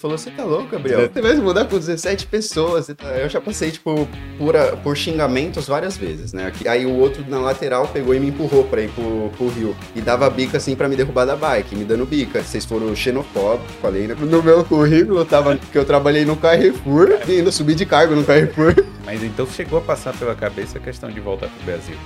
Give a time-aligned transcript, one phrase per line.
[0.00, 1.10] falou, você tá louco, Gabriel?
[1.12, 2.86] Você vai mudar com 17 pessoas.
[2.86, 3.08] Tá...
[3.18, 6.52] Eu já passei, tipo, por, por xingamentos várias vezes, né?
[6.68, 9.76] Aí o outro na lateral pegou e me empurrou pra ir pro, pro rio.
[9.96, 12.40] E dava bica, assim, pra me derrubar da bike, me dando bica.
[12.42, 14.14] Vocês foram xenofóbicos, falei, né?
[14.14, 18.24] No meu currículo, tava que eu trabalhei no Carrefour e ainda subi de cargo no
[18.24, 18.74] Carrefour.
[19.04, 21.96] Mas então chegou a passar pela cabeça a questão de voltar pro Brasil.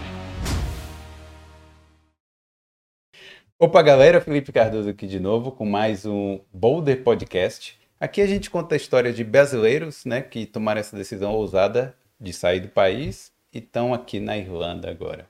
[3.58, 7.81] Opa, galera, Felipe Cardoso aqui de novo com mais um Boulder Podcast.
[8.02, 12.32] Aqui a gente conta a história de brasileiros, né, que tomaram essa decisão ousada de
[12.32, 15.24] sair do país e estão aqui na Irlanda agora.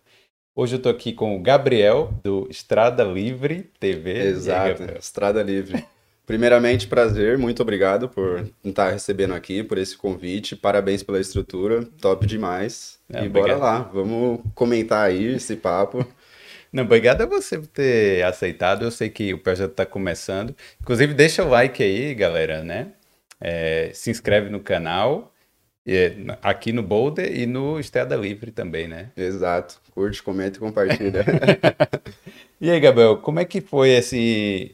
[0.56, 4.26] Hoje eu estou aqui com o Gabriel, do Estrada Livre TV.
[4.26, 5.84] Exato, Estrada Livre.
[6.24, 10.56] Primeiramente, prazer, muito obrigado por estar recebendo aqui, por esse convite.
[10.56, 12.98] Parabéns pela estrutura, top demais.
[13.12, 13.48] É, e obrigado.
[13.48, 16.06] bora lá, vamos comentar aí esse papo.
[16.72, 18.84] Não, obrigado a você por ter aceitado.
[18.84, 20.56] Eu sei que o projeto está começando.
[20.80, 22.92] Inclusive, deixa o like aí, galera, né?
[23.38, 25.34] É, se inscreve no canal,
[26.42, 29.10] aqui no Boulder e no Estrada Livre também, né?
[29.16, 29.80] Exato.
[29.90, 31.24] Curte, comenta e compartilha.
[32.60, 33.90] e aí, Gabriel, como é que foi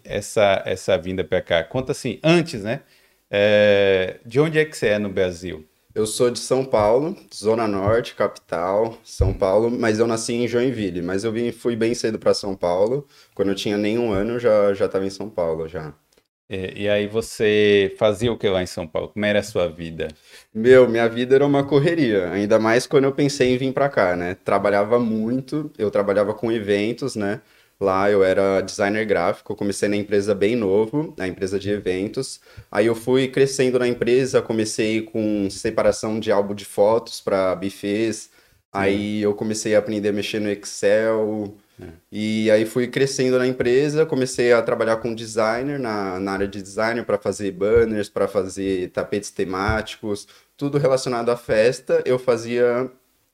[0.04, 1.64] essa, essa vinda para cá?
[1.64, 2.82] Conta assim, antes, né?
[3.30, 5.66] É, de onde é que você é no Brasil?
[5.94, 11.02] Eu sou de São Paulo, Zona Norte, capital, São Paulo, mas eu nasci em Joinville.
[11.02, 13.06] Mas eu vim, fui bem cedo para São Paulo.
[13.34, 15.94] Quando eu tinha nenhum ano, já já estava em São Paulo já.
[16.50, 19.08] E, e, aí você fazia o que lá em São Paulo?
[19.08, 20.08] Como era a sua vida?
[20.54, 22.30] Meu, minha vida era uma correria.
[22.30, 24.34] Ainda mais quando eu pensei em vir para cá, né?
[24.44, 25.70] Trabalhava muito.
[25.76, 27.40] Eu trabalhava com eventos, né?
[27.80, 32.40] Lá eu era designer gráfico, comecei na empresa bem novo, na empresa de eventos.
[32.72, 38.30] Aí eu fui crescendo na empresa, comecei com separação de álbum de fotos para buffets.
[38.72, 41.54] Aí eu comecei a aprender a mexer no Excel.
[41.80, 41.86] É.
[42.10, 46.60] E aí fui crescendo na empresa, comecei a trabalhar com designer na, na área de
[46.60, 52.02] designer para fazer banners, para fazer tapetes temáticos, tudo relacionado à festa.
[52.04, 52.90] Eu fazia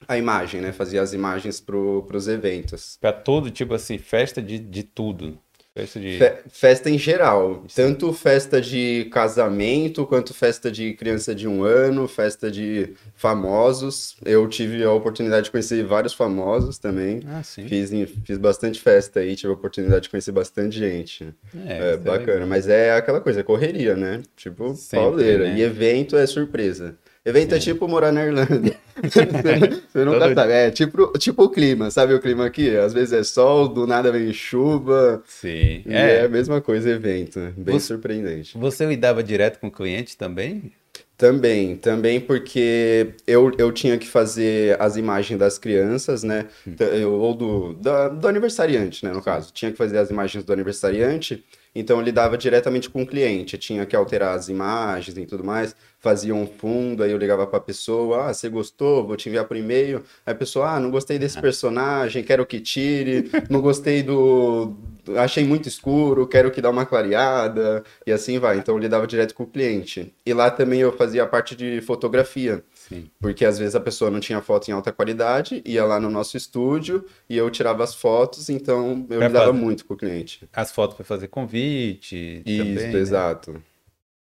[0.07, 0.73] a imagem, né?
[0.73, 2.99] Fazia as imagens para os eventos.
[3.01, 5.39] Para todo tipo assim, festa de, de tudo.
[5.77, 6.19] Festa de.
[6.19, 7.65] Fe festa em geral.
[7.67, 7.75] Isso.
[7.75, 14.17] Tanto festa de casamento, quanto festa de criança de um ano, festa de famosos.
[14.25, 17.23] Eu tive a oportunidade de conhecer vários famosos também.
[17.27, 17.67] Ah, sim.
[17.67, 17.91] Fiz,
[18.25, 21.35] fiz bastante festa aí, tive a oportunidade de conhecer bastante gente.
[21.67, 22.45] É, é bacana.
[22.45, 24.23] É Mas é aquela coisa, correria, né?
[24.37, 25.45] Tipo, Sempre, pauleira.
[25.49, 25.59] Né?
[25.59, 26.97] E evento é surpresa.
[27.25, 28.77] Evento é tipo morar na Irlanda.
[29.03, 30.53] você, nunca sabe.
[30.53, 32.77] É tipo, tipo o clima, sabe o clima aqui?
[32.77, 35.23] Às vezes é sol, do nada vem chuva.
[35.27, 35.83] Sim.
[35.87, 36.17] É.
[36.17, 37.41] é a mesma coisa evento.
[37.57, 38.59] Bem você, surpreendente.
[38.59, 40.71] Você lidava direto com o cliente também?
[41.17, 46.47] Também, também porque eu, eu tinha que fazer as imagens das crianças, né?
[46.67, 47.09] Hum.
[47.09, 49.13] Ou do, do, do aniversariante, né?
[49.13, 49.51] No caso.
[49.51, 51.43] Tinha que fazer as imagens do aniversariante.
[51.75, 55.75] Então eu lidava diretamente com o cliente, tinha que alterar as imagens e tudo mais,
[55.99, 59.07] fazia um fundo, aí eu ligava para a pessoa, ah, você gostou?
[59.07, 60.05] Vou te enviar por e-mail.
[60.25, 64.75] Aí a pessoa, ah, não gostei desse personagem, quero que tire, não gostei do
[65.17, 68.57] achei muito escuro, quero que dá uma clareada e assim vai.
[68.59, 70.15] Então eu lidava direto com o cliente.
[70.25, 72.63] E lá também eu fazia a parte de fotografia.
[72.89, 73.11] Sim.
[73.19, 76.37] Porque às vezes a pessoa não tinha foto em alta qualidade, ia lá no nosso
[76.37, 79.59] estúdio e eu tirava as fotos, então eu pra lidava fazer...
[79.59, 80.47] muito com o cliente.
[80.53, 82.43] As fotos para fazer convite.
[82.45, 82.99] Isso, também, né?
[82.99, 83.63] exato.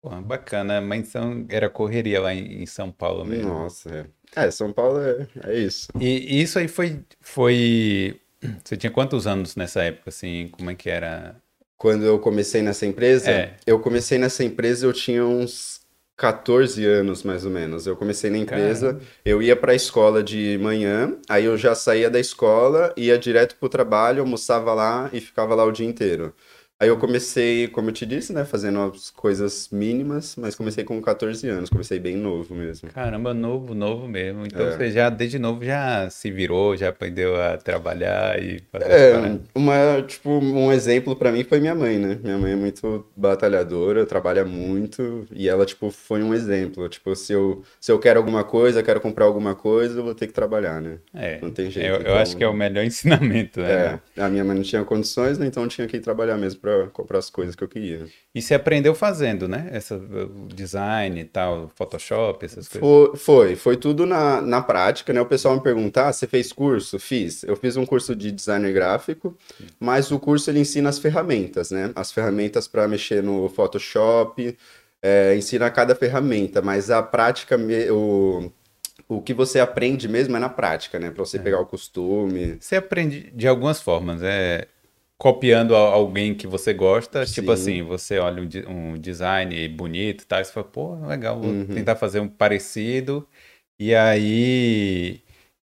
[0.01, 3.49] Pô, bacana, mas então era correria lá em, São Paulo mesmo.
[3.49, 3.91] Nossa,
[4.35, 4.47] é.
[4.47, 5.89] É, São Paulo é, é isso.
[6.01, 8.19] E isso aí foi, foi.
[8.65, 10.49] Você tinha quantos anos nessa época, assim?
[10.53, 11.37] Como é que era?
[11.77, 13.31] Quando eu comecei nessa empresa?
[13.31, 13.57] É.
[13.67, 15.84] Eu comecei nessa empresa, eu tinha uns
[16.17, 17.87] 14 anos, mais ou menos.
[17.87, 19.05] Eu comecei na empresa, Caramba.
[19.25, 23.57] eu ia para a escola de manhã, aí eu já saía da escola, ia direto
[23.57, 26.33] para o trabalho, almoçava lá e ficava lá o dia inteiro.
[26.81, 31.01] Aí eu comecei, como eu te disse, né, fazendo as coisas mínimas, mas comecei com
[31.01, 32.91] 14 anos, comecei bem novo mesmo.
[32.91, 34.45] Caramba, novo, novo mesmo.
[34.45, 34.71] Então é.
[34.73, 40.03] você já, desde novo, já se virou, já aprendeu a trabalhar e fazer É, uma,
[40.03, 42.19] tipo, um exemplo para mim foi minha mãe, né?
[42.21, 46.89] Minha mãe é muito batalhadora, trabalha muito, e ela, tipo, foi um exemplo.
[46.89, 50.27] Tipo, se eu, se eu quero alguma coisa, quero comprar alguma coisa, eu vou ter
[50.27, 50.99] que trabalhar, né?
[51.15, 51.39] É.
[51.41, 51.89] Não tem jeito.
[51.89, 52.13] Eu, então...
[52.13, 54.01] eu acho que é o melhor ensinamento, né?
[54.17, 55.47] É, a minha mãe não tinha condições, né?
[55.47, 58.07] Então tinha que ir trabalhar mesmo para comprar as coisas que eu queria.
[58.35, 59.69] E você aprendeu fazendo, né?
[59.73, 62.81] Essa, o design e tal, Photoshop, essas coisas?
[62.81, 65.21] Foi, foi, foi tudo na, na prática, né?
[65.21, 66.99] O pessoal me pergunta, ah, você fez curso?
[66.99, 67.45] Fiz.
[67.45, 69.37] Eu fiz um curso de designer gráfico,
[69.79, 71.93] mas o curso ele ensina as ferramentas, né?
[71.95, 74.57] As ferramentas para mexer no Photoshop,
[75.03, 77.59] é, ensina cada ferramenta, mas a prática,
[77.93, 78.51] o,
[79.09, 81.11] o que você aprende mesmo é na prática, né?
[81.11, 81.41] Para você é.
[81.41, 82.57] pegar o costume.
[82.59, 84.67] Você aprende de algumas formas, é
[85.25, 87.33] copiando alguém que você gosta, Sim.
[87.33, 91.41] tipo assim, você olha um, um design bonito e tal, e você fala, pô, legal,
[91.41, 93.27] vou tentar fazer um parecido,
[93.81, 95.23] e aí,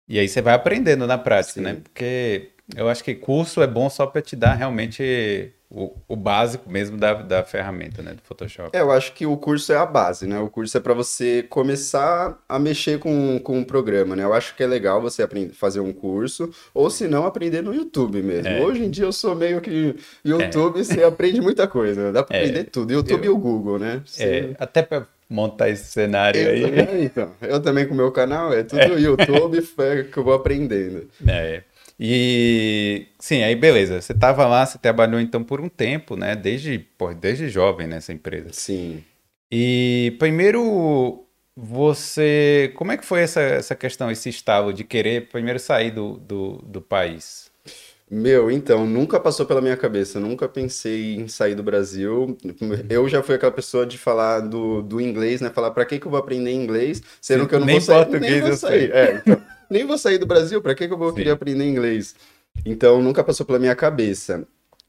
[0.09, 1.61] e aí você vai aprendendo na prática, Sim.
[1.61, 1.77] né?
[1.83, 6.69] Porque eu acho que curso é bom só para te dar realmente o, o básico
[6.69, 8.69] mesmo da, da ferramenta, né, do Photoshop.
[8.77, 10.39] É, eu acho que o curso é a base, né?
[10.39, 14.23] O curso é para você começar a mexer com, com o programa, né?
[14.23, 17.73] Eu acho que é legal você aprender, fazer um curso, ou se não, aprender no
[17.73, 18.47] YouTube mesmo.
[18.47, 18.61] É.
[18.61, 22.41] Hoje em dia eu sou meio que YouTube, você aprende muita coisa, dá para É.
[22.41, 22.93] aprender tudo.
[22.93, 24.01] YouTube e o Google, né?
[24.05, 26.63] Você- É, até para montar esse cenário aí.
[26.65, 30.33] É, então, eu também com o meu canal, é tudo YouTube é que eu vou
[30.33, 31.07] aprendendo.
[31.27, 31.63] É.
[31.99, 34.01] E sim, aí beleza.
[34.01, 36.35] Você tava lá, você trabalhou então por um tempo, né?
[36.35, 38.49] Desde, pô, desde jovem nessa empresa.
[38.51, 39.03] Sim.
[39.51, 41.25] E primeiro
[41.55, 46.17] você, como é que foi essa, essa questão, esse estalo de querer primeiro sair do,
[46.17, 47.51] do, do país?
[48.09, 52.37] Meu, então, nunca passou pela minha cabeça, nunca pensei em sair do Brasil.
[52.89, 55.49] Eu já fui aquela pessoa de falar do, do inglês, né?
[55.49, 57.81] Falar, pra que que eu vou aprender inglês, sendo Sim, que eu não nem vou
[57.81, 58.91] sair, português nem vou eu sair.
[58.91, 59.41] É, então,
[59.73, 61.15] nem vou sair do Brasil, pra que que eu vou Sim.
[61.17, 62.15] querer aprender inglês?
[62.65, 64.45] Então, nunca passou pela minha cabeça.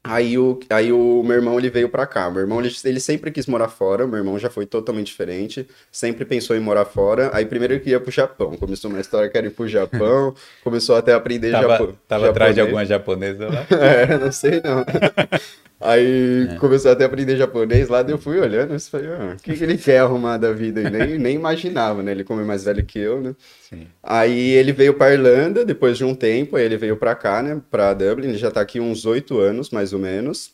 [0.07, 2.29] Aí o, aí o meu irmão, ele veio pra cá.
[2.29, 4.05] Meu irmão, ele, ele sempre quis morar fora.
[4.05, 5.67] Meu irmão já foi totalmente diferente.
[5.91, 7.31] Sempre pensou em morar fora.
[7.33, 8.55] Aí primeiro ele queria pro Japão.
[8.55, 10.35] Começou uma história que era ir pro Japão.
[10.63, 12.67] Começou até a aprender Tava, japo- tava atrás de japonês.
[12.67, 13.65] alguma japonesa lá?
[13.83, 14.85] É, não sei não.
[15.85, 19.41] Aí começou até a aprender japonês lá, daí eu fui olhando e falei, ah, o
[19.41, 20.81] que, que ele quer arrumar da vida?
[20.81, 22.11] E nem, nem imaginava, né?
[22.11, 23.35] Ele como é mais velho que eu, né?
[23.61, 23.87] Sim.
[24.01, 27.61] Aí ele veio pra Irlanda depois de um tempo, aí ele veio pra cá, né?
[27.69, 30.53] Pra Dublin, ele já tá aqui uns oito anos, mais ou menos.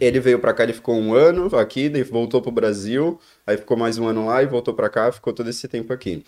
[0.00, 3.76] Ele veio pra cá, ele ficou um ano aqui, daí voltou pro Brasil, aí ficou
[3.76, 6.24] mais um ano lá e voltou pra cá, ficou todo esse tempo aqui.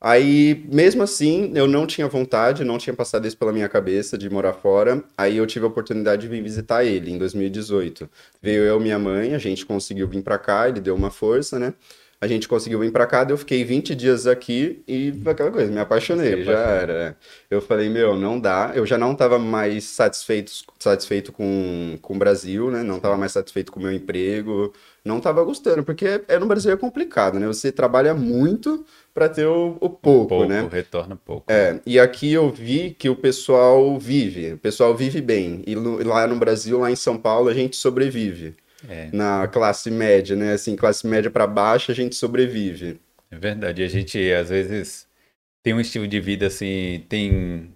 [0.00, 4.30] Aí, mesmo assim, eu não tinha vontade, não tinha passado isso pela minha cabeça de
[4.30, 5.04] morar fora.
[5.16, 8.08] Aí eu tive a oportunidade de vir visitar ele em 2018.
[8.40, 11.58] Veio eu e minha mãe, a gente conseguiu vir pra cá, ele deu uma força,
[11.58, 11.74] né?
[12.22, 15.78] A gente conseguiu vir pra cá, eu fiquei 20 dias aqui e aquela coisa, me
[15.80, 16.92] apaixonei, já era.
[17.10, 17.16] né?
[17.50, 18.72] Eu falei, meu, não dá.
[18.74, 22.82] Eu já não tava mais satisfeito, satisfeito com, com o Brasil, né?
[22.82, 24.70] Não tava mais satisfeito com o meu emprego,
[25.02, 27.46] não tava gostando, porque é, no Brasil é complicado, né?
[27.46, 30.68] Você trabalha muito pra ter o, o pouco, Pouco, né?
[30.70, 31.50] retorna pouco.
[31.52, 35.62] É, e aqui eu vi que o pessoal vive, o pessoal vive bem.
[35.66, 38.54] E no- lá no Brasil, lá em São Paulo, a gente sobrevive.
[38.88, 40.52] É, Na classe média, né?
[40.54, 43.00] Assim, classe média pra baixo, a gente sobrevive.
[43.30, 43.82] é verdade.
[43.82, 45.06] A gente, às vezes,
[45.62, 47.74] tem um estilo de vida assim, tem,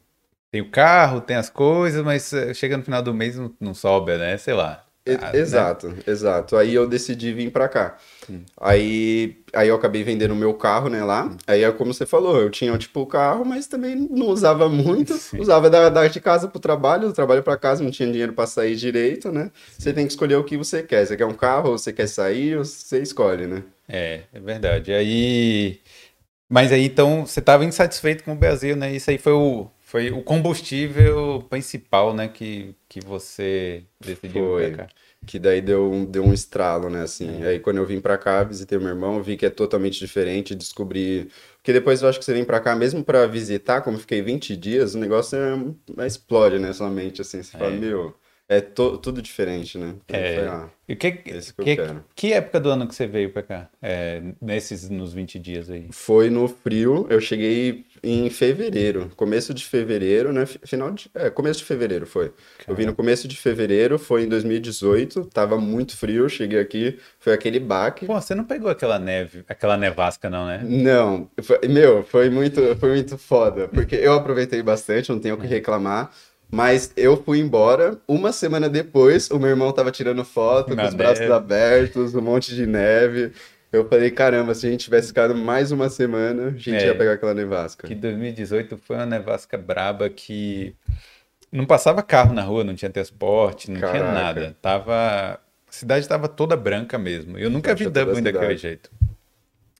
[0.53, 3.75] tem o carro, tem as coisas, mas eh, chega no final do mês não, não
[3.75, 4.37] sobe, né?
[4.39, 4.84] Sei lá.
[5.07, 5.39] Ah, né?
[5.39, 6.57] exato, exato.
[6.57, 7.99] Aí eu decidi vir pra cá.
[8.59, 11.31] Aí, aí eu acabei vendendo o meu carro, né, lá.
[11.47, 15.13] Aí é como você falou, eu tinha, tipo, o carro, mas também não usava muito.
[15.19, 15.41] Sim.
[15.41, 18.47] Usava da, da de casa pro trabalho, do trabalho pra casa, não tinha dinheiro pra
[18.47, 19.51] sair direito, né?
[19.79, 21.07] Você tem que escolher o que você quer.
[21.07, 23.63] Você quer um carro, ou você quer sair, ou você escolhe, né?
[23.87, 24.91] É, é verdade.
[24.93, 25.81] Aí.
[26.49, 28.95] Mas aí então você estava insatisfeito com o Brasil, né?
[28.95, 32.27] Isso aí foi o, foi o combustível principal, né?
[32.27, 34.71] Que, que você decidiu Foi.
[34.73, 34.93] pra cá.
[35.25, 37.45] Que daí deu, um- deu um estralo, né, assim.
[37.45, 41.29] Aí quando eu vim pra cá, visitei meu irmão, vi que é totalmente diferente, descobri...
[41.59, 44.57] Porque depois eu acho que você vem pra cá, mesmo pra visitar, como fiquei 20
[44.57, 46.05] dias, o negócio é...
[46.07, 47.41] explode, né, sua mente, assim.
[47.41, 47.77] Você fala, É.
[47.79, 48.15] meu,
[48.49, 49.95] é to- tudo diferente, né?
[50.09, 50.41] É.
[50.47, 52.05] ah, E que, que eu que, quero.
[52.15, 53.71] que época do ano que você veio pra cá?
[53.81, 55.87] É, nesses, nos 20 dias aí.
[55.93, 60.45] Foi no frio, eu cheguei em fevereiro, começo de fevereiro, né?
[60.47, 61.11] fi- Final de.
[61.15, 62.33] É, começo de fevereiro foi.
[62.69, 67.33] Eu vim no começo de fevereiro, foi em 2018, tava muito frio, cheguei aqui, foi
[67.33, 68.07] aquele baque.
[68.07, 70.61] Pô, você não pegou aquela neve, aquela nevasca não, né?
[70.63, 75.39] Não, foi- meu, foi muito, foi muito foda, porque eu aproveitei bastante, não tenho o
[75.39, 76.11] que reclamar,
[76.51, 80.89] mas eu fui embora, uma semana depois, o meu irmão tava tirando foto, Na com
[80.89, 81.33] os braços neve.
[81.33, 83.33] abertos, um monte de neve.
[83.75, 86.87] Eu falei, caramba, se a gente tivesse ficado mais uma semana, a gente É.
[86.87, 87.89] ia pegar aquela nevasca.
[87.89, 90.75] Que 2018 foi uma nevasca braba que
[91.51, 94.13] não passava carro na rua, não tinha transporte, não tinha Caraca.
[94.13, 94.57] nada.
[94.63, 94.95] Tava.
[94.95, 95.39] A
[95.73, 97.37] cidade tava toda branca mesmo.
[97.37, 98.91] Eu nunca vi Dublin daquele jeito.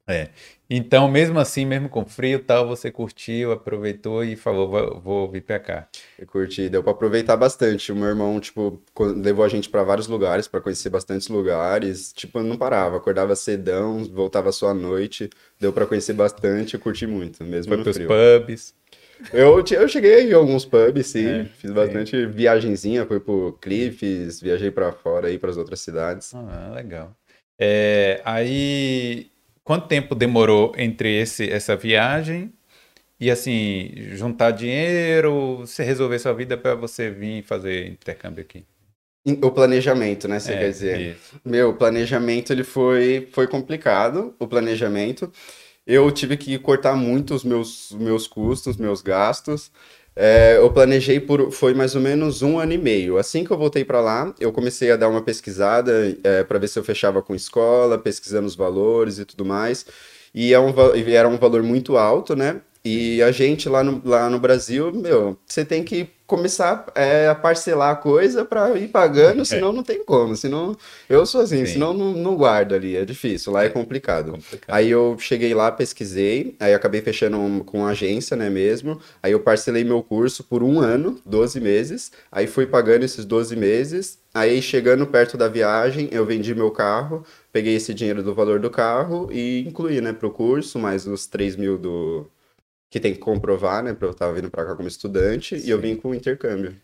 [0.09, 0.29] É.
[0.77, 5.31] Então, mesmo assim, mesmo com frio e tal, você curtiu, aproveitou e falou, vou, vou
[5.31, 5.89] vir pra cá.
[6.19, 7.93] Eu curti, deu pra aproveitar bastante.
[7.93, 12.13] O meu irmão, tipo, levou a gente pra vários lugares, pra conhecer bastantes lugares.
[12.13, 15.31] Tipo, não parava, acordava cedão, voltava só à noite.
[15.61, 18.09] Deu pra conhecer bastante, eu curti muito, mesmo Foi no pros frio.
[18.09, 18.75] pubs.
[19.33, 21.25] Eu, eu cheguei em alguns pubs, sim.
[21.25, 26.35] É, Fiz bastante viagenzinha, fui pro Cliffs, viajei pra fora aí, pras outras cidades.
[26.35, 27.17] Ah, legal.
[27.57, 29.31] É, aí,
[29.65, 32.53] quanto tempo demorou entre esse, essa viagem
[33.21, 38.67] e assim, juntar dinheiro, você resolver sua vida para você vir fazer intercâmbio aqui?
[39.43, 40.39] O planejamento, né?
[40.39, 41.09] Você É, quer dizer?
[41.15, 41.41] isso.
[41.45, 45.33] Meu, o planejamento ele foi, foi complicado, o planejamento.
[45.87, 49.73] Eu tive que cortar muito os meus, meus custos, meus gastos.
[50.17, 53.19] É, eu planejei por, foi mais ou menos um ano e meio.
[53.19, 55.93] Assim que eu voltei para lá, eu comecei a dar uma pesquisada
[56.49, 59.87] para ver se eu fechava com escola, pesquisando os valores e tudo mais.
[60.35, 62.61] E, é um, e era um valor muito alto, né?
[62.85, 67.35] E a gente lá no, lá no Brasil, meu, você tem que começar é, a
[67.35, 70.37] parcelar a coisa para ir pagando, senão não tem como.
[70.37, 70.77] Senão,
[71.09, 71.73] eu sou assim, Sim.
[71.75, 74.33] senão não, não guardo ali, é difícil, lá é complicado.
[74.33, 74.75] complicado.
[74.75, 79.01] Aí eu cheguei lá, pesquisei, aí acabei fechando um- com agência, né, mesmo.
[79.23, 82.13] Aí eu parcelei meu curso por um ano, 12 meses.
[82.31, 84.19] Aí fui pagando esses 12 meses.
[84.35, 88.69] Aí chegando perto da viagem, eu vendi meu carro, peguei esse dinheiro do valor do
[88.69, 92.27] carro e incluí, né, pro curso, mais os 3 mil do...
[92.95, 95.57] Que tem que comprovar, né, pra eu estar vindo pra cá como estudante.
[95.57, 96.81] E eu vim com o intercâmbio.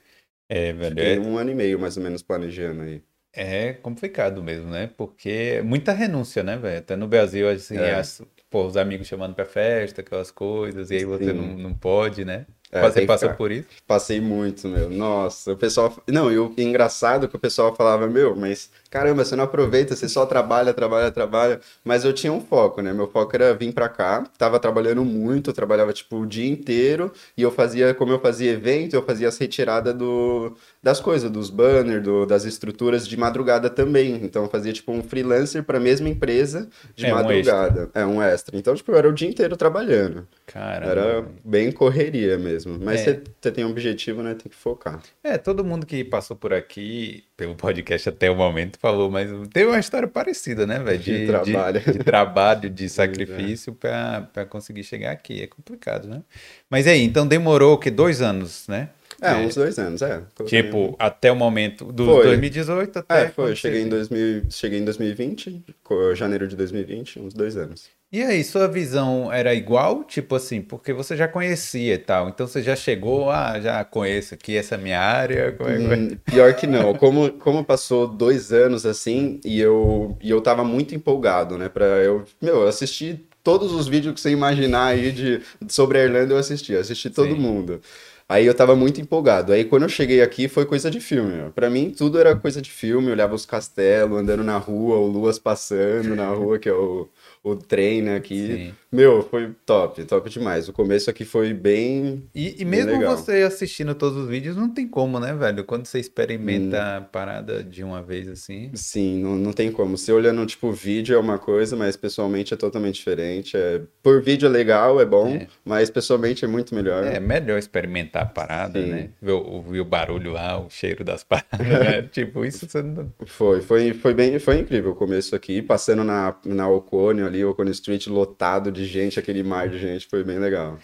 [0.48, 3.00] É, velho, Fiquei é, um ano e meio, mais ou menos, planejando aí.
[3.32, 4.88] é complicado mesmo, né?
[4.88, 6.78] Porque muita renúncia, né, velho?
[6.78, 7.94] Até no Brasil, assim, É.
[7.94, 11.38] as- pô, os amigos chamando pra festa, aquelas coisas, e aí você Sim.
[11.38, 12.44] não, não pode, né?
[12.72, 13.36] É, Você passou ficar.
[13.36, 13.66] por isso?
[13.86, 14.88] Passei muito, meu.
[14.90, 15.92] Nossa, o pessoal.
[16.06, 19.96] Não, e o engraçado é que o pessoal falava, meu, mas caramba, você não aproveita,
[19.96, 21.60] você só trabalha, trabalha, trabalha.
[21.84, 22.92] Mas eu tinha um foco, né?
[22.92, 24.24] Meu foco era vir pra cá.
[24.38, 27.12] Tava trabalhando muito, trabalhava tipo o dia inteiro.
[27.36, 31.50] E eu fazia, como eu fazia evento, eu fazia as retiradas do, das coisas, dos
[31.50, 34.20] banners, do, das estruturas de madrugada também.
[34.22, 37.90] Então eu fazia tipo um freelancer pra mesma empresa de É, um madrugada.
[37.94, 38.56] é, um extra.
[38.56, 40.26] Então, tipo, eu era o dia inteiro trabalhando.
[40.46, 40.86] Caramba.
[40.90, 42.59] Era bem correria mesmo.
[42.66, 43.20] Mas É.
[43.40, 44.34] você tem um objetivo, né?
[44.34, 45.00] Tem que focar.
[45.22, 49.66] É, todo mundo que passou por aqui, pelo podcast até o momento, falou, mas teve
[49.70, 50.98] uma história parecida, né, velho?
[50.98, 51.80] De trabalho.
[51.80, 55.42] De, trabalho, de sacrifício pra, pra conseguir chegar aqui.
[55.42, 56.22] É complicado, né?
[56.68, 57.90] Mas aí, então demorou o quê?
[57.90, 58.90] Dois anos, né?
[59.22, 60.22] É, uns dois anos, é.
[60.46, 62.24] Tipo, até o momento do Foi.
[62.24, 63.24] 2018 até.
[63.24, 63.54] É, foi.
[63.54, 67.88] cheguei em, 2000, cheguei em 2020, co- janeiro de 2020, uns dois anos.
[68.12, 70.02] E aí, sua visão era igual?
[70.02, 72.28] Tipo assim, porque você já conhecia e tal.
[72.28, 75.38] Então você já chegou, ah, já conheço aqui essa minha área.
[75.46, 75.62] É que?
[75.62, 76.92] Hum, pior que não.
[76.94, 81.68] Como, como passou dois anos assim, e eu, e eu tava muito empolgado, né?
[81.68, 86.04] Pra eu, meu, eu assisti todos os vídeos que você imaginar aí de, sobre a
[86.04, 86.74] Irlanda, eu assisti.
[86.74, 87.40] Assisti todo Sim.
[87.40, 87.80] mundo.
[88.28, 89.52] Aí eu tava muito empolgado.
[89.52, 91.50] Aí quando eu cheguei aqui foi coisa de filme.
[91.52, 93.08] Pra mim tudo era coisa de filme.
[93.08, 97.08] Eu olhava os castelos, andando na rua, o Luas passando na rua, que é o,
[97.42, 98.46] o trem, né, aqui.
[98.46, 98.74] Sim.
[98.92, 100.68] Meu, foi top, top demais.
[100.68, 102.24] O começo aqui foi bem.
[102.34, 103.16] E, e Bem mesmo legal.
[103.16, 105.64] você assistindo todos os vídeos, não tem como, né, velho?
[105.64, 106.96] Quando você experimenta Hum.
[106.96, 108.70] a parada de uma vez assim.
[108.74, 109.96] Sim, não, não tem como.
[109.96, 113.56] Você olhando, tipo, vídeo é uma coisa, mas pessoalmente é totalmente diferente.
[113.56, 113.80] É...
[114.02, 115.46] Por vídeo é legal, é bom, É.
[115.64, 117.04] mas pessoalmente é muito melhor.
[117.04, 118.88] É melhor experimentar a parada, Sim.
[118.90, 119.10] né?
[119.22, 122.02] Ver, o- o barulho lá, o cheiro das paradas, né?
[122.10, 123.08] Tipo, isso você não.
[123.24, 127.70] Foi, foi, foi bem, foi incrível o começo aqui, passando na, na Ocone ali, Ocone
[127.70, 130.78] Street lotado de gente, aquele mar de gente, foi bem legal.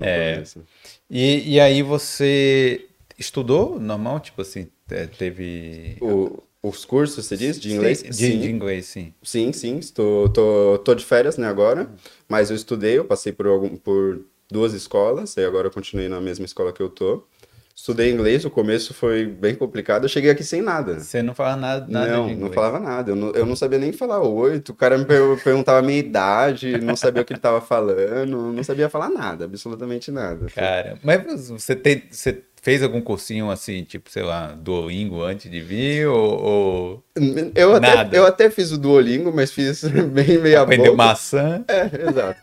[0.00, 0.42] É.
[1.08, 2.86] E, e aí você
[3.18, 4.20] estudou normal?
[4.20, 5.96] Tipo assim, te- teve.
[6.00, 7.98] O- os cursos, você diz, de inglês?
[7.98, 9.12] Sim, de, de inglês, sim.
[9.22, 11.90] Sim, sim, estou, tô, tô de férias, né, agora,
[12.28, 16.20] mas eu estudei, eu passei por, algum, por duas escolas, e agora eu continuei na
[16.20, 17.24] mesma escola que eu tô.
[17.74, 21.00] Estudei inglês, o começo foi bem complicado, eu cheguei aqui sem nada.
[21.00, 23.92] Você não fala nada, nada não, não falava nada, eu não, eu não sabia nem
[23.92, 27.40] falar oito, o cara me per- perguntava a minha idade, não sabia o que ele
[27.40, 30.46] tava falando, não sabia falar nada, absolutamente nada.
[30.54, 35.60] Cara, mas você, tem, você fez algum cursinho assim, tipo, sei lá, Duolingo antes de
[35.60, 36.06] vir?
[36.06, 37.04] Ou, ou
[37.54, 38.16] Eu até, Nada.
[38.16, 40.96] eu até fiz o Duolingo, mas fiz bem meia aprendeu boca.
[41.04, 41.64] maçã?
[41.66, 42.40] É, exato.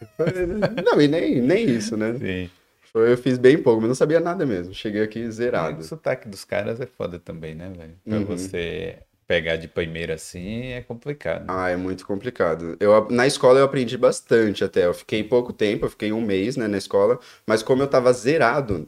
[0.83, 2.15] Não, e nem, nem isso, né?
[2.19, 2.49] Sim.
[2.93, 4.73] Eu fiz bem pouco, mas não sabia nada mesmo.
[4.73, 5.83] Cheguei aqui O zerado.
[5.83, 7.93] sotaque dos caras é foda também, né, velho?
[8.07, 8.25] Pra Uhum.
[8.25, 11.45] você pegar de primeira assim é complicado.
[11.47, 12.75] Ah, é muito complicado.
[12.79, 14.85] Eu, na escola eu aprendi bastante até.
[14.85, 18.11] Eu fiquei pouco tempo, eu fiquei um mês, né, na escola, mas como eu tava
[18.11, 18.87] zerado,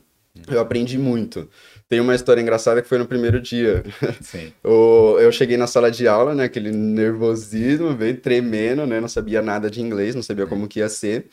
[0.49, 1.47] eu aprendi muito.
[1.87, 3.83] Tem uma história engraçada que foi no primeiro dia.
[4.21, 4.51] Sim.
[4.63, 9.41] O- eu cheguei na sala de aula, né, aquele nervosismo, veio tremendo, né, não sabia
[9.43, 11.27] nada de inglês, não sabia como que ia ser.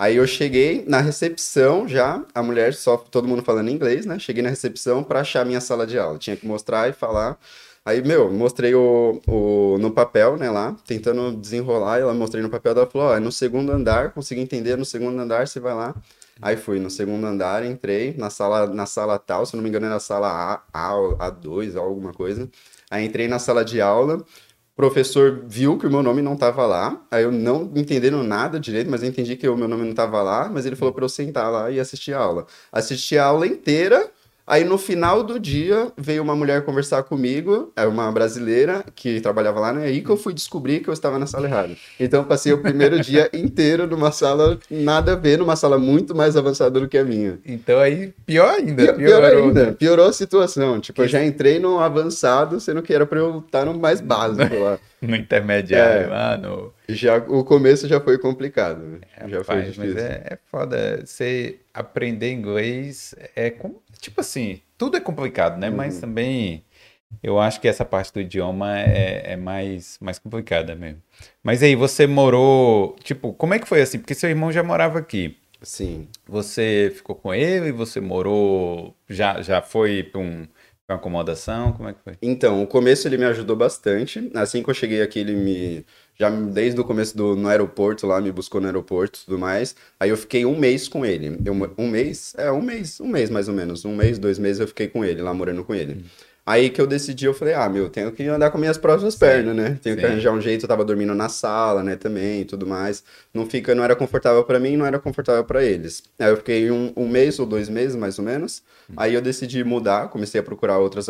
[0.00, 4.18] Aí eu cheguei na recepção já, a mulher só todo mundo falando inglês, né?
[4.18, 6.16] Cheguei na recepção para achar minha sala de aula.
[6.16, 7.38] Tinha que mostrar e falar.
[7.84, 12.72] Aí, meu, mostrei o, o, no papel, né, lá, tentando desenrolar, ela mostrei no papel,
[12.72, 15.94] ela falou, ó, é no segundo andar, consegui entender, no segundo andar você vai lá.
[16.40, 19.84] Aí fui no segundo andar, entrei na sala, na sala tal, se não me engano
[19.84, 22.48] era a sala A, A, A2, alguma coisa.
[22.90, 24.24] Aí entrei na sala de aula,
[24.80, 28.90] professor viu que o meu nome não tava lá, aí eu não entendendo nada direito,
[28.90, 31.08] mas eu entendi que o meu nome não tava lá, mas ele falou para eu
[31.08, 32.46] sentar lá e assistir a aula.
[32.72, 34.10] Assisti a aula inteira,
[34.50, 39.60] Aí no final do dia veio uma mulher conversar comigo, é uma brasileira que trabalhava
[39.60, 39.84] lá, né?
[39.84, 41.76] Aí que eu fui descobrir que eu estava na sala errada.
[42.00, 46.16] Então eu passei o primeiro dia inteiro numa sala nada a ver, numa sala muito
[46.16, 47.38] mais avançada do que a minha.
[47.46, 48.92] Então aí pior ainda.
[48.92, 50.80] Pior, pior ainda, piorou a situação.
[50.80, 51.02] Tipo, que...
[51.02, 54.80] eu já entrei no avançado, sendo que era para eu estar no mais básico lá.
[55.00, 56.72] no intermediário, é, lá no...
[56.88, 58.82] Já, o começo já foi complicado.
[58.82, 58.98] Né?
[59.16, 59.94] É, já foi difícil.
[59.94, 61.02] Mas é, é foda.
[61.04, 65.68] Você aprender inglês é como tipo assim, tudo é complicado, né?
[65.70, 65.76] Uhum.
[65.76, 66.64] Mas também
[67.22, 71.02] eu acho que essa parte do idioma é, é, mais, mais complicada mesmo.
[71.42, 72.96] Mas aí, você morou.
[73.02, 73.98] Tipo, como é que foi assim?
[73.98, 75.36] Porque seu irmão já morava aqui.
[75.60, 76.08] Sim.
[76.26, 77.72] Você ficou com ele?
[77.72, 78.96] Você morou.
[79.08, 80.46] Já, já foi para um,
[80.88, 81.72] uma acomodação?
[81.72, 82.14] Como é que foi?
[82.22, 84.30] Então, o começo ele me ajudou bastante.
[84.34, 85.84] Assim que eu cheguei aqui, ele me
[86.20, 89.74] já desde o começo do no aeroporto lá, me buscou no aeroporto e tudo mais.
[89.98, 91.38] Aí eu fiquei um mês com ele.
[91.42, 92.34] Eu, um mês?
[92.36, 93.86] É, um mês, um mês mais ou menos.
[93.86, 96.04] Um mês, dois meses eu fiquei com ele, lá morando com ele.
[96.44, 99.54] Aí que eu decidi, eu falei, ah, meu, tenho que andar com minhas próprias pernas,
[99.54, 99.78] né?
[99.82, 100.00] Tenho sim.
[100.00, 103.04] que arranjar um jeito, eu tava dormindo na sala, né, também, e tudo mais.
[103.32, 106.02] Não fica, não era confortável para mim, não era confortável para eles.
[106.18, 108.62] Aí eu fiquei um, um, mês ou dois meses, mais ou menos.
[108.88, 108.94] Hum.
[108.96, 111.06] Aí eu decidi mudar, comecei a procurar outras,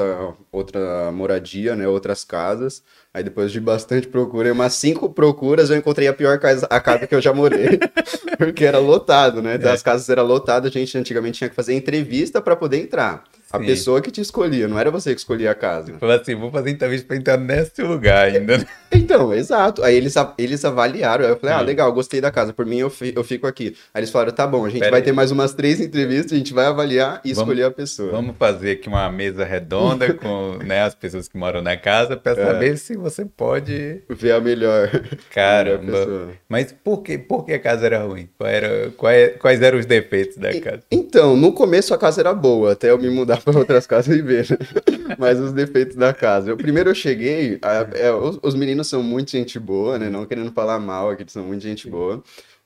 [0.53, 2.83] outra moradia, né, outras casas.
[3.13, 7.07] Aí depois de bastante procura, umas cinco procuras, eu encontrei a pior casa, a casa
[7.07, 7.79] que eu já morei.
[8.39, 9.59] porque era lotado, né?
[9.61, 9.69] É.
[9.69, 13.25] As casas eram lotadas, a gente antigamente tinha que fazer entrevista para poder entrar.
[13.53, 13.67] A Sim.
[13.67, 15.99] pessoa que te escolhia, não era você que escolhia a casa.
[15.99, 18.65] Falou assim, vou fazer entrevista pra entrar nesse lugar ainda.
[18.93, 19.85] Então, exato.
[19.85, 22.93] Aí eles, eles avaliaram, aí eu falei, ah, legal, gostei da casa, por mim eu,
[23.15, 23.77] eu fico aqui.
[23.95, 25.05] Aí eles falaram, tá bom, a gente Pera vai aí.
[25.05, 28.11] ter mais umas três entrevistas, a gente vai avaliar e vamos, escolher a pessoa.
[28.11, 32.33] Vamos fazer aqui uma mesa redonda com né, as pessoas que moram na casa pra
[32.33, 32.35] é.
[32.35, 34.03] saber se você pode...
[34.09, 34.91] Ver a melhor.
[35.33, 36.31] Caramba.
[36.49, 38.29] Mas por que, por que a casa era ruim?
[38.37, 40.83] Qual era, quais, quais eram os defeitos da casa?
[40.91, 44.23] Então, no começo a casa era boa, até eu me mudar para outras casas e
[44.23, 44.59] ver, né?
[45.19, 46.51] Mas os defeitos da casa.
[46.51, 50.09] Eu, primeiro eu cheguei, a, é, os, os, meninos são muito gente boa, né?
[50.09, 52.23] Não querendo falar mal aqui, eles são muito gente boa.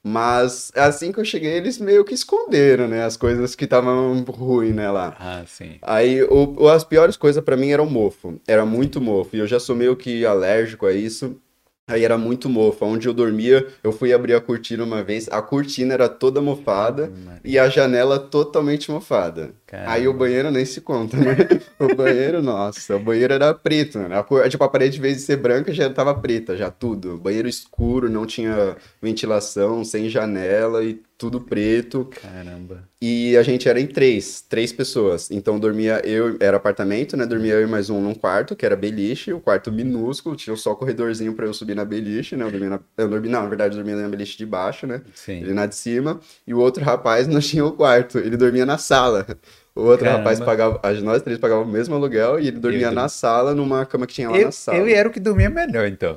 [0.06, 3.04] Mas assim que eu cheguei, eles meio que esconderam, né?
[3.04, 5.16] As coisas que estavam ruins, né, lá.
[5.18, 5.78] Ah, sim.
[5.80, 8.38] Aí, o, as piores coisas para mim eram mofo.
[8.46, 9.34] Era muito mofo.
[9.34, 11.40] E eu já sou meio que alérgico a isso.
[11.86, 12.84] Aí era muito mofo.
[12.84, 17.12] Onde eu dormia, eu fui abrir a cortina uma vez, a cortina era toda mofada
[17.44, 19.54] e a janela totalmente mofada.
[19.74, 19.92] Caramba.
[19.92, 21.36] Aí o banheiro nem se conta, né?
[21.80, 24.16] o banheiro, nossa, o banheiro era preto, né?
[24.16, 27.18] A cor, tipo, a parede, de vez de ser branca, já tava preta, já tudo.
[27.18, 32.08] Banheiro escuro, não tinha ventilação, sem janela e tudo preto.
[32.20, 32.88] Caramba.
[33.00, 35.30] E a gente era em três, três pessoas.
[35.30, 37.26] Então dormia eu, era apartamento, né?
[37.26, 40.74] Dormia eu e mais um num quarto, que era beliche, o quarto minúsculo, tinha só
[40.74, 42.44] corredorzinho para eu subir na beliche, né?
[42.44, 45.02] Eu dormia na, eu dormi, não, na verdade eu dormia na beliche de baixo, né?
[45.14, 45.40] Sim.
[45.40, 46.20] Ele na de cima.
[46.46, 49.26] E o outro rapaz não tinha o quarto, ele dormia na sala.
[49.74, 50.18] O outro Caramba.
[50.18, 54.06] rapaz pagava, nós três pagávamos o mesmo aluguel e ele dormia na sala, numa cama
[54.06, 54.78] que tinha lá eu, na sala.
[54.78, 56.16] Eu era o que dormia melhor, então.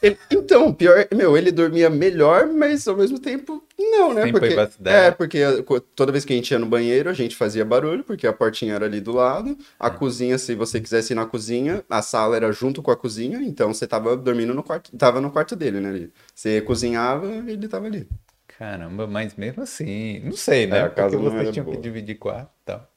[0.00, 4.22] Ele, então, pior, meu, ele dormia melhor, mas ao mesmo tempo não, né?
[4.22, 4.54] Sem porque
[4.88, 5.38] é porque
[5.94, 8.74] toda vez que a gente ia no banheiro, a gente fazia barulho, porque a portinha
[8.74, 9.56] era ali do lado.
[9.78, 9.90] A é.
[9.90, 13.74] cozinha, se você quisesse ir na cozinha, a sala era junto com a cozinha, então
[13.74, 15.88] você tava dormindo no quarto, tava no quarto dele, né?
[15.88, 16.12] Ali.
[16.34, 18.08] Você cozinhava, ele tava ali.
[18.58, 20.78] Caramba, mas mesmo assim, não sei, né?
[20.78, 21.76] É, a casa porque vocês tinham boa.
[21.76, 22.88] que dividir quarto e tal.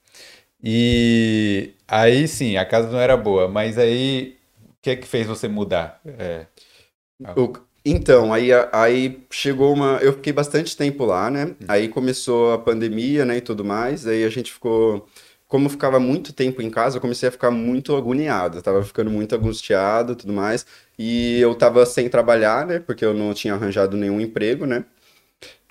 [0.63, 5.27] E aí sim, a casa não era boa, mas aí o que é que fez
[5.27, 5.99] você mudar?
[6.05, 6.45] É...
[7.35, 7.51] O,
[7.89, 9.97] então, aí, aí chegou uma.
[10.01, 11.45] Eu fiquei bastante tempo lá, né?
[11.45, 11.65] Hum.
[11.69, 13.37] Aí começou a pandemia, né?
[13.37, 14.05] E tudo mais.
[14.05, 15.07] Aí a gente ficou.
[15.47, 18.57] Como ficava muito tempo em casa, eu comecei a ficar muito agoniado.
[18.57, 20.65] Eu tava ficando muito angustiado tudo mais.
[20.99, 22.79] E eu tava sem trabalhar, né?
[22.79, 24.83] Porque eu não tinha arranjado nenhum emprego, né?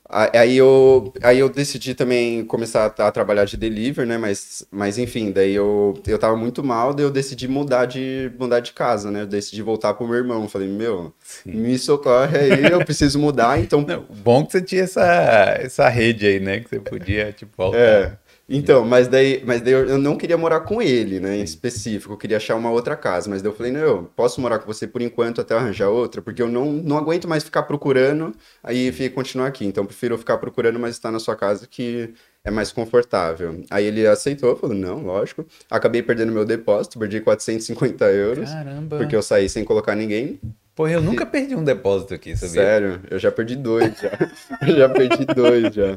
[0.08, 4.16] Aí eu, aí eu decidi também começar a, trabalhar de delivery, né?
[4.16, 8.60] Mas, mas enfim, daí eu, eu tava muito mal, daí eu decidi mudar de, mudar
[8.60, 9.22] de casa, né?
[9.22, 10.48] Eu decidi voltar pro meu irmão.
[10.48, 11.52] Falei, meu, Sim.
[11.52, 13.80] me socorre aí, eu preciso mudar, então...
[13.86, 16.60] Não, bom que você tinha essa, essa rede aí, né?
[16.60, 17.78] Que você podia, tipo, voltar.
[17.78, 18.18] É.
[18.48, 22.12] Então, mas daí, mas daí eu não queria morar com ele, né, em específico.
[22.12, 23.28] Eu queria achar uma outra casa.
[23.28, 25.88] Mas daí eu falei, não, eu posso morar com você por enquanto até eu arranjar
[25.88, 28.32] outra, porque eu não, não aguento mais ficar procurando
[28.62, 29.66] aí e continuar aqui.
[29.66, 33.64] Então, eu prefiro ficar procurando, mas estar na sua casa que é mais confortável.
[33.68, 35.44] Aí ele aceitou, falou, não, lógico.
[35.68, 38.48] Acabei perdendo meu depósito, perdi 450 euros.
[38.48, 38.98] Caramba.
[38.98, 40.40] Porque eu saí sem colocar ninguém.
[40.76, 42.62] Pô, eu nunca perdi um depósito aqui, sabia?
[42.62, 44.12] Sério, eu já perdi dois já.
[44.68, 45.96] eu já perdi dois já.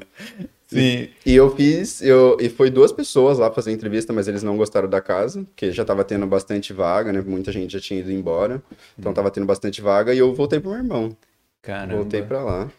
[0.69, 1.09] Sim.
[1.25, 4.87] E, eu fiz, eu, e foi duas pessoas lá fazer entrevista, mas eles não gostaram
[4.87, 7.21] da casa, porque já tava tendo bastante vaga, né?
[7.21, 8.61] Muita gente já tinha ido embora,
[8.97, 11.17] então tava tendo bastante vaga, e eu voltei pro meu irmão.
[11.61, 11.95] Caramba.
[11.95, 12.71] Voltei pra lá.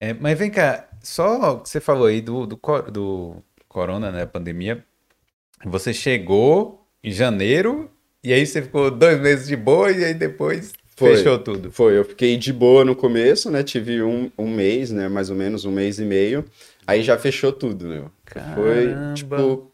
[0.00, 2.58] É, mas vem cá, só que você falou aí do, do,
[2.90, 3.36] do
[3.68, 4.24] corona, né?
[4.24, 4.82] Pandemia.
[5.66, 7.90] Você chegou em janeiro
[8.22, 11.16] e aí você ficou dois meses de boa e aí depois Foi.
[11.16, 11.70] fechou tudo.
[11.70, 13.62] Foi, eu fiquei de boa no começo, né?
[13.62, 15.08] Tive um, um mês, né?
[15.08, 16.44] Mais ou menos um mês e meio.
[16.86, 18.02] Aí já fechou tudo, né?
[18.54, 19.14] Foi, Caramba.
[19.14, 19.72] tipo,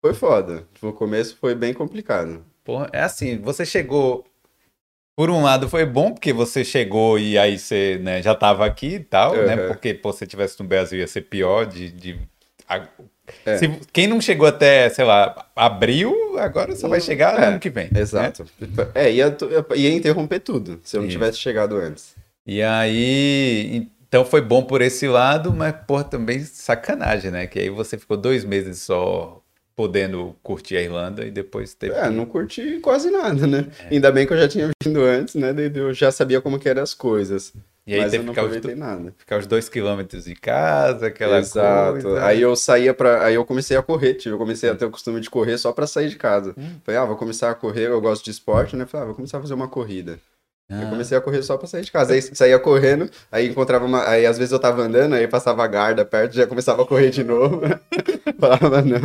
[0.00, 0.66] foi foda.
[0.74, 2.44] Tipo, o começo foi bem complicado.
[2.64, 4.24] Porra, é assim, você chegou.
[5.16, 8.94] Por um lado foi bom, porque você chegou e aí você né, já tava aqui
[8.94, 9.54] e tal, né?
[9.56, 9.68] Uhum.
[9.68, 11.90] Porque pô, se você tivesse no Brasil ia ser pior de.
[11.90, 12.18] de-
[13.44, 13.58] É.
[13.58, 17.58] Se- quem não chegou até, sei lá, abril, agora só vai chegar no É, ano
[17.60, 17.88] que vem.
[17.92, 18.00] né?
[18.00, 18.44] Exato.
[18.94, 19.36] É, ia,
[19.76, 22.14] ia interromper tudo, se eu não tivesse chegado antes.
[22.46, 27.46] E aí, então foi bom por esse lado, mas, pô, também sacanagem, né?
[27.46, 29.40] Que aí você ficou dois meses só
[29.76, 33.68] podendo curtir a Irlanda e depois teve É, não curti quase nada, né?
[33.88, 33.94] É.
[33.94, 35.54] Ainda bem que eu já tinha vindo antes, né?
[35.72, 37.52] Eu já sabia como que eram as coisas.
[37.86, 39.14] E aí mas eu não aproveitei nada.
[39.16, 42.02] ficar os dois quilômetros de casa, aquela Exato.
[42.02, 42.24] coisa.
[42.24, 43.24] Aí eu saía pra.
[43.24, 45.72] Aí eu comecei a correr, tipo, eu comecei a ter o costume de correr só
[45.72, 46.52] pra sair de casa.
[46.58, 46.78] Hum.
[46.84, 48.86] Falei, ah, vou começar a correr, eu gosto de esporte, né?
[48.86, 50.18] Falei, ah, vou começar a fazer uma corrida.
[50.70, 50.90] Eu Ah.
[50.90, 52.12] comecei a correr só pra sair de casa.
[52.14, 54.08] Aí saía correndo, aí encontrava uma.
[54.08, 57.10] Aí às vezes eu tava andando, aí passava a guarda perto, já começava a correr
[57.10, 57.60] de novo.
[58.38, 58.98] Falava, não.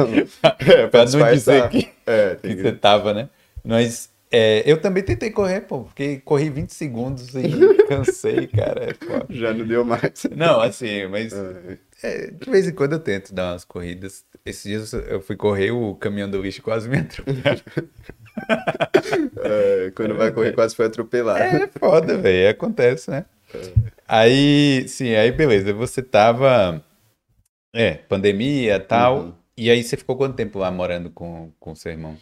[0.59, 2.61] É, Pra não dizer que, É, que que...
[2.61, 3.29] você tava, né?
[3.63, 8.91] Mas é, eu também tentei correr, pô, porque corri 20 segundos e cansei, cara.
[8.91, 9.25] é foda.
[9.29, 10.27] Já não deu mais.
[10.35, 11.77] Não, assim, mas É.
[12.03, 14.23] é, de vez em quando eu tento dar umas corridas.
[14.45, 17.89] Esses dias eu fui correr, o caminhão do lixo quase me atropelou.
[19.43, 21.39] É, quando vai correr, quase foi atropelado.
[21.39, 23.25] É foda, velho, acontece, né?
[24.07, 26.83] Aí, sim, aí beleza, você tava,
[27.73, 29.33] é, pandemia e tal, Uhum.
[29.57, 32.17] e aí você ficou quanto tempo lá morando com com seu irmão?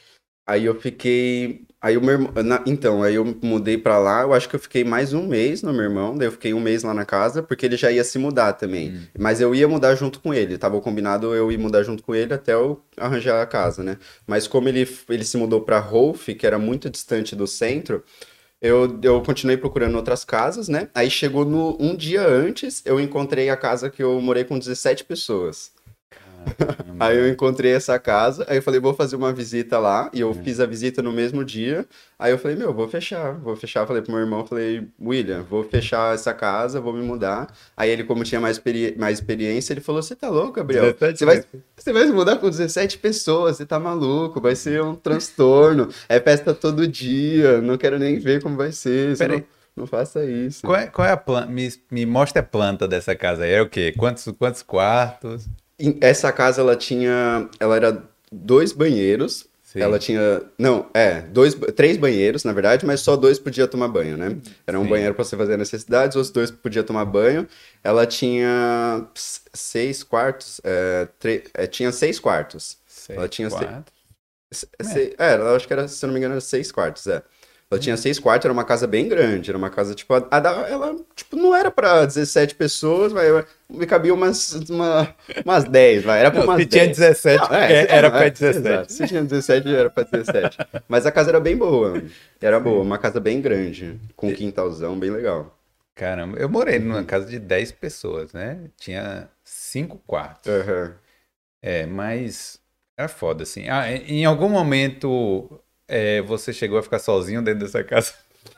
[0.48, 1.66] Aí eu fiquei.
[1.84, 2.32] Aí o meu irmão.
[2.44, 4.22] na- Então, aí eu mudei pra lá.
[4.22, 6.18] Eu acho que eu fiquei mais um mês no meu irmão.
[6.18, 8.92] Daí eu fiquei um mês lá na casa, porque ele já ia se mudar também.
[8.92, 9.02] Hum.
[9.20, 10.58] Mas eu ia mudar junto com ele.
[10.58, 13.98] Tava combinado eu ir mudar junto com ele até eu arranjar a casa, né?
[14.26, 18.02] Mas como ele, ele se mudou pra Rolf, que era muito distante do centro.
[18.62, 20.88] Eu, eu continuei procurando outras casas, né?
[20.96, 25.04] Aí chegou no um dia antes, eu encontrei a casa que eu morei com 17
[25.04, 25.70] pessoas.
[27.00, 30.32] Aí eu encontrei essa casa, aí eu falei, vou fazer uma visita lá, e eu
[30.32, 30.34] É.
[30.34, 31.86] fiz a visita no mesmo dia.
[32.18, 33.86] Aí eu falei, meu, vou fechar, vou fechar.
[33.86, 37.48] Falei pro meu irmão, falei, William, vou fechar essa casa, vou me mudar.
[37.76, 40.94] Aí ele, como tinha mais, experi- mais experiência, ele falou, você tá louco, Gabriel?
[40.94, 41.44] 17 Você vai,
[41.76, 46.20] você vai se mudar com 17 pessoas, você tá maluco, vai ser um transtorno, é
[46.20, 49.40] festa todo dia, não quero nem ver como vai ser, Peraí.
[49.40, 49.46] não,
[49.84, 50.62] não faça isso.
[50.66, 51.48] Qual é, qual é a planta?
[51.48, 53.52] Me, me mostra a planta dessa casa aí.
[53.52, 53.94] É o quê?
[53.98, 55.48] Quantos, quantos quartos?
[56.02, 59.80] Essa casa, ela tinha, ela era dois banheiros, Sim.
[59.82, 60.44] Ela tinha.
[60.56, 64.38] Não, é, dois, três banheiros, na verdade, mas só dois podia tomar banho, né?
[64.68, 64.90] Era um Sim.
[64.90, 67.48] banheiro para você fazer necessidades, os dois podia tomar banho.
[67.84, 69.08] Ela tinha
[69.52, 70.62] seis quartos.
[70.64, 72.78] É, tre- é, tinha seis quartos.
[72.86, 73.92] Seis Ela tinha quartos.
[74.52, 77.08] Se- se- É, ela acho que era, se eu não me engano, era seis quartos,
[77.08, 77.24] é.
[77.74, 80.40] Ela tinha seis quartos, era uma casa bem grande, era uma casa, tipo, a, a
[80.40, 86.04] da- ela, tipo, não era pra 17 pessoas, mas me cabia umas, uma, umas 10,
[86.04, 86.98] vai, era pra Não, umas se tinha 10.
[86.98, 88.58] 17, Não, é, é, era não, pra é, 17.
[88.58, 88.94] exato.
[88.94, 90.58] Se tinha 17, era pra 17.
[90.88, 92.04] Mas a casa era bem boa,
[92.42, 95.58] era boa, uma casa bem grande, com um quintalzão bem legal.
[95.96, 96.86] Caramba, eu morei Uhum.
[96.86, 98.70] numa casa de 10 pessoas, né?
[98.78, 100.52] Tinha cinco quartos.
[100.52, 100.96] Aham.
[101.62, 102.60] É, mas
[102.98, 103.70] é foda, assim.
[103.70, 105.60] Ah, em algum momento
[105.94, 108.14] é, você chegou a ficar sozinho dentro dessa casa?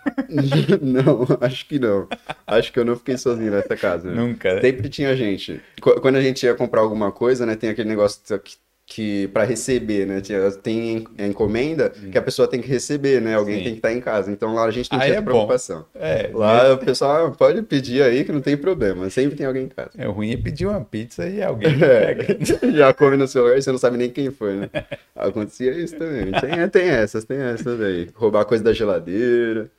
[0.81, 2.07] Não, acho que não.
[2.47, 4.09] Acho que eu não fiquei sozinho nessa casa.
[4.11, 4.61] Nunca, né?
[4.61, 5.61] Sempre tinha gente.
[5.81, 8.55] Qu- Quando a gente ia comprar alguma coisa, né, tem aquele negócio que,
[8.87, 10.21] que para receber, né,
[10.61, 13.63] tem encomenda que a pessoa tem que receber, né, alguém Sim.
[13.63, 14.31] tem que estar em casa.
[14.31, 15.85] Então lá a gente não Aí tinha é preocupação.
[15.95, 19.63] É, Lá o pessoal ah, pode pedir aí que não tem problema, sempre tem alguém
[19.63, 19.91] em casa.
[19.97, 22.15] é ruim é pedir uma pizza e alguém É,
[22.73, 24.69] já come no celular e você não sabe nem quem foi, né?
[25.15, 26.31] Acontecia isso também.
[26.31, 28.09] Tem, tem essas, tem essas aí.
[28.13, 29.69] Roubar coisa da geladeira.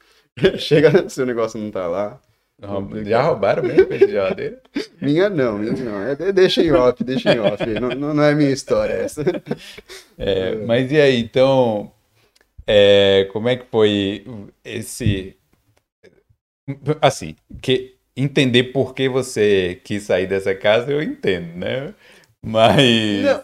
[0.58, 2.20] Chega, seu negócio não tá lá.
[3.04, 4.60] Já roubaram mesmo de geladeira?
[5.00, 6.02] Minha não, minha não.
[6.02, 7.62] É, de- deixa em off, deixa em off.
[7.78, 9.22] Não, não, não é minha história essa.
[10.18, 11.92] É, mas e aí, então,
[12.66, 14.24] é, como é que foi
[14.64, 15.36] esse,
[17.00, 21.94] assim, que entender por que você quis sair dessa casa, eu entendo, né?
[22.44, 23.42] Mas, Não,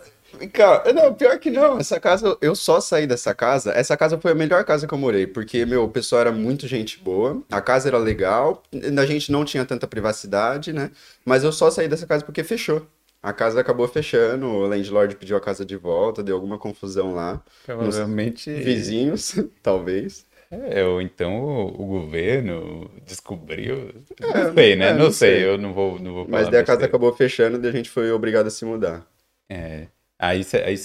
[0.49, 1.79] cara, não, pior que não.
[1.79, 3.73] Essa casa, eu só saí dessa casa.
[3.73, 6.67] Essa casa foi a melhor casa que eu morei, porque, meu, o pessoal era muito
[6.69, 8.63] gente boa, a casa era legal,
[8.99, 10.91] a gente não tinha tanta privacidade, né?
[11.25, 12.87] Mas eu só saí dessa casa porque fechou.
[13.23, 17.41] A casa acabou fechando, o landlord pediu a casa de volta, deu alguma confusão lá.
[17.65, 20.27] provavelmente, Vizinhos, talvez.
[20.51, 24.91] é, ou então o, o governo descobriu, É, não sei, né?
[24.91, 25.45] é, não, não sei, sei.
[25.45, 26.87] eu não vou, não vou Mas falar daí a casa besteira.
[26.87, 29.07] acabou fechando e a gente foi obrigado a se mudar.
[29.49, 29.89] É,
[30.23, 30.77] aí você aí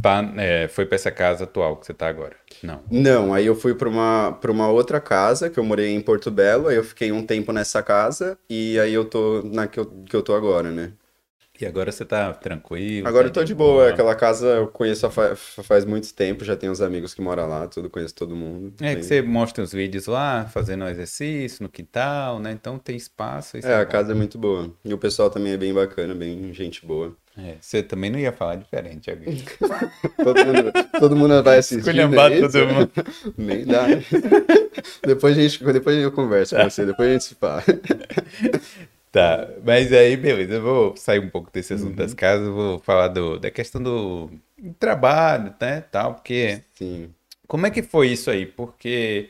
[0.00, 2.36] tá, é, foi para essa casa atual que você tá agora?
[2.62, 2.82] Não.
[2.90, 6.30] Não, aí eu fui para uma, pra uma outra casa, que eu morei em Porto
[6.30, 9.86] Belo, aí eu fiquei um tempo nessa casa, e aí eu tô na que eu,
[9.86, 10.92] que eu tô agora, né?
[11.60, 13.06] E agora você tá tranquilo?
[13.06, 13.90] Agora tá eu tô de boa.
[13.90, 17.68] Aquela casa eu conheço fa faz muito tempo, já tenho uns amigos que moram lá,
[17.68, 18.74] tudo, conheço todo mundo.
[18.80, 22.52] É que você mostra os vídeos lá, fazendo exercício no quintal, né?
[22.52, 23.58] Então tem espaço.
[23.58, 24.72] É, a casa é muito boa.
[24.84, 27.14] E o pessoal também é bem bacana, bem gente boa.
[27.36, 29.32] É, você também não ia falar diferente agora.
[30.22, 31.78] todo, mundo, todo mundo vai assistir.
[31.78, 32.90] Esculhambar é todo mundo.
[33.38, 33.86] Nem dá.
[35.06, 37.62] depois, a gente, depois eu converso com você, depois a gente se fala.
[39.12, 41.96] Tá, mas aí, beleza, eu vou sair um pouco desse assunto uhum.
[41.96, 44.30] das casas, vou falar do, da questão do
[44.78, 46.62] trabalho, né, tal, porque...
[46.72, 47.14] Sim.
[47.46, 48.46] Como é que foi isso aí?
[48.46, 49.28] Porque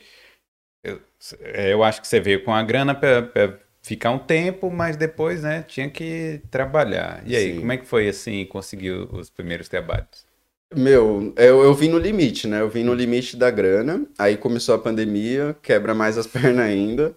[0.85, 1.01] eu,
[1.42, 5.64] eu acho que você veio com a grana para ficar um tempo, mas depois, né,
[5.66, 7.21] tinha que trabalhar.
[7.27, 7.59] E aí, Sim.
[7.59, 10.25] como é que foi, assim, conseguir os primeiros trabalhos?
[10.73, 12.61] Meu, eu, eu vim no limite, né?
[12.61, 17.14] Eu vim no limite da grana, aí começou a pandemia, quebra mais as pernas ainda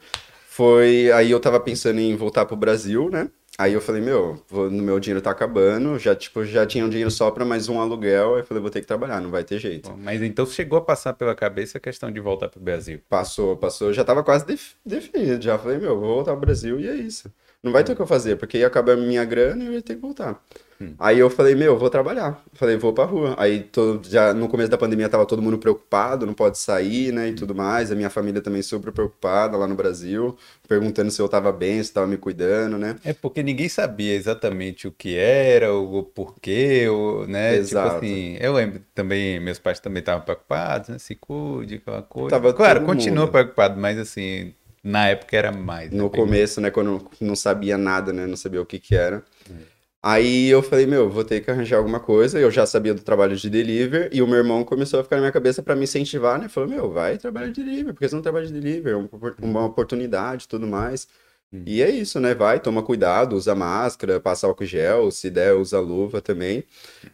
[0.56, 1.12] foi.
[1.12, 3.30] Aí eu tava pensando em voltar pro Brasil, né?
[3.58, 6.90] Aí eu falei, meu, vou, no meu dinheiro tá acabando, já, tipo, já tinha um
[6.90, 9.46] dinheiro só para mais um aluguel, aí eu falei, vou ter que trabalhar, não vai
[9.46, 9.90] ter jeito.
[9.90, 13.00] Bom, mas então chegou a passar pela cabeça a questão de voltar pro Brasil?
[13.08, 16.88] Passou, passou, já tava quase def definido, já falei, meu, vou voltar pro Brasil e
[16.90, 17.32] é isso.
[17.66, 19.74] Não vai ter o que eu fazer, porque ia acabar a minha grana e eu
[19.74, 20.40] ia ter que voltar.
[20.80, 20.94] Hum.
[21.00, 22.44] Aí eu falei, meu, vou trabalhar.
[22.54, 23.34] Falei, vou pra rua.
[23.40, 27.30] Aí todo, já no começo da pandemia tava todo mundo preocupado, não pode sair, né,
[27.30, 27.36] e hum.
[27.36, 27.92] tudo mais.
[27.92, 31.92] A minha família também super preocupada lá no Brasil, perguntando se eu tava bem, se
[31.92, 32.98] tava me cuidando, né.
[33.04, 37.90] É porque ninguém sabia exatamente o que era, o porquê, o, né, tipo Exato.
[37.96, 42.30] tipo assim, eu lembro também, meus pais também estavam preocupados, né, se cuide, aquela coisa.
[42.30, 44.54] Tava claro, continua preocupado, mas assim,
[44.86, 45.90] na época era mais.
[45.90, 49.24] Né, no começo, né, quando não sabia nada, né, não sabia o que que era.
[49.50, 49.56] Hum.
[50.02, 52.40] Aí eu falei, meu, vou ter que arranjar alguma coisa.
[52.40, 55.24] Eu já sabia do trabalho de delivery e o meu irmão começou a ficar na
[55.24, 56.48] minha cabeça para me incentivar, né?
[56.48, 60.48] Falou, meu, vai trabalhar de delivery, porque você não trabalha de delivery, é uma oportunidade
[60.48, 61.08] tudo mais.
[61.56, 61.64] Hum.
[61.66, 62.34] E é isso, né?
[62.36, 66.64] Vai, toma cuidado, usa máscara, passa álcool gel, se der, usa luva também.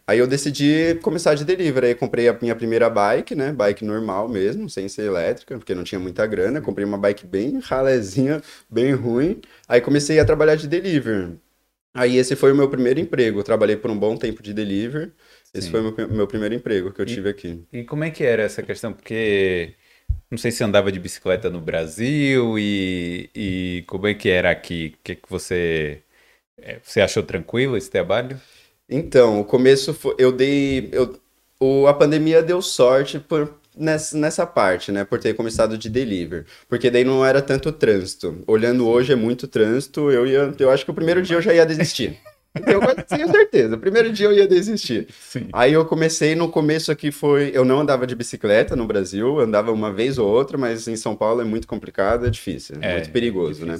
[0.06, 1.88] Aí eu decidi começar de delivery.
[1.88, 3.52] Aí comprei a minha primeira bike, né?
[3.52, 6.60] Bike normal mesmo, sem ser elétrica, porque não tinha muita grana.
[6.60, 9.40] Comprei uma bike bem ralezinha, bem ruim.
[9.68, 11.38] Aí comecei a trabalhar de delivery.
[11.94, 13.40] Aí esse foi o meu primeiro emprego.
[13.40, 15.12] Eu trabalhei por um bom tempo de delivery.
[15.54, 15.70] Esse Sim.
[15.70, 17.62] foi o meu, meu, primeiro emprego que eu tive aqui.
[17.70, 18.92] E como é que era essa questão?
[18.92, 19.74] Porque
[20.30, 24.94] não sei se andava de bicicleta no Brasil e, e como é que era aqui?
[24.94, 26.02] O que, que você
[26.58, 28.40] é, você achou tranquilo esse trabalho?
[28.88, 31.20] Então, o começo foi, eu dei eu,
[31.60, 35.04] o, a pandemia deu sorte por nessa, nessa parte, né?
[35.04, 36.44] Por ter começado de delivery.
[36.68, 38.42] Porque daí não era tanto trânsito.
[38.46, 40.54] Olhando hoje é muito trânsito, eu ia.
[40.58, 42.18] Eu acho que o primeiro dia eu já ia desistir.
[42.54, 43.78] Eu tenho certeza.
[43.78, 45.08] Primeiro dia eu ia desistir.
[45.20, 45.48] Sim.
[45.52, 47.50] Aí eu comecei no começo aqui foi.
[47.54, 51.16] Eu não andava de bicicleta no Brasil, andava uma vez ou outra, mas em São
[51.16, 53.78] Paulo é muito complicado, é difícil, é, muito perigoso, é né?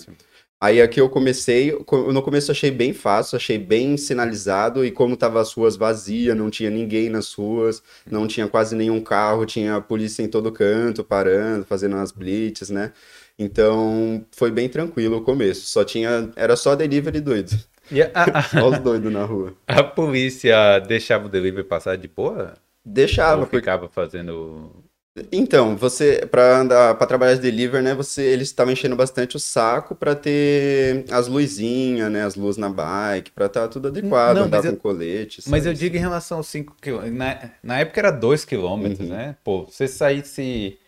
[0.60, 5.40] Aí aqui eu comecei, no começo achei bem fácil, achei bem sinalizado, e como tava
[5.40, 9.80] as ruas vazias, não tinha ninguém nas ruas, não tinha quase nenhum carro, tinha a
[9.80, 12.92] polícia em todo canto, parando, fazendo as blitz, né?
[13.36, 17.58] Então foi bem tranquilo o começo, só tinha, era só delivery doido.
[17.92, 19.54] E a, a, os doidos na rua.
[19.66, 22.54] A polícia deixava o delivery passar de boa?
[22.84, 23.42] Deixava.
[23.42, 23.94] Ou ficava porque...
[23.94, 24.82] fazendo
[25.30, 29.40] então, você para andar para trabalhar de delivery, né, você eles estavam enchendo bastante o
[29.40, 34.36] saco para ter as luzinhas, né, as luzes na bike, para estar tá tudo adequado,
[34.36, 35.42] Não, andar com eu, colete.
[35.48, 38.94] Mas eu digo em relação aos 5 km, na, na época era 2 km, uhum.
[39.00, 39.36] né?
[39.44, 40.78] Pô, você saísse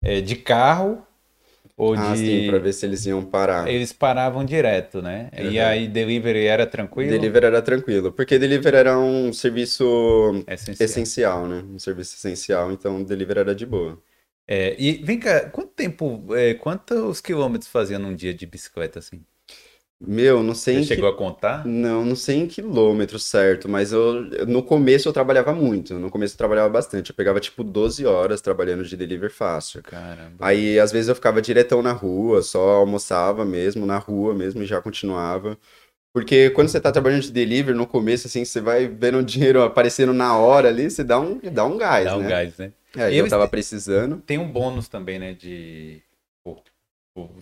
[0.00, 1.04] é, de carro
[1.82, 2.18] ou ah, de...
[2.18, 3.68] sim, pra ver se eles iam parar.
[3.68, 5.28] Eles paravam direto, né?
[5.36, 5.50] Uhum.
[5.50, 7.10] E aí delivery era tranquilo?
[7.10, 11.64] Delivery era tranquilo, porque delivery era um serviço essencial, essencial né?
[11.74, 14.00] Um serviço essencial, então delivery era de boa.
[14.46, 19.24] É, e vem cá, quanto tempo, é, quantos quilômetros fazia num dia de bicicleta assim?
[20.04, 20.82] Meu, não sei.
[20.82, 21.66] Você chegou a contar?
[21.66, 25.94] Não, não sei em quilômetros certo, mas eu no começo eu trabalhava muito.
[25.94, 27.10] No começo eu trabalhava bastante.
[27.10, 29.82] Eu pegava tipo 12 horas trabalhando de delivery fácil.
[29.82, 30.36] Caramba.
[30.40, 34.66] Aí às vezes eu ficava diretão na rua, só almoçava mesmo, na rua mesmo e
[34.66, 35.56] já continuava.
[36.12, 39.62] Porque quando você tá trabalhando de delivery no começo, assim, você vai vendo o dinheiro
[39.62, 42.24] aparecendo na hora ali, você dá um, dá um gás, dá né?
[42.24, 42.72] um gás, né?
[42.94, 44.18] É, eu tava precisando.
[44.18, 46.02] Tem um bônus também, né, de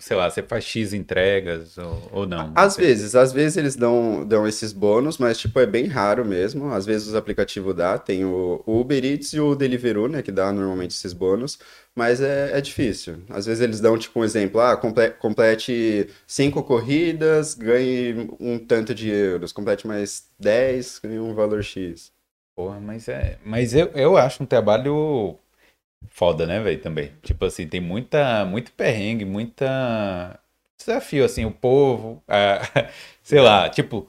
[0.00, 2.52] sei lá, você faz X entregas ou, ou não?
[2.56, 6.72] Às vezes, às vezes eles dão, dão esses bônus, mas tipo, é bem raro mesmo.
[6.72, 10.52] Às vezes os aplicativos dá, tem o Uber Eats e o Deliveroo, né, que dá
[10.52, 11.59] normalmente esses bônus,
[11.94, 13.22] mas é, é difícil.
[13.28, 19.09] Às vezes eles dão tipo um exemplo, ah, complete cinco corridas, ganhe um tanto de
[19.09, 22.11] euros, complete mais 10, ganhe um valor X.
[22.56, 23.38] Porra, mas é.
[23.44, 25.38] Mas eu, eu acho um trabalho
[26.08, 27.12] foda, né, velho, também.
[27.22, 30.38] Tipo assim, tem muita, muito perrengue, muita
[30.78, 32.60] desafio, assim, o povo, a,
[33.22, 34.08] sei lá, tipo,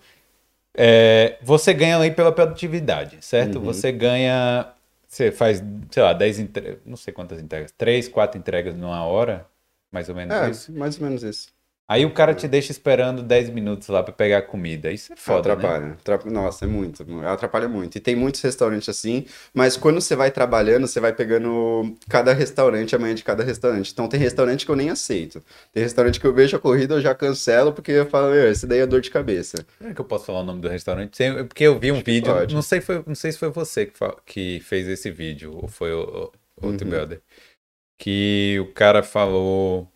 [0.75, 3.59] é, você ganha aí pela produtividade, certo?
[3.59, 3.65] Uhum.
[3.65, 4.73] Você ganha,
[5.07, 9.47] você faz, sei lá, 10 entregas, não sei quantas entregas, 3, 4 entregas numa hora,
[9.91, 10.71] mais ou menos É, isso.
[10.73, 11.49] mais ou menos isso.
[11.91, 14.89] Aí o cara te deixa esperando 10 minutos lá pra pegar a comida.
[14.91, 15.53] Isso é foda, né?
[15.55, 15.91] atrapalha.
[15.99, 17.05] Atrap- Nossa, é muito.
[17.25, 17.97] Atrapalha muito.
[17.97, 22.95] E tem muitos restaurantes assim, mas quando você vai trabalhando, você vai pegando cada restaurante,
[22.95, 23.91] a manhã de cada restaurante.
[23.91, 25.43] Então tem restaurante que eu nem aceito.
[25.73, 28.65] Tem restaurante que eu vejo a corrida, eu já cancelo, porque eu falo, meu, esse
[28.65, 29.65] daí é dor de cabeça.
[29.77, 31.17] Será que eu posso falar o nome do restaurante?
[31.47, 32.55] Porque eu vi um vídeo, pode.
[32.55, 35.67] não sei, foi, não sei se foi você que, fa- que fez esse vídeo, ou
[35.67, 36.91] foi o, o outro Uhum.
[36.91, 37.21] brother,
[37.97, 39.87] que o cara falou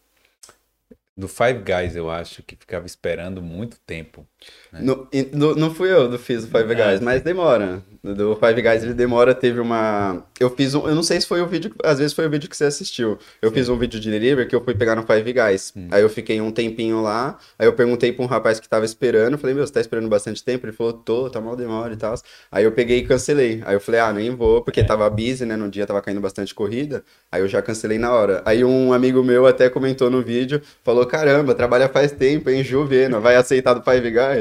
[1.17, 4.27] do Five Guys, eu acho, que ficava esperando muito tempo.
[4.73, 4.81] É.
[4.81, 7.05] No- no- não fui eu que fiz o Five Ah, Guys, sim.
[7.05, 7.81] mas demora.
[8.03, 10.23] Do Five Guys ele demora, teve uma.
[10.39, 10.87] Eu fiz um.
[10.87, 11.73] Eu não sei se foi o vídeo.
[11.83, 13.17] Às vezes foi o vídeo que você assistiu.
[13.41, 15.73] Eu fiz um vídeo de delivery que eu fui pegar no Five Guys.
[15.75, 15.87] Hum.
[15.89, 17.39] Aí eu fiquei um tempinho lá.
[17.57, 19.37] Aí eu perguntei pra um rapaz que tava esperando.
[19.39, 20.65] Falei, meu, você tá esperando bastante tempo?
[20.67, 22.13] Ele falou, tô, tá mal demora e tal.
[22.51, 23.63] Aí eu peguei e cancelei.
[23.65, 24.83] Aí eu falei, ah, nem vou, porque É.
[24.83, 25.55] tava busy, né?
[25.55, 27.03] No dia tava caindo bastante corrida.
[27.31, 28.43] Aí eu já cancelei na hora.
[28.45, 33.19] Aí um amigo meu até comentou no vídeo, falou, caramba, trabalha faz tempo, hein, Juvena,
[33.19, 34.34] vai aceitar do Five Guys?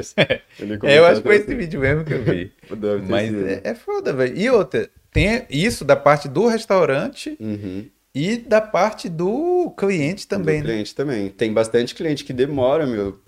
[0.58, 1.44] Ele É, eu acho que foi assim.
[1.44, 2.52] esse vídeo mesmo que eu vi.
[3.08, 3.46] Mas sido.
[3.48, 4.36] é, é foda, velho.
[4.36, 7.86] E outra, tem isso da parte do restaurante Uhum.
[8.14, 10.72] e da parte do cliente também, Do né?
[10.74, 11.28] cliente também.
[11.30, 13.18] Tem bastante cliente que demora, meu.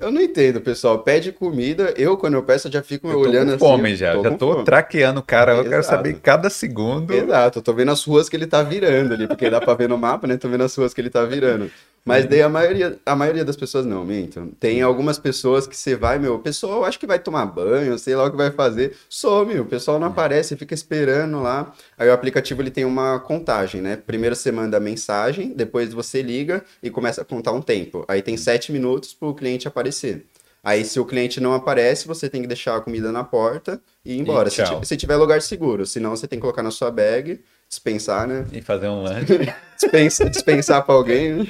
[0.00, 0.98] Eu não entendo, pessoal.
[1.00, 3.76] Pede comida, eu, quando eu peço, eu já fico Eu olhando com assim.
[3.76, 4.64] fome já, tô já tô fome.
[4.64, 5.86] traqueando o cara, eu quero Exato.
[5.96, 7.12] saber cada segundo.
[7.12, 9.88] Exato, eu tô vendo as ruas que ele tá virando ali, porque dá pra ver
[9.88, 10.36] no mapa, né?
[10.36, 11.70] Tô vendo as ruas que ele tá virando.
[12.04, 14.48] Mas daí a maioria, a maioria das pessoas não, minto.
[14.58, 18.16] Tem algumas pessoas que você vai, meu, o pessoal acho que vai tomar banho, sei
[18.16, 21.72] lá o que vai fazer, some, o pessoal não aparece, fica esperando lá.
[21.96, 23.96] Aí o aplicativo ele tem uma contagem, né?
[23.96, 28.04] Primeiro você manda a mensagem, depois você liga e começa a contar um tempo.
[28.08, 30.26] Aí tem sete minutos pro cliente aparecer.
[30.64, 34.14] Aí, se o cliente não aparece, você tem que deixar a comida na porta e
[34.14, 34.48] ir embora.
[34.48, 34.80] se, tchau.
[34.80, 37.40] ti- se tiver lugar seguro, senão você tem que colocar na sua bag,
[37.72, 38.44] dispensar, né?
[38.52, 39.26] E fazer um lanche.
[39.80, 41.36] Dispensa, dispensar pra alguém.
[41.38, 41.44] né?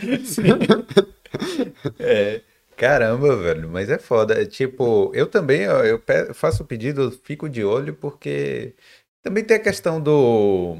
[1.98, 2.40] É,
[2.76, 4.40] caramba, velho, mas é foda.
[4.40, 6.00] É tipo, eu também, ó, eu
[6.32, 8.74] faço o pedido, eu fico de olho, porque
[9.22, 10.78] também tem a questão do.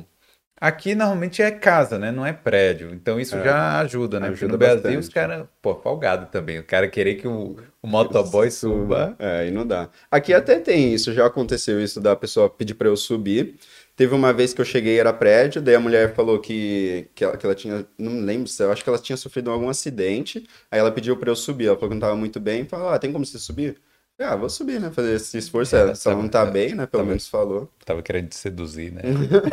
[0.59, 2.13] Aqui normalmente é casa, né?
[2.13, 2.91] Não é prédio.
[2.95, 3.43] Então isso É.
[3.45, 4.29] já ajuda, né?
[4.29, 6.61] Porque Ajuda no Brasil os caras, pô, folgado também.
[6.61, 9.17] O cara querer que o, o motoboy suba.
[9.19, 9.89] É, aí não dá.
[10.09, 13.57] Aqui até tem isso, já aconteceu isso da pessoa pedir pra eu subir.
[13.95, 17.37] Teve uma vez que eu cheguei, era prédio, daí a mulher falou que, que, ela,
[17.37, 20.79] que ela tinha, não lembro se, eu acho que ela tinha sofrido algum acidente, aí
[20.81, 23.13] ela pediu pra eu subir, ela falou que não tava muito bem, falou, ah, tem
[23.13, 23.77] como você subir?
[24.19, 26.87] Eu ah, vou subir, né, fazer esse esforço, É, se ela não tá bem, né,
[26.87, 27.71] pelo tava- menos falou.
[27.85, 29.03] Tava querendo te seduzir, né?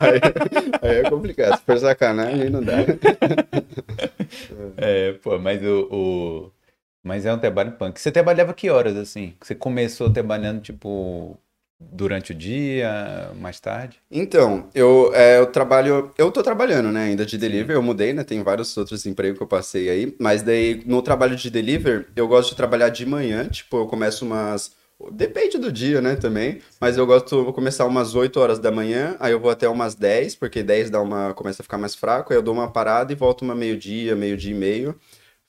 [0.00, 0.20] Aí,
[0.82, 2.74] aí é complicado, se for sacanagem, aí não dá.
[4.76, 5.88] É, pô, mas o,
[6.46, 6.52] o-
[7.04, 8.00] Mas é um trabalho punk.
[8.00, 9.34] Você trabalhava que horas, assim?
[9.42, 11.38] Você começou trabalhando, tipo,
[11.80, 14.00] durante o dia, mais tarde?
[14.10, 18.24] Então, eu, é, eu trabalho, eu tô trabalhando, né, ainda de delivery, eu mudei, né,
[18.24, 22.28] tem vários outros empregos que eu passei aí, mas daí no trabalho de delivery, eu
[22.28, 24.72] gosto de trabalhar de manhã, tipo, eu começo umas,
[25.12, 29.16] depende do dia, né, também, mas eu gosto, vou começar umas 8 horas da manhã,
[29.20, 32.32] aí eu vou até umas 10, porque 10 dá uma, começa a ficar mais fraco,
[32.32, 34.94] aí eu dou uma parada e volto uma meio-dia, meio-dia e meio,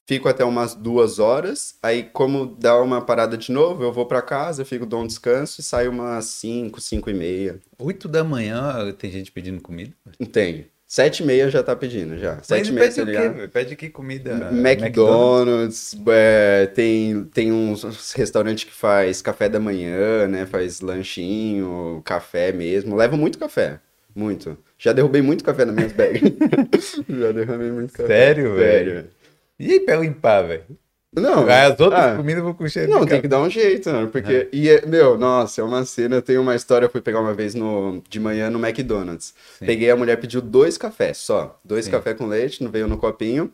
[0.07, 4.21] Fico até umas duas horas, aí como dá uma parada de novo, eu vou pra
[4.21, 7.59] casa, fico, dou um descanso e saio umas 5, 5 e meia.
[7.79, 9.91] Oito da manhã tem gente pedindo comida?
[10.31, 10.67] Tem.
[10.87, 12.37] Sete e meia já tá pedindo, já.
[12.43, 13.47] Sete e meia pede você o quê?
[13.47, 14.51] Pede que comida?
[14.53, 20.45] McDonald's, é, tem, tem uns restaurantes que faz café da manhã, né?
[20.45, 22.95] Faz lanchinho, café mesmo.
[22.95, 23.79] Leva muito café.
[24.15, 24.55] Muito.
[24.77, 26.21] Já derrubei muito café nas minhas bags.
[27.09, 28.07] já derrubei muito café.
[28.07, 28.91] Sério, velho?
[28.91, 29.14] Sério.
[29.59, 30.65] E aí pra limpar, velho?
[31.13, 31.47] Não.
[31.47, 34.05] As outras ah, comidas eu vou com cheiro Não, tem que dar um jeito, né?
[34.11, 37.21] Porque, e é- meu, nossa, é uma cena, eu tenho uma história, eu fui pegar
[37.21, 39.33] uma vez no, de manhã no McDonald's.
[39.57, 39.65] Sim.
[39.65, 41.91] Peguei, a mulher pediu dois cafés só, dois Sim.
[41.91, 43.51] café com leite, não veio no copinho.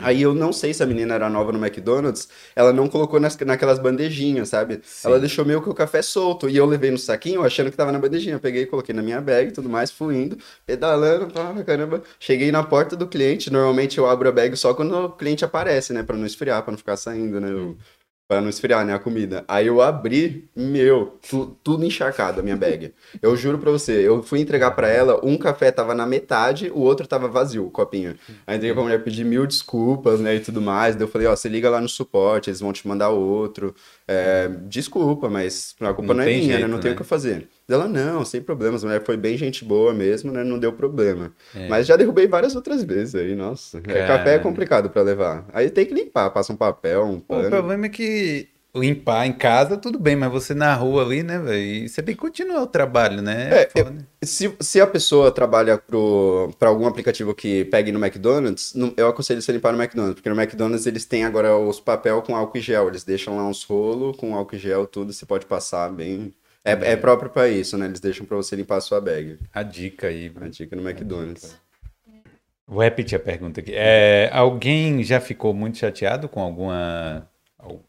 [0.00, 3.36] Aí eu não sei se a menina era nova no McDonald's, ela não colocou nas,
[3.38, 4.80] naquelas bandejinhas, sabe?
[4.84, 5.08] Sim.
[5.08, 7.90] Ela deixou meio que o café solto, e eu levei no saquinho achando que tava
[7.90, 8.36] na bandejinha.
[8.36, 12.02] Eu peguei, coloquei na minha bag e tudo mais, fui indo, pedalando, pá, caramba.
[12.20, 15.92] Cheguei na porta do cliente, normalmente eu abro a bag só quando o cliente aparece,
[15.92, 16.02] né?
[16.04, 17.50] Pra não esfriar, pra não ficar saindo, né?
[17.50, 17.76] Eu-
[18.28, 19.42] Pra não esfriar, né, a comida.
[19.48, 22.92] Aí eu abri, meu, tu- tudo encharcado a minha bag.
[23.22, 26.80] Eu juro pra você, eu fui entregar pra ela, um café tava na metade, o
[26.80, 28.14] outro tava vazio, o copinho.
[28.46, 30.94] Aí entreguei pra mulher pedir mil desculpas, né, e tudo mais.
[30.94, 33.74] Daí eu falei, ó, você liga lá no suporte, eles vão te mandar outro.
[34.06, 36.98] É, desculpa, mas a culpa Não não, é minha, jeito, né, não tem o né?
[37.00, 37.48] que fazer.
[37.68, 40.42] Ela, não, sem problemas, a mulher foi bem gente boa mesmo, né?
[40.42, 41.32] Não deu problema.
[41.54, 41.68] É.
[41.68, 43.78] Mas já derrubei várias outras vezes aí, nossa.
[43.86, 45.46] É, café é complicado para levar.
[45.52, 47.46] Aí tem que limpar, passa um papel, um pano.
[47.46, 51.38] O problema é que limpar em casa, tudo bem, mas você na rua ali, né,
[51.38, 51.88] velho?
[51.88, 53.50] Você tem que continuar o trabalho, né?
[53.50, 53.92] É, eu,
[54.22, 55.78] se, se a pessoa trabalha
[56.58, 60.40] para algum aplicativo que pegue no McDonald's, eu aconselho você limpar no McDonald's, porque no
[60.40, 64.16] McDonald's eles têm agora os papel com álcool e gel, eles deixam lá uns rolos
[64.16, 66.32] com álcool e gel, tudo, você pode passar bem.
[66.64, 67.86] É, é próprio para isso, né?
[67.86, 69.38] Eles deixam para você limpar a sua bag.
[69.52, 70.30] A dica aí.
[70.40, 71.56] A dica no McDonald's.
[72.66, 73.72] Vou repetir a pergunta aqui.
[73.74, 77.26] É, alguém já ficou muito chateado com alguma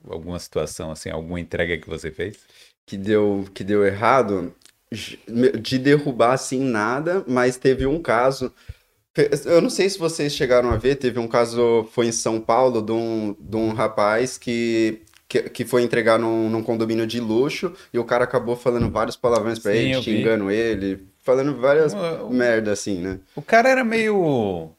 [0.07, 2.39] alguma situação, assim, alguma entrega que você fez?
[2.86, 4.53] Que deu, que deu errado?
[5.61, 8.51] De derrubar, assim, nada, mas teve um caso.
[9.45, 12.82] Eu não sei se vocês chegaram a ver, teve um caso, foi em São Paulo,
[12.82, 17.71] de um, de um rapaz que, que, que foi entregar num, num condomínio de luxo
[17.93, 22.30] e o cara acabou falando vários palavrões pra Sim, ele, xingando ele, falando várias o,
[22.32, 23.19] merda assim, né?
[23.36, 24.71] O cara era meio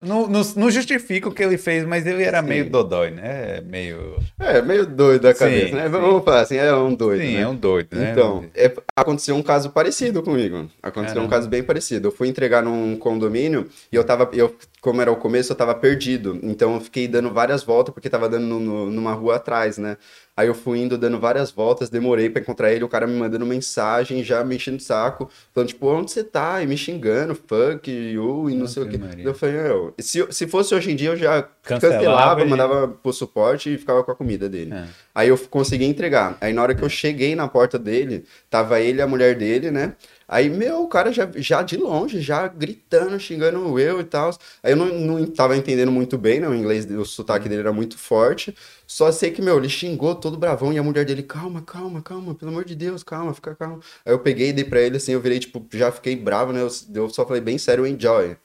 [0.00, 2.48] não, não, não, justifica o que ele fez, mas ele era sim.
[2.48, 3.60] meio dodói, né?
[3.62, 4.16] Meio.
[4.38, 5.84] É, meio doido da cabeça, sim, né?
[5.84, 5.88] Sim.
[5.88, 7.20] Vamos falar assim, é um doido.
[7.20, 7.40] Sim, né?
[7.40, 8.12] é um doido, né?
[8.12, 10.70] Então, é, aconteceu um caso parecido comigo.
[10.80, 11.26] Aconteceu Caramba.
[11.26, 12.08] um caso bem parecido.
[12.08, 14.30] Eu fui entregar num condomínio e eu tava.
[14.32, 16.38] Eu, como era o começo, eu tava perdido.
[16.44, 19.96] Então eu fiquei dando várias voltas, porque tava dando no, no, numa rua atrás, né?
[20.38, 23.44] Aí eu fui indo, dando várias voltas, demorei para encontrar ele, o cara me mandando
[23.44, 26.62] mensagem, já me enchendo o saco, falando, tipo, onde você tá?
[26.62, 29.00] E me xingando, fuck you, e não Nossa, sei o quê.
[29.18, 33.12] Eu falei, eu, se, se fosse hoje em dia, eu já cancelava, cancelava mandava pro
[33.12, 34.72] suporte e ficava com a comida dele.
[34.72, 34.84] É.
[35.12, 36.38] Aí eu consegui entregar.
[36.40, 36.84] Aí na hora que é.
[36.84, 39.94] eu cheguei na porta dele, tava ele e a mulher dele, né?
[40.28, 44.30] Aí, meu, o cara já, já de longe, já gritando, xingando eu e tal.
[44.62, 46.46] Aí eu não, não tava entendendo muito bem, né?
[46.46, 47.48] O inglês, o sotaque uhum.
[47.48, 48.54] dele era muito forte.
[48.86, 52.34] Só sei que, meu, ele xingou todo bravão e a mulher dele, calma, calma, calma,
[52.34, 53.80] pelo amor de Deus, calma, fica calma.
[54.04, 56.60] Aí eu peguei e dei pra ele assim, eu virei, tipo, já fiquei bravo, né?
[56.60, 58.36] Eu, eu só falei bem sério, enjoy.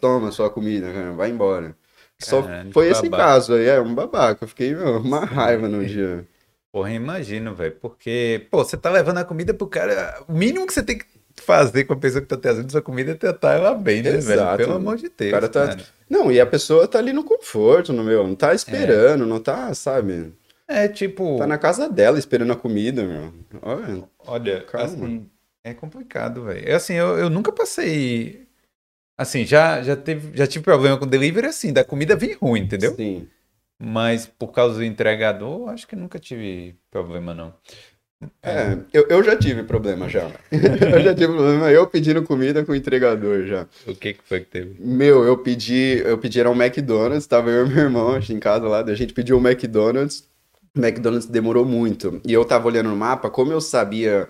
[0.00, 1.76] Toma sua comida, cara, vai embora.
[2.18, 2.42] Só
[2.72, 3.24] foi esse babaca.
[3.24, 4.44] caso aí, é um babaca.
[4.44, 6.26] Eu fiquei, meu, uma raiva no dia.
[6.72, 7.76] Porra, imagino, velho.
[7.80, 10.22] Porque, pô, você tá levando a comida pro cara.
[10.28, 11.06] O mínimo que você tem que
[11.36, 14.56] fazer com a pessoa que tá trazendo sua comida é tratar ela bem, né, Exato.
[14.56, 14.56] velho?
[14.56, 15.32] Pelo amor de Deus.
[15.32, 15.66] Cara tá...
[15.68, 15.84] Cara.
[16.08, 18.26] Não, e a pessoa tá ali no conforto, no meu.
[18.26, 19.26] Não tá esperando, é.
[19.26, 20.32] não tá, sabe?
[20.66, 21.36] É tipo.
[21.38, 23.32] Tá na casa dela esperando a comida, meu.
[23.62, 24.04] Olha.
[24.26, 24.86] Olha, calma.
[24.86, 25.30] assim.
[25.64, 26.68] É complicado, velho.
[26.68, 28.46] É assim, eu, eu nunca passei.
[29.18, 32.94] Assim, já, já, teve, já tive problema com delivery assim, da comida vir ruim, entendeu?
[32.94, 33.28] Sim.
[33.82, 37.54] Mas por causa do entregador, acho que nunca tive problema, não.
[38.42, 40.30] É, eu, eu já tive problema já.
[40.52, 43.66] eu já tive problema, eu pedindo comida com o entregador já.
[43.86, 44.76] O que que foi que teve?
[44.78, 48.68] Meu, eu pedi, eu pedi era um McDonald's, tava eu e meu irmão em casa
[48.68, 50.28] lá, a gente pediu um McDonald's,
[50.76, 52.20] o McDonald's demorou muito.
[52.26, 54.28] E eu tava olhando no mapa, como eu sabia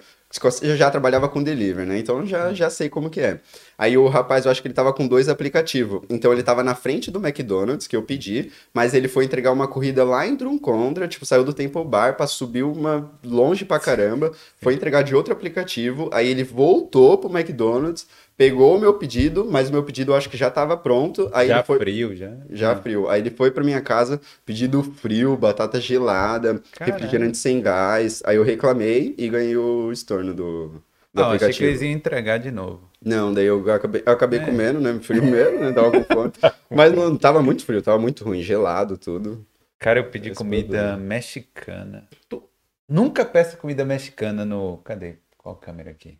[0.62, 1.98] eu já trabalhava com delivery, né?
[1.98, 3.40] Então já, já sei como que é.
[3.76, 6.02] Aí o rapaz, eu acho que ele tava com dois aplicativos.
[6.08, 9.66] Então ele tava na frente do McDonald's, que eu pedi, mas ele foi entregar uma
[9.66, 14.30] corrida lá em Drumcondra, tipo, saiu do Temple Bar pra subir uma longe pra caramba,
[14.62, 18.06] foi entregar de outro aplicativo, aí ele voltou pro McDonald's,
[18.36, 21.30] pegou o meu pedido, mas o meu pedido eu acho que já estava pronto.
[21.32, 21.78] Aí já foi...
[21.78, 22.32] frio, já?
[22.50, 22.76] Já ah.
[22.76, 23.08] frio.
[23.08, 26.96] Aí ele foi para minha casa, pedido frio, batata gelada, Caramba.
[26.96, 28.22] refrigerante sem gás.
[28.24, 31.50] Aí eu reclamei e ganhei o estorno do, do não, aplicativo.
[31.50, 32.88] Achei que eles iam entregar de novo.
[33.04, 34.44] Não, daí eu acabei, eu acabei é.
[34.44, 34.98] comendo, né?
[35.00, 35.72] Frio mesmo, né?
[35.72, 36.32] Tava com fome.
[36.70, 39.46] mas não tava muito frio, tava muito ruim, gelado, tudo.
[39.78, 41.06] Cara, eu pedi Esse comida produto.
[41.06, 42.08] mexicana.
[42.28, 42.42] Tu...
[42.86, 44.78] Nunca peça comida mexicana no.
[44.78, 45.16] Cadê?
[45.38, 46.18] Qual câmera aqui?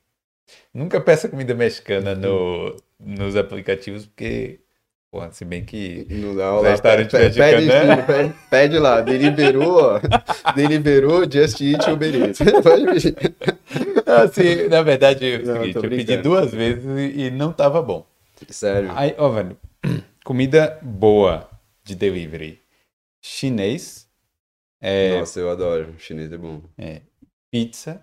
[0.73, 4.61] Nunca peça comida mexicana no, nos aplicativos, porque,
[5.11, 8.03] porra, se bem que não dá lá, restaurante pede, mexicano, pede, né?
[8.07, 10.01] pede, pede lá, Deliveroo, ó,
[10.55, 12.41] Deliveroo, Just Eat, Uber Eats.
[14.07, 16.85] assim, na verdade, é o não, seguinte, eu pedi duas vezes
[17.17, 18.07] e não tava bom.
[18.49, 18.91] Sério?
[18.95, 19.57] Aí, ó, velho,
[20.25, 21.49] comida boa
[21.85, 22.61] de delivery.
[23.21, 24.09] Chinês.
[24.81, 25.19] É...
[25.19, 25.95] Nossa, eu adoro.
[25.99, 26.63] Chinês é bom.
[26.79, 27.03] É.
[27.51, 28.01] Pizza.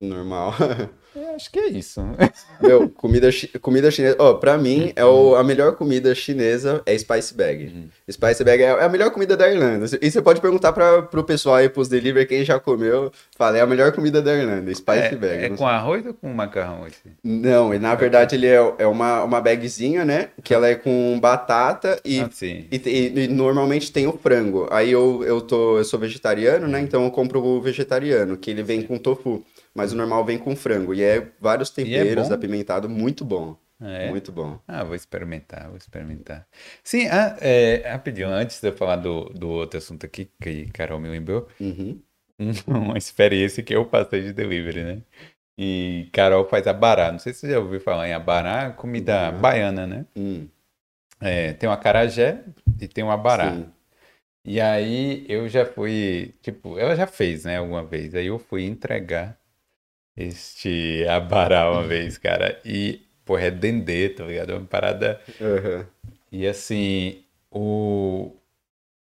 [0.00, 0.54] Normal.
[1.16, 2.02] É, acho que é isso.
[2.60, 3.30] Meu, comida,
[3.62, 4.16] comida chinesa.
[4.18, 7.64] Ó, oh, pra mim, é o, a melhor comida chinesa é Spice Bag.
[7.64, 7.88] Uhum.
[8.10, 9.86] Spice Bag é, é, a melhor comida da Irlanda.
[10.02, 13.10] E você pode perguntar pra, pro pessoal aí, pros delivery, quem já comeu.
[13.34, 15.44] Fala, é a melhor comida da Irlanda, Spice é, Bag.
[15.44, 15.66] É com sei.
[15.66, 17.00] arroz ou com macarrão esse?
[17.24, 20.28] Não, e na verdade ele é, é uma, uma bagzinha, né?
[20.44, 24.68] Que ela é com batata e, ah, e, e, e, normalmente tem o frango.
[24.70, 26.78] Aí eu, eu, tô, eu sou vegetariano, né?
[26.78, 26.84] Uhum.
[26.84, 29.42] Então eu compro o vegetariano, que ele vem com tofu.
[29.76, 30.94] Mas o normal vem com frango.
[30.94, 33.56] E é vários é temperos, é apimentado, muito bom.
[33.80, 34.08] É.
[34.08, 34.58] Muito bom.
[34.66, 36.46] Ah, vou experimentar, vou experimentar.
[36.82, 40.98] Sim, ah, é, rapidinho, antes de eu falar do, do outro assunto aqui, que Carol
[40.98, 42.02] me lembrou, uhum.
[42.66, 45.02] uma experiência que eu passei de delivery, né?
[45.58, 47.12] E Carol faz abará.
[47.12, 49.40] Não sei se você já ouviu falar em abará, comida Uhum.
[49.40, 50.06] baiana, né?
[50.16, 50.48] Hum,
[51.20, 52.44] É, tem o acarajé
[52.80, 53.52] e tem o abará.
[53.52, 53.72] sim.
[54.44, 58.14] E aí eu já fui, tipo, ela já fez, né, alguma vez.
[58.14, 59.38] Aí eu fui entregar
[60.16, 62.60] este abará uma vez, cara.
[62.64, 64.52] E, pô, é dendê, tá ligado?
[64.52, 65.20] É uma parada.
[65.40, 65.86] Aham.
[66.30, 68.32] E assim, o.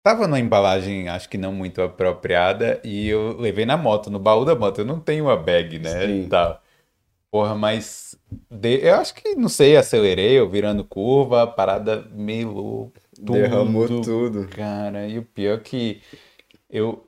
[0.03, 4.45] Tava numa embalagem, acho que não muito apropriada, e eu levei na moto, no baú
[4.45, 4.79] da moto.
[4.81, 6.07] Eu não tenho uma bag, né?
[6.07, 6.25] Sim.
[6.25, 6.63] E tal.
[7.31, 8.17] Porra, mas
[8.51, 14.03] de- eu acho que, não sei, acelerei, eu virando curva, a parada meio Derramou tudo,
[14.05, 14.49] tudo.
[14.49, 16.01] Cara, e o pior é que
[16.71, 17.07] eu.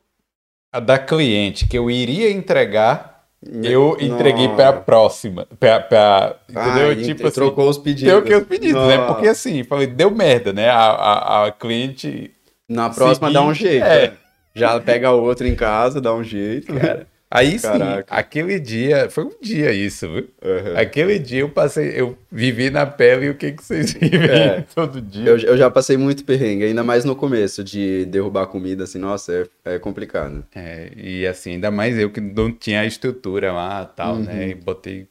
[0.72, 3.17] A da cliente que eu iria entregar,
[3.62, 5.46] eu entreguei para a próxima.
[5.58, 6.90] Pra, pra- entendeu?
[6.90, 7.34] Ah, tipo assim.
[7.34, 8.24] trocou os pedidos.
[8.24, 8.96] Que os pedidos, né?
[8.96, 9.12] Nossa.
[9.12, 10.68] Porque assim, falei, deu merda, né?
[10.68, 12.32] A, a, a cliente.
[12.68, 13.84] Na próxima dá um seguinte, jeito.
[13.86, 14.08] é.
[14.08, 14.12] né?
[14.54, 16.74] Já pega outro em casa, dá um jeito.
[16.74, 18.14] Cara, aí sim, Caraca.
[18.14, 20.28] aquele dia, foi um dia isso, viu?
[20.42, 20.76] Aham.
[20.76, 24.64] Aquele dia eu passei, eu vivi na pele o que, que vocês vivem É.
[24.74, 25.26] todo dia.
[25.28, 29.48] Eu, eu já passei muito perrengue, ainda mais no começo, de derrubar comida, assim, nossa,
[29.64, 30.44] é, é complicado.
[30.54, 34.22] É, e assim, ainda mais eu que não tinha a estrutura lá tal, Uhum.
[34.24, 34.48] né?
[34.48, 35.06] E botei.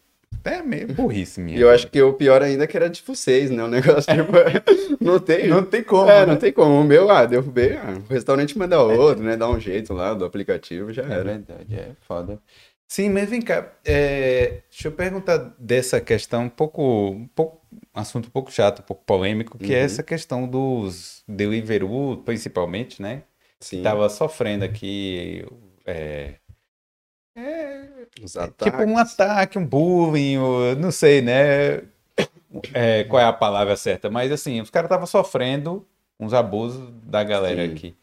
[0.47, 1.57] É meio burrice minha.
[1.57, 3.63] E eu acho que o pior ainda é que era de vocês, né?
[3.63, 4.31] O negócio, tipo,
[5.03, 5.47] não tem...
[5.47, 6.09] Não tem como.
[6.09, 6.25] É, né?
[6.25, 6.79] não tem como.
[6.79, 9.35] O meu, ah, derrubei, ah, o restaurante manda outro, né?
[9.35, 11.23] Dá um jeito lá do aplicativo, já É era.
[11.23, 12.39] verdade, é foda.
[12.89, 17.61] Sim, mas vem cá, é, deixa eu perguntar dessa questão um pouco, um pouco,
[17.93, 19.83] assunto um pouco chato, um pouco polêmico, que é Uhum.
[19.85, 23.23] essa questão dos Deliveroo, principalmente, né?
[23.59, 25.45] Sim, Tava sofrendo aqui,
[25.85, 26.35] é,
[28.23, 31.81] os tipo um ataque, um bullying, ou- não sei, né?
[32.73, 35.85] É, qual é a palavra certa, mas assim, os caras estavam sofrendo
[36.19, 37.71] uns abusos da galera Sim.
[37.73, 37.95] aqui.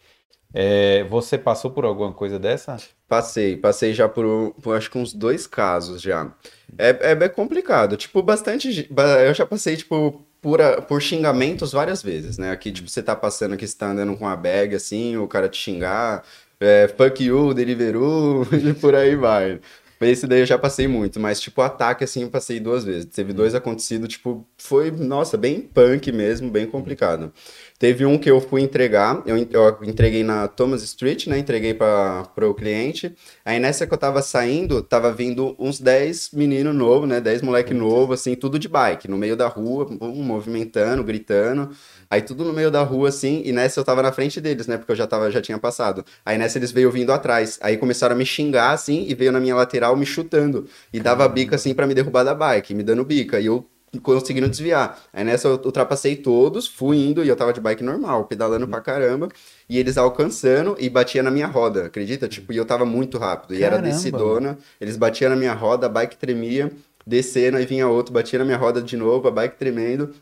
[0.52, 2.76] É, você passou por alguma coisa dessa?
[3.08, 6.32] Passei, passei já por, por acho que uns dois casos já.
[6.78, 7.96] É, é bem complicado.
[7.96, 8.88] Tipo, bastante.
[9.26, 12.52] Eu já passei, tipo, por, por xingamentos várias vezes, né?
[12.52, 15.48] Aqui, tipo, você tá passando aqui, você tá andando com a bag, assim, o cara
[15.48, 16.22] te xingar,
[16.60, 19.60] é, fuck you, Deliveroo, e por aí vai.
[20.00, 23.06] Esse daí eu já passei muito, mas, tipo, ataque, assim, eu passei duas vezes.
[23.06, 27.32] Teve dois acontecidos, tipo, foi, nossa, bem punk mesmo, bem complicado.
[27.78, 31.38] Teve um que eu fui entregar, eu, eu entreguei na Thomas Street, né?
[31.38, 33.14] Entreguei para o cliente.
[33.44, 37.20] Aí nessa que eu tava saindo, tava vindo uns 10 meninos novos, né?
[37.20, 41.70] 10 moleque novo, assim, tudo de bike, no meio da rua, um, movimentando, gritando.
[42.14, 44.76] Aí tudo no meio da rua, assim, e nessa eu tava na frente deles, né?
[44.76, 46.04] Porque eu já, tava, já tinha passado.
[46.24, 47.58] Aí nessa eles veio vindo atrás.
[47.60, 50.64] Aí começaram a me xingar, assim, e veio na minha lateral me chutando.
[50.92, 53.40] E dava bica, assim, para me derrubar da bike, me dando bica.
[53.40, 53.66] E eu
[54.00, 54.96] conseguindo desviar.
[55.12, 58.80] Aí nessa eu ultrapassei todos, fui indo e eu tava de bike normal, pedalando pra
[58.80, 59.28] caramba,
[59.68, 62.28] e eles alcançando e batia na minha roda, acredita?
[62.28, 65.88] Tipo, e eu tava muito rápido, e era descidona, eles batiam na minha roda, a
[65.88, 66.70] bike tremia,
[67.04, 70.14] descendo, aí vinha outro, batia na minha roda de novo, a bike tremendo.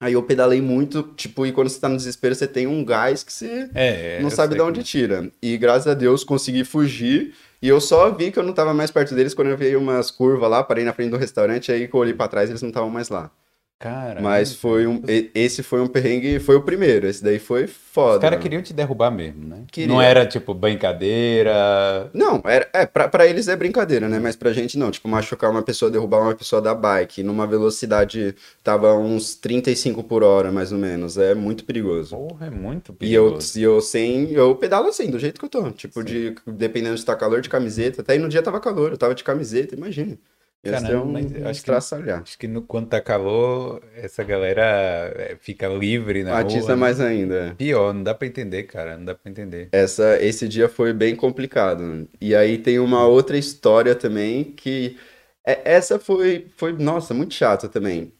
[0.00, 3.22] Aí eu pedalei muito, tipo, e quando você tá no desespero, você tem um gás
[3.22, 4.82] que você É, não sabe de onde é.
[4.82, 5.30] tira.
[5.42, 7.34] E graças a Deus consegui fugir.
[7.60, 10.10] E eu só vi que eu não tava mais perto deles quando eu vi umas
[10.10, 12.70] curvas lá, parei na frente do restaurante, aí que eu olhei pra trás eles não
[12.70, 13.30] estavam mais lá.
[13.80, 15.02] Cara, Mas foi um.
[15.08, 17.06] e- Esse foi um perrengue, foi o primeiro.
[17.06, 18.16] Esse daí foi foda.
[18.16, 19.64] Os caras queriam te derrubar mesmo, né?
[19.72, 19.88] Queria.
[19.88, 22.10] Não era tipo brincadeira.
[22.12, 24.18] Não, era, é, pra, pra eles é brincadeira, né?
[24.18, 24.90] Mas pra gente não.
[24.90, 28.34] Tipo, machucar uma pessoa, derrubar uma pessoa da bike numa velocidade.
[28.62, 31.16] Tava uns 35 por hora, mais ou menos.
[31.16, 32.14] É muito perigoso.
[32.16, 33.46] Porra, é muito E eu, perigoso.
[33.48, 35.70] se eu sem, eu pedalo assim, do jeito que eu tô.
[35.70, 38.02] Tipo, de, dependendo se tá calor, de camiseta.
[38.02, 40.18] Até aí no dia tava calor, eu tava de camiseta, imagina.
[40.62, 42.20] Ser Caramba, um, eu um acho que- estraçalhar.
[42.20, 44.62] Acho que no, quando tá calor, essa galera
[45.16, 46.68] é, fica livre na Atiça rua.
[46.70, 46.74] né?
[46.76, 47.54] mais ainda.
[47.56, 48.98] Pior, não dá pra entender, cara.
[48.98, 49.70] Não dá pra entender.
[49.72, 52.06] Essa, esse dia foi bem complicado.
[52.20, 54.98] E aí tem uma outra história também que
[55.46, 58.12] é- essa foi, foi, nossa, muito chata também.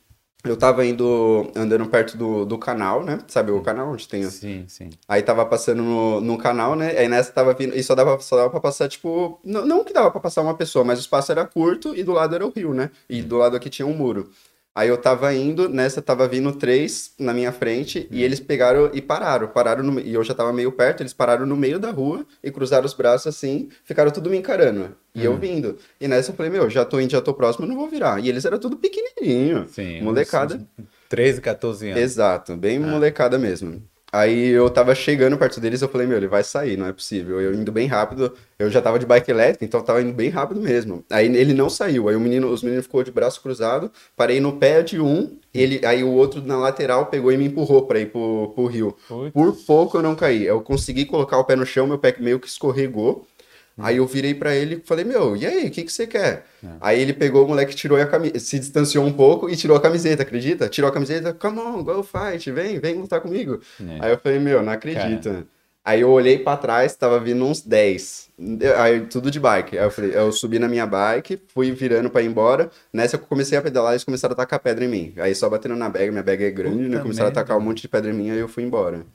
[0.43, 3.19] Eu tava indo, andando perto do, do canal, né?
[3.29, 4.25] Sabe o canal onde tem...
[4.31, 4.89] Sim, sim.
[5.07, 6.97] Aí tava passando no, no canal, né?
[6.97, 7.77] Aí nessa tava vindo...
[7.77, 9.39] E só dava, só dava pra passar, tipo...
[9.45, 12.13] Não, não que dava pra passar uma pessoa, mas o espaço era curto e do
[12.13, 12.91] lado era o rio, né?
[13.09, 14.31] E do lado aqui tinha um muro.
[14.81, 19.03] Aí eu tava indo, nessa tava vindo três na minha frente e eles pegaram e
[19.03, 19.47] pararam.
[19.47, 22.51] Pararam no, e eu já tava meio perto, eles pararam no meio da rua e
[22.51, 24.97] cruzaram os braços assim, ficaram tudo me encarando.
[25.15, 25.77] E eu vindo.
[26.01, 28.25] E nessa eu falei, meu, já tô indo, já tô próximo, eu não vou virar.
[28.25, 29.69] E eles eram tudo pequenininho.
[29.69, 30.01] Sim.
[30.01, 30.55] Molecada.
[30.55, 32.03] uns 13, 14 anos.
[32.03, 33.83] Exato, bem molecada mesmo.
[34.13, 37.41] Aí eu tava chegando perto deles, eu falei, meu, ele vai sair, não é possível.
[37.41, 40.31] Eu indo bem rápido, eu já tava de bike elétrica, então eu tava indo bem
[40.31, 41.05] rápido mesmo.
[41.11, 44.57] Aí ele não saiu, aí o menino, os meninos ficou de braço cruzado, parei no
[44.57, 48.07] pé de um, ele, aí o outro na lateral pegou e me empurrou pra ir
[48.07, 48.97] pro, pro rio.
[49.09, 49.33] Putz.
[49.33, 50.45] Por pouco eu não caí.
[50.45, 53.27] Eu consegui colocar o pé no chão, meu pé meio que escorregou.
[53.83, 56.47] Aí eu virei pra ele e falei, meu, e aí, o que, que você quer?
[56.81, 59.81] Aí ele pegou o moleque, tirou a camiseta, se distanciou um pouco e tirou a
[59.81, 60.69] camiseta, acredita?
[60.69, 63.61] Tirou a camiseta, come on, go fight, vem, vem lutar comigo.
[63.81, 63.99] É.
[64.01, 65.47] Aí eu falei, meu, não acredito.
[65.83, 68.29] Aí eu olhei pra trás, tava vindo uns 10.
[68.77, 69.79] Aí tudo de bike.
[69.79, 72.71] Aí eu falei, eu subi na minha bike, fui virando pra ir embora.
[72.93, 75.15] Nessa eu comecei a pedalar, eles começaram a tacar pedra em mim.
[75.17, 76.89] Aí só batendo na bag, minha bag é grande, né?
[76.91, 77.41] Puta Começaram merda.
[77.41, 79.07] a tacar um monte de pedra em mim, aí eu fui embora.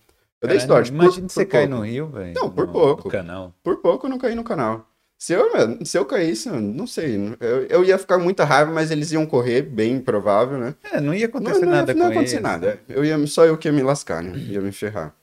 [0.45, 0.91] Eu dei sorte.
[0.91, 2.33] Imagina por, você cair no rio, velho.
[2.35, 3.05] Não, por no- pouco.
[3.05, 3.53] No canal.
[3.63, 4.89] Por pouco eu não caí no canal.
[5.17, 5.45] Se eu,
[5.85, 7.15] se eu caísse, não sei.
[7.39, 10.75] Eu, eu ia ficar muita raiva, mas eles iam correr, bem provável, né?
[10.91, 12.43] É, não ia Não, acontecer não, nada ia, não com ia acontecer eles.
[12.43, 12.79] nada.
[12.89, 14.37] Eu ia, só eu que ia me lascar, né?
[14.37, 15.15] Ia me ferrar.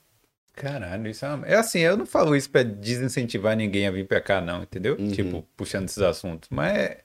[0.55, 1.47] Caralho, isso é, uma...
[1.47, 4.97] é assim, eu não falo isso pra desincentivar ninguém a vir pra cá, não, entendeu?
[4.99, 5.09] Uhum.
[5.11, 6.49] Tipo, puxando esses assuntos.
[6.51, 6.99] Mas é-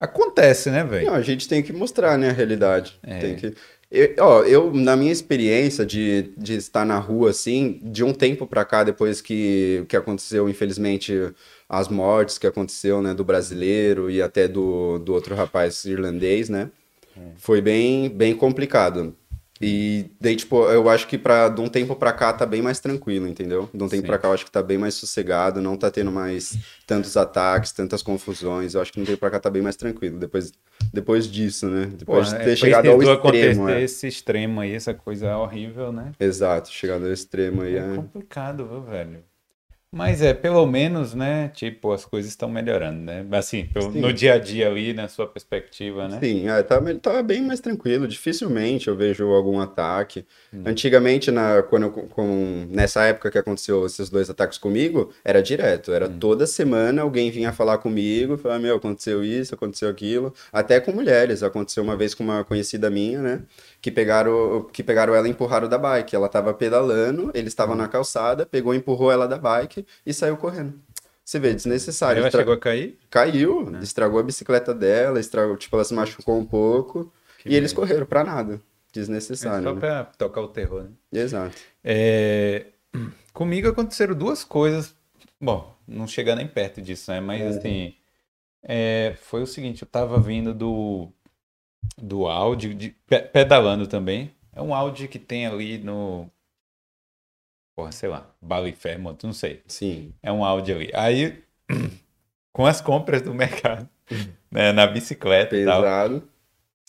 [0.00, 1.06] acontece, né, velho?
[1.06, 2.98] Não, a gente tem que mostrar, né, a realidade.
[3.02, 3.18] É.
[3.18, 3.54] Tem que...
[3.90, 8.46] Eu, ó, eu, na minha experiência de, de estar na rua, assim, de um tempo
[8.46, 11.12] pra cá, depois que, que aconteceu, infelizmente,
[11.68, 16.70] as mortes que aconteceu, né, do brasileiro e até do, do outro rapaz irlandês, né,
[17.16, 17.20] É.
[17.36, 19.14] foi bem, bem complicado.
[19.60, 22.78] E daí, tipo, eu acho que pra, de um tempo pra cá tá bem mais
[22.78, 23.70] tranquilo, entendeu?
[23.72, 24.06] De um tempo Sim.
[24.06, 27.72] pra cá eu acho que tá bem mais sossegado, não tá tendo mais tantos ataques,
[27.72, 28.74] tantas confusões.
[28.74, 30.18] Eu acho que de um tempo pra cá tá bem mais tranquilo.
[30.18, 30.52] Depois,
[30.92, 31.86] depois disso, né?
[31.86, 33.82] Depois Porra, de é, ter foi chegado ao extremo, é.
[33.82, 36.12] esse extremo aí, essa coisa horrível, né?
[36.20, 37.76] Exato, chegado ao extremo aí.
[37.76, 37.96] É É...
[37.96, 39.24] complicado, viu, velho?
[39.96, 41.48] Mas é, pelo menos, né?
[41.54, 43.24] Tipo, as coisas estão melhorando, né?
[43.32, 46.18] Assim, pelo- no dia a dia ali, na sua perspectiva, né?
[46.22, 48.06] Sim, é, tá, tá bem mais tranquilo.
[48.06, 50.26] Dificilmente eu vejo algum ataque.
[50.52, 50.62] Hum.
[50.66, 55.92] Antigamente, na, quando eu, com, nessa época que aconteceu esses dois ataques comigo, era direto.
[55.92, 56.18] Era Hum.
[56.18, 60.34] toda semana alguém vinha falar comigo, falar, meu, aconteceu isso, aconteceu aquilo.
[60.52, 61.42] Até com mulheres.
[61.42, 63.40] Aconteceu uma vez com uma conhecida minha, né?
[63.86, 66.16] Que pegaram, que pegaram ela e empurraram da bike.
[66.16, 67.76] Ela tava pedalando, ele estava Hum.
[67.76, 70.74] na calçada, pegou, empurrou ela da bike e saiu correndo.
[71.24, 72.18] Você vê, desnecessário.
[72.18, 72.98] Ela Estra- chegou a cair?
[73.08, 73.78] Caiu, Né?
[73.84, 77.12] estragou a bicicleta dela, estragou, tipo, ela se machucou um pouco.
[77.38, 77.80] Que e eles merda.
[77.86, 78.54] correram pra nada.
[78.54, 78.58] É
[78.92, 79.62] Desnecessário.
[79.62, 79.78] só né?
[79.78, 80.90] pra tocar o terror, né?
[81.12, 81.54] Exato.
[81.84, 82.66] É,
[83.32, 84.96] Comigo aconteceram duas coisas.
[85.40, 87.20] Bom, não chega nem perto disso, né?
[87.20, 87.48] Mas Uhum.
[87.58, 87.94] assim,
[88.64, 91.08] é, foi o seguinte, eu tava vindo do,
[92.00, 94.30] do Audi, de, pe- pedalando também.
[94.52, 96.28] É um Audi que tem ali no.
[97.76, 99.62] Porra, sei lá, Bali Fairmont, não sei.
[99.66, 100.14] Sim.
[100.22, 100.90] É um Audi ali.
[100.94, 101.42] Aí,
[102.52, 103.88] com as compras do mercado,
[104.50, 105.82] né, na bicicleta e tal.
[105.82, 106.28] Pesado.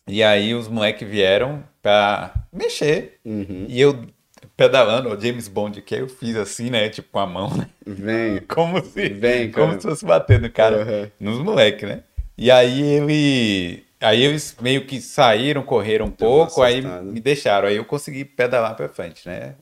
[0.07, 3.19] E aí os moleques vieram pra mexer.
[3.25, 3.65] Uhum.
[3.67, 4.07] E eu
[4.55, 6.87] pedalando, o James Bond, que eu fiz assim, né?
[6.89, 7.69] Tipo com a mão, né?
[7.85, 8.39] Vem.
[8.47, 11.11] Como se, Vem, como se fosse bater no cara, Uhum.
[11.19, 12.03] nos moleques, né?
[12.37, 13.83] E aí ele.
[13.99, 17.67] Aí eles meio que saíram, correram um Deu pouco, aí me deixaram.
[17.67, 19.55] Aí eu consegui pedalar pra frente, né?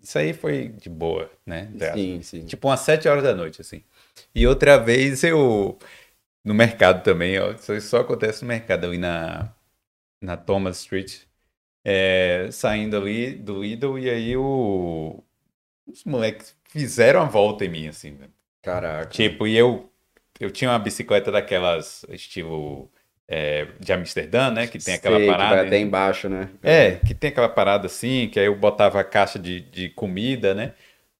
[0.00, 1.70] Isso aí foi de boa, né?
[1.94, 2.44] Sim, sim.
[2.46, 3.82] Tipo umas 7 horas da noite, assim.
[4.34, 5.78] E outra vez eu.
[6.44, 7.52] No mercado também, ó.
[7.52, 9.52] Isso só acontece no mercado ali na,
[10.20, 11.20] na Thomas Street.
[11.84, 15.22] é, saindo ali do Lidl e aí o.
[15.86, 18.32] Os moleques fizeram a volta em mim, assim, velho.
[18.62, 19.08] Caraca.
[19.10, 19.88] Tipo, e eu.
[20.40, 22.90] Eu tinha uma bicicleta daquelas, estilo.
[23.32, 24.66] É, de Amsterdã, né?
[24.66, 25.56] Que tem aquela Sei, que parada.
[25.56, 26.48] vai até embaixo, né?
[26.62, 30.54] É, que tem aquela parada assim, que aí eu botava a caixa de, de comida,
[30.54, 30.72] né?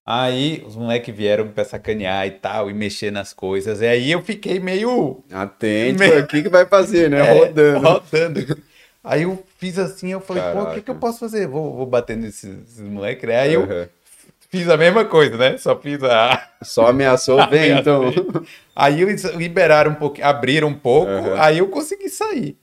[0.05, 3.81] Aí os moleques vieram pra sacanear e tal, e mexer nas coisas.
[3.81, 5.23] E aí eu fiquei meio.
[5.31, 7.21] Atento, Me- o que que vai fazer, né?
[7.23, 7.79] é, Rodando.
[7.79, 8.63] Rodando.
[9.03, 10.81] Aí eu fiz assim, eu falei, pô, o que, Caraca.
[10.81, 11.47] que eu posso fazer?
[11.47, 13.39] Vou, vou bater nesses, nesses moleques, né?
[13.39, 13.87] Aí eu Uhum.
[14.53, 15.57] Fiz a mesma coisa, né?
[15.57, 16.47] Só fiz a.
[16.61, 18.13] Só ameaçou, vem então.
[18.75, 21.41] Aí eles liberaram um pouco, abriram um pouco, Uhum.
[21.41, 22.55] aí eu consegui sair.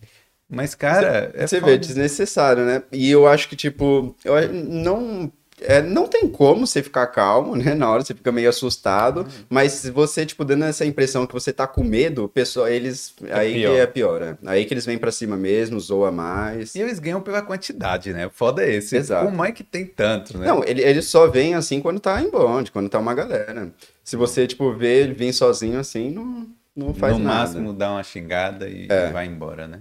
[0.49, 1.73] Mas, cara, é Você foda.
[1.73, 2.83] vê, desnecessário, né?
[2.93, 5.31] E eu acho que, tipo, eu, não,
[5.63, 7.75] é, não tem como você ficar calmo, né?
[7.75, 9.27] Na hora você fica meio assustado, Uhum.
[9.49, 13.15] mas se você, tipo, dando essa impressão que você tá com medo, o pessoal, eles.
[13.31, 13.73] aí pior.
[13.75, 14.37] que é pior, né?
[14.47, 16.75] Aí que eles vêm pra cima mesmo, zoa mais.
[16.75, 18.31] E eles ganham pela quantidade, né?
[18.33, 18.97] Foda é esse.
[18.97, 19.27] Exato.
[19.27, 20.47] Como é que tem tanto, né?
[20.47, 23.73] Não, ele, ele só vem assim quando tá em bonde, quando tá uma galera.
[24.03, 27.39] Se você, tipo, vê ele vir sozinho assim, não, não faz no nada.
[27.41, 29.11] máximo dá uma xingada e É.
[29.11, 29.81] vai embora, né?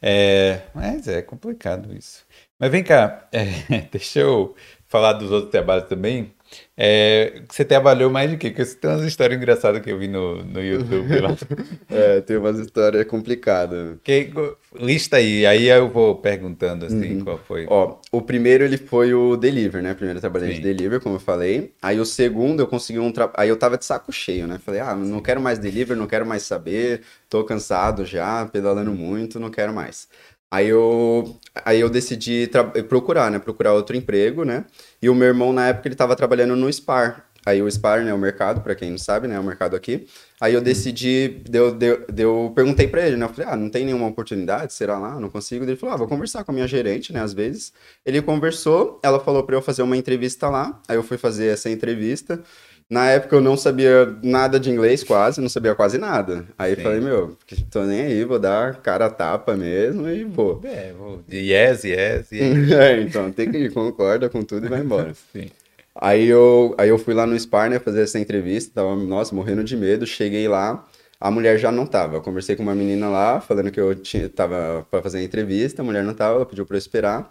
[0.00, 2.24] É, mas é complicado isso.
[2.58, 3.46] Mas vem cá, é,
[3.90, 4.54] deixa eu
[4.92, 6.30] falar dos outros trabalhos também.
[6.76, 8.50] É, você trabalhou mais de quê?
[8.50, 11.34] Porque você tem umas histórias engraçadas que eu vi no, no YouTube lá.
[11.90, 13.96] É, tem umas histórias complicadas.
[14.02, 14.30] Que,
[14.74, 17.24] lista aí, aí eu vou perguntando assim, Uhum.
[17.24, 17.66] qual foi.
[17.68, 19.94] Ó, o primeiro ele foi o delivery, né?
[19.94, 20.62] Primeiro eu trabalhei de Sim.
[20.62, 21.72] delivery, como eu falei.
[21.82, 23.36] Aí o segundo eu consegui um trabalho.
[23.38, 24.58] Aí eu tava de saco cheio, né?
[24.58, 29.38] Falei, ah, não quero mais delivery, não quero mais saber, tô cansado já, pedalando muito,
[29.40, 30.08] não quero mais.
[30.52, 32.46] Aí eu, aí eu decidi
[32.86, 33.38] procurar, né?
[33.38, 34.66] Procurar outro emprego, né?
[35.00, 37.24] E o meu irmão, na época, ele tava trabalhando no SPAR.
[37.44, 40.06] Aí o Spar, né, o mercado, para quem não sabe, né, é o mercado aqui.
[40.40, 43.84] Aí eu decidi, deu, deu, deu, perguntei para ele, né, eu falei, ah, não tem
[43.84, 45.18] nenhuma oportunidade, será lá?
[45.18, 45.64] Não consigo.
[45.64, 47.72] Ele falou, ah, vou conversar com a minha gerente, né, às vezes.
[48.06, 50.80] Ele conversou, ela falou para eu fazer uma entrevista lá.
[50.86, 52.40] Aí eu fui fazer essa entrevista.
[52.88, 56.44] Na época eu não sabia nada de inglês, quase, não sabia quase nada.
[56.58, 56.82] Aí Sim.
[56.82, 57.36] falei, meu,
[57.70, 60.60] tô nem aí, vou dar cara a tapa mesmo e vou.
[60.64, 61.22] É, vou.
[61.30, 62.70] Yes, yes, yes.
[62.72, 65.14] é, então tem que ir, concorda com tudo e vai embora.
[65.32, 65.48] Sim.
[65.94, 69.62] Aí eu, aí eu fui lá no Spar, né, fazer essa entrevista, tava, nossa, morrendo
[69.62, 70.86] de medo, cheguei lá,
[71.20, 72.16] a mulher já não tava.
[72.16, 75.82] Eu conversei com uma menina lá, falando que eu tinha, tava para fazer a entrevista,
[75.82, 77.30] a mulher não tava, ela pediu para eu esperar.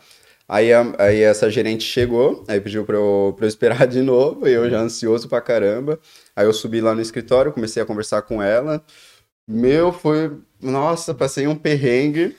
[0.51, 4.45] Aí, a, aí essa gerente chegou, aí pediu pra eu, pra eu esperar de novo,
[4.45, 5.97] e eu já ansioso pra caramba.
[6.35, 8.83] Aí eu subi lá no escritório, comecei a conversar com ela.
[9.47, 10.29] Meu, foi.
[10.61, 12.35] Nossa, passei um perrengue.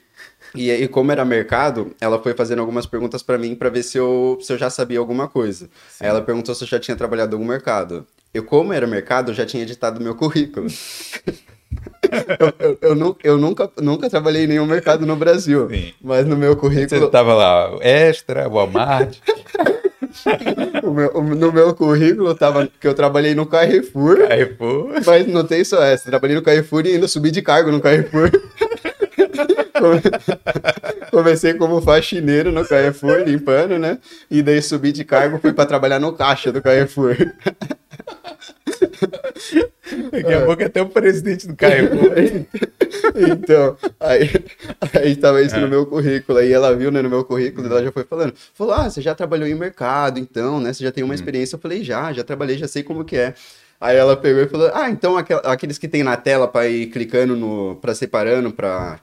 [0.55, 3.97] E aí, como era mercado, ela foi fazendo algumas perguntas para mim para ver se
[3.97, 5.71] eu, se eu já sabia alguma coisa.
[5.99, 8.07] Aí ela perguntou se eu já tinha trabalhado em algum mercado.
[8.35, 10.67] Eu, como era mercado, eu já tinha editado meu currículo.
[12.39, 15.69] eu, eu, eu, eu, nunca, nunca trabalhei em nenhum mercado no Brasil.
[15.71, 15.93] Sim.
[16.03, 17.01] Mas no meu currículo.
[17.01, 19.17] Você tava lá, Extra, Walmart.
[20.93, 24.29] meu, no meu currículo tava que eu trabalhei no Carrefour.
[24.29, 24.93] Carrefour.
[25.05, 26.11] Mas não tem só essa.
[26.11, 28.31] Trabalhei no Carrefour e ainda subi de cargo no Carrefour.
[31.11, 33.99] Comecei como faxineiro no Carrefour, limpando, né?
[34.31, 37.17] E daí subi de cargo, fui para trabalhar no caixa do Carrefour.
[40.11, 40.45] Daqui a é.
[40.45, 42.13] pouco até o presidente do Carrefour.
[43.31, 44.31] então, aí,
[44.95, 45.61] aí tava isso é.
[45.61, 46.39] no meu currículo.
[46.39, 48.35] Aí ela viu, né, no meu currículo, ela já foi falando.
[48.55, 50.73] Falou, ah, você já trabalhou em mercado, então, né?
[50.73, 51.15] Você já tem uma hum.
[51.15, 51.57] experiência.
[51.57, 53.35] Eu falei, já, já trabalhei, já sei como que é.
[53.81, 57.35] Aí ela pegou e falou, ah, então aqueles que tem na tela para ir clicando
[57.35, 59.01] no, para separando, para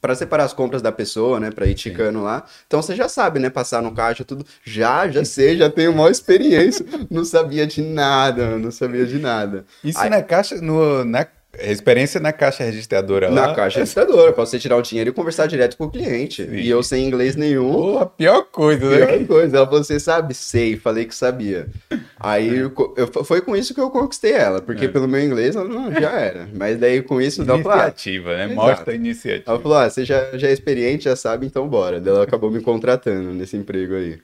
[0.00, 2.44] para separar as compras da pessoa, né, para ir ticando lá.
[2.66, 4.44] Então você já sabe, né, passar no caixa tudo.
[4.64, 6.84] Já, já sei, já tenho maior experiência.
[7.10, 9.64] não sabia de nada, não sabia de nada.
[9.82, 10.10] Isso Aí...
[10.10, 11.26] na caixa, no, na
[11.60, 13.48] Experiência na caixa registradora lá.
[13.48, 16.44] Na caixa registradora, pra você tirar o dinheiro e conversar direto com o cliente.
[16.44, 16.54] Sim.
[16.54, 17.72] E eu sem inglês nenhum.
[17.72, 19.06] Porra, pior coisa, né?
[19.06, 19.56] Pior coisa.
[19.56, 20.34] Ela falou, você sabe?
[20.34, 21.66] Sei, falei que sabia.
[22.20, 22.62] Aí é.
[22.62, 24.88] eu, eu, foi com isso que eu conquistei ela, porque é.
[24.88, 26.48] pelo meu inglês ela não, já era.
[26.52, 27.74] Mas daí com isso dá pra.
[27.74, 28.46] Iniciativa, né?
[28.48, 29.50] Mostra a iniciativa.
[29.50, 32.00] Ela falou: ah, você já, já é experiente, já sabe, então bora.
[32.00, 34.18] Daí ela acabou me contratando nesse emprego aí.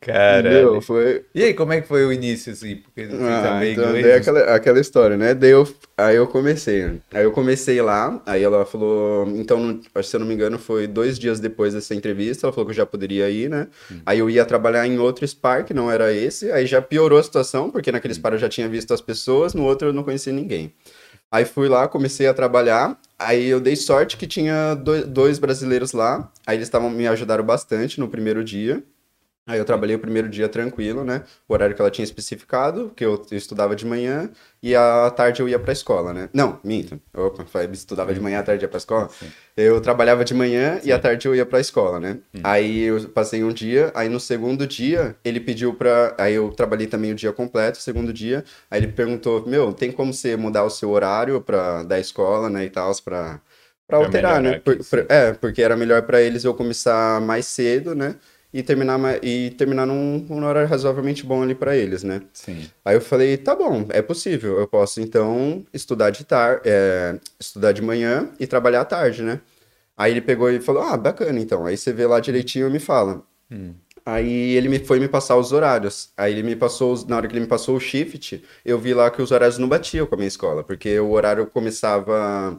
[0.00, 0.80] Cara.
[0.80, 1.26] Foi...
[1.34, 2.76] E aí, como é que foi o início, assim?
[2.76, 5.34] Porque ah, então, daí aquela, aquela história, né?
[5.34, 5.68] Daí eu,
[5.98, 6.98] aí eu comecei.
[7.12, 9.28] Aí eu comecei lá, aí ela falou...
[9.28, 12.72] Então, se eu não me engano, foi dois dias depois dessa entrevista, ela falou que
[12.72, 13.68] eu já poderia ir, né?
[13.92, 14.00] Hum.
[14.06, 17.22] Aí eu ia trabalhar em outro Spar, que não era esse, aí já piorou a
[17.22, 18.16] situação, porque naquele hum.
[18.16, 20.72] Spar eu já tinha visto as pessoas, no outro eu não conhecia ninguém.
[21.30, 22.98] Aí fui lá, comecei a trabalhar.
[23.18, 26.30] Aí eu dei sorte que tinha dois brasileiros lá.
[26.46, 28.82] Aí eles estavam me ajudaram bastante no primeiro dia.
[29.48, 31.22] Aí eu trabalhei o primeiro dia tranquilo, né?
[31.48, 34.28] O horário que ela tinha especificado, que eu, estudava de manhã
[34.60, 36.28] e à tarde eu ia pra escola, né?
[36.34, 37.00] Não, minto.
[37.14, 39.08] Opa, estudava de manhã, à tarde ia pra escola.
[39.08, 39.28] Sim.
[39.56, 40.88] Eu trabalhava de manhã Sim.
[40.88, 42.18] e à tarde eu ia pra escola, né?
[42.34, 42.40] Hum.
[42.42, 46.12] Aí eu passei um dia, aí no segundo dia ele pediu pra.
[46.18, 48.44] Aí eu trabalhei também o dia completo, segundo dia.
[48.68, 52.64] Aí ele perguntou: Meu, tem como você mudar o seu horário pra, da escola, né?
[52.64, 53.40] E tal, pra,
[53.86, 54.58] pra alterar, né?
[54.58, 58.16] Por, pra, é, porque era melhor pra eles eu começar mais cedo, né?
[58.56, 62.22] E terminar, e terminar num, num horário razoavelmente bom ali para eles, né?
[62.32, 62.66] Sim.
[62.82, 67.72] Aí eu falei, tá bom, é possível, eu posso então estudar de tarde, é, estudar
[67.72, 69.40] de manhã e trabalhar à tarde, né?
[69.94, 72.78] Aí ele pegou e falou, ah, bacana então, aí você vê lá direitinho e me
[72.78, 73.22] fala.
[73.50, 73.74] Hum.
[74.06, 76.10] Aí ele me foi me passar os horários.
[76.16, 79.10] Aí ele me passou, na hora que ele me passou o shift, eu vi lá
[79.10, 82.58] que os horários não batiam com a minha escola, porque o horário começava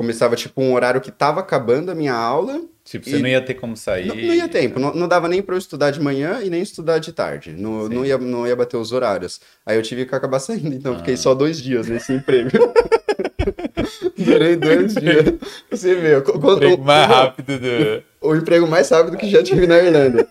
[0.00, 3.54] começava tipo um horário que tava acabando a minha aula Tipo, você não ia ter
[3.54, 4.06] como sair.
[4.06, 6.60] Não, não ia tempo, não, não, dava nem para eu estudar de manhã e nem
[6.60, 7.52] estudar de tarde.
[7.52, 9.40] Não, não, ia, não ia bater os horários.
[9.64, 10.98] Aí eu tive que acabar saindo, então ah.
[10.98, 12.50] fiquei só dois dias nesse emprego.
[14.18, 15.34] Durei dois dias.
[15.70, 18.02] Você vê, o emprego mais rápido do.
[18.20, 20.26] O emprego mais rápido que já tive na Irlanda.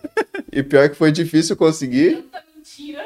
[0.52, 2.24] E pior que foi difícil conseguir.
[2.56, 3.04] Mentira.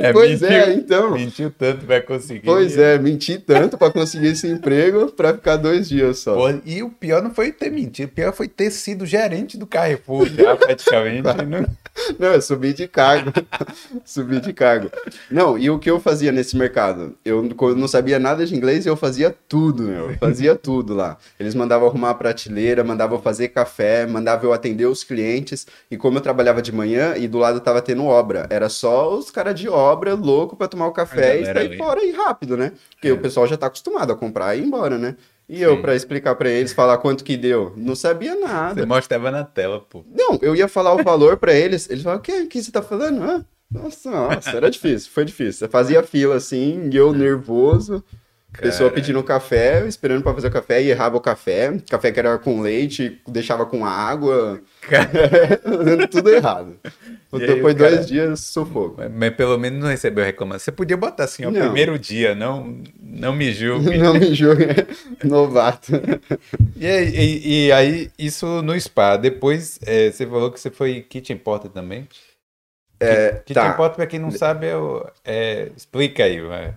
[0.06, 1.10] É, pois mentiu, é, então.
[1.12, 2.44] Mentiu tanto pra conseguir.
[2.44, 6.34] Pois é, menti tanto pra conseguir esse emprego pra ficar dois dias só.
[6.34, 9.66] Pô, e o pior não foi ter mentido, o pior foi ter sido gerente do
[9.66, 11.26] Carrefour já, praticamente.
[11.46, 11.66] Não...
[12.18, 13.32] Não, eu subi de cargo.
[14.04, 14.90] subi de cargo.
[15.30, 17.16] Não, e o que eu fazia nesse mercado?
[17.24, 17.42] Eu
[17.76, 20.10] não sabia nada de inglês e eu fazia tudo, meu.
[20.10, 21.16] Eu fazia tudo lá.
[21.38, 25.66] Eles mandavam arrumar a prateleira, mandavam fazer café, mandavam eu atender os clientes.
[25.90, 29.30] E como eu trabalhava de manhã e do lado tava tendo obra, era só os
[29.30, 32.72] caras de obra louco para tomar o café e sair fora e rápido, né?
[32.90, 33.12] Porque é.
[33.12, 35.16] o pessoal já tá acostumado a comprar e ir embora, né?
[35.48, 35.62] E Sim.
[35.62, 38.80] eu, para explicar para eles, falar quanto que deu, não sabia nada.
[38.80, 40.04] Você mostrava na tela, pô.
[40.12, 42.82] Não, eu ia falar o valor para eles, eles falavam, o que, que você tá
[42.82, 43.22] falando?
[43.22, 45.60] Ah, Nossa, nossa, era difícil, foi difícil.
[45.60, 48.02] Você fazia fila assim, eu nervoso,
[48.60, 51.76] pessoa pedindo café, esperando pra fazer o café, e errava o café.
[51.88, 54.60] Café que era com leite, deixava com água.
[56.10, 56.76] Tudo errado.
[57.32, 59.02] E aí Depois o de dois cara- dias, sufoco.
[59.12, 60.64] Mas pelo menos não recebeu reclamação.
[60.64, 61.60] Você podia botar assim, ó, Não.
[61.60, 63.96] primeiro dia, não, não me julgue.
[63.98, 64.66] Não me julgue,
[65.24, 65.92] novato.
[66.76, 69.16] E, aí- e- e aí, isso no spa.
[69.16, 72.08] Depois, é, você falou que você foi kitchen porter também.
[72.98, 73.72] É, Kitchen tá.
[73.74, 76.40] porter, pra quem não sabe, é, o- é- explica aí.
[76.40, 76.74] vai.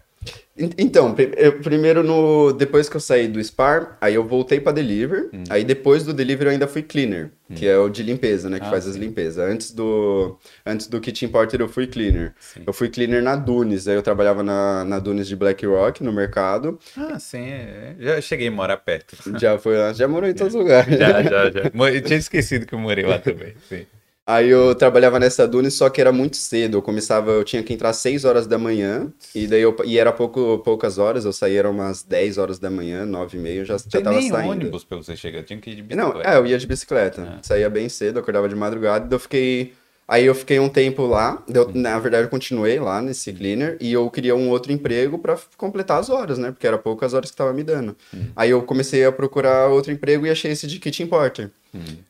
[0.60, 4.72] En- Então, eu- primeiro no depois que eu saí do Spar, aí eu voltei pra
[4.72, 5.30] Deliver.
[5.34, 5.43] Hum.
[5.49, 8.66] Aí depois do Deliver eu ainda fui cleaner, que é o de limpeza, né, que
[8.66, 8.99] Ah, faz as sim.
[8.99, 9.43] limpezas.
[9.43, 12.34] Antes do antes do Kitchen Porter eu fui cleaner.
[12.39, 12.62] Sim.
[12.68, 16.12] Eu fui cleaner na Dunes, aí eu trabalhava na, na Dunes de Black Rock no
[16.14, 16.78] mercado.
[16.97, 17.47] Ah, sim.
[17.49, 17.95] é.
[17.99, 19.16] Já cheguei a morar perto.
[19.39, 20.97] Já foi lá, já morou em todos os lugares.
[20.99, 21.72] Já, já, já.
[21.93, 23.53] Eu tinha esquecido que eu morei lá também.
[23.70, 23.86] Sim.
[24.32, 26.77] Aí eu trabalhava nessa Dunes, só que era muito cedo.
[26.77, 29.97] Eu começava, eu tinha que entrar às 6 horas da manhã, e daí eu, e
[29.97, 33.59] era pouco, poucas horas, eu saía era umas 10 horas da manhã, 9 e meia,
[33.61, 34.51] eu já, já Tem tava nem saindo.
[34.51, 35.41] ônibus pra você chegar.
[35.43, 36.30] Tinha que ir de Não, bicicleta.
[36.30, 37.21] é, eu ia de bicicleta.
[37.38, 37.39] Ah.
[37.41, 39.73] Saía bem cedo, acordava de madrugada, daí eu fiquei.
[40.10, 43.93] Aí eu fiquei um tempo lá, eu, na verdade eu continuei lá nesse cleaner e
[43.93, 46.51] eu queria um outro emprego pra completar as horas, né?
[46.51, 47.95] Porque era poucas horas que tava me dando.
[48.36, 51.51] Aí eu comecei a procurar outro emprego e achei esse de kitchen porter.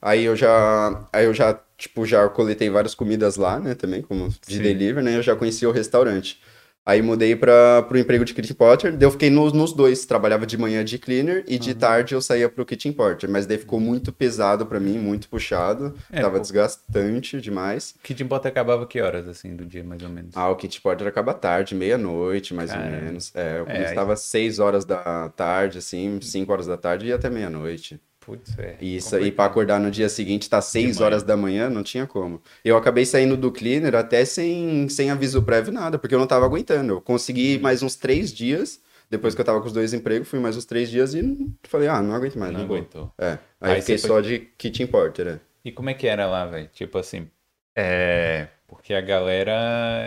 [0.01, 4.29] Aí eu já, aí eu já, tipo, já coletei várias comidas lá, né, também, como
[4.29, 4.61] de Sim.
[4.61, 5.17] delivery, né?
[5.17, 6.39] Eu já conhecia o restaurante.
[6.89, 10.43] Aí mudei para pro emprego de kitchen porter, daí eu fiquei nos, nos dois, trabalhava
[10.47, 13.79] de manhã de cleaner e de tarde eu saía pro kitchen porter, mas daí ficou
[13.79, 16.39] muito pesado pra mim, muito puxado, É, tava pô.
[16.41, 17.93] desgastante demais.
[18.01, 20.35] Kitchen porter acabava que horas, assim, do dia, mais ou menos?
[20.35, 22.95] Ah, o kitchen porter acaba tarde, meia-noite, mais Caramba.
[22.97, 23.31] ou menos.
[23.35, 27.05] É, eu É, aí- começava às 6 horas da tarde, assim, 5 horas da tarde
[27.05, 27.99] e até meia-noite.
[28.19, 28.77] Putz, é.
[28.81, 29.35] E isso complicado.
[29.35, 31.05] pra acordar no dia seguinte, tá 6 manhã.
[31.05, 32.41] horas da manhã, não tinha como.
[32.63, 36.45] Eu acabei saindo do cleaner até sem, sem aviso prévio, nada, porque eu não tava
[36.45, 36.93] aguentando.
[36.93, 37.61] Eu consegui Uhum.
[37.61, 40.65] mais uns três dias, depois que eu tava com os dois empregos, fui mais uns
[40.65, 41.23] três dias e
[41.63, 43.11] falei, ah, não aguento mais, Não não, aguentou.
[43.17, 45.39] É, aí, Aí fiquei você só foi- de kitchen porter, né?
[45.65, 46.67] E como é que era lá, velho?
[46.73, 47.27] Tipo assim,
[47.75, 48.47] é.
[48.67, 49.51] Porque a galera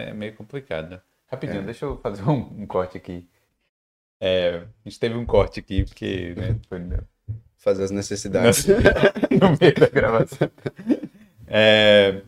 [0.09, 1.03] é meio complicada.
[1.27, 1.65] Rapidinho, É.
[1.65, 3.27] deixa eu fazer um, um corte aqui.
[4.21, 7.03] É, a gente teve um corte aqui, porque né, foi no,
[7.63, 8.67] Fazer as necessidades.
[9.31, 10.51] no meio da gravação.
[11.47, 12.23] É,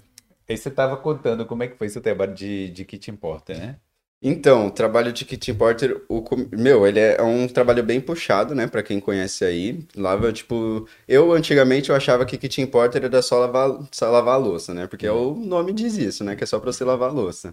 [0.49, 3.77] aí você tava contando como é que foi seu trabalho de, de kitchen porter, né?
[4.23, 8.67] Então, o trabalho de kitchen porter, o, meu, ele é um trabalho bem puxado, né,
[8.69, 9.85] Pra quem conhece aí.
[9.97, 14.39] Lava, tipo, eu antigamente eu achava que kitchen porter era só lavar, só lavar a
[14.39, 14.87] louça, né?
[14.87, 17.53] Porque o nome diz isso, né, que é só pra você lavar a louça.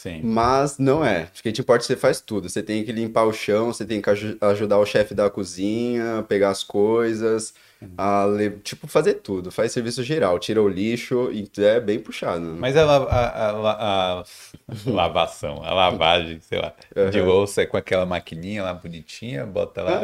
[0.00, 0.20] Sim.
[0.22, 1.26] Mas não é.
[1.66, 2.48] Porter você faz tudo.
[2.48, 6.24] Você tem que limpar o chão, você tem que aju- ajudar o chefe da cozinha,
[6.28, 7.52] pegar as coisas,
[7.96, 9.50] a le- tipo, fazer tudo.
[9.50, 12.44] Faz serviço geral, tira o lixo, e é bem puxado.
[12.44, 12.56] né?
[12.60, 14.24] Mas a, la- a, a, la- a
[14.88, 16.72] lavação, a lavagem, sei lá,
[17.10, 17.26] de Aham.
[17.26, 20.00] louça é com aquela maquininha lá bonitinha, bota lá.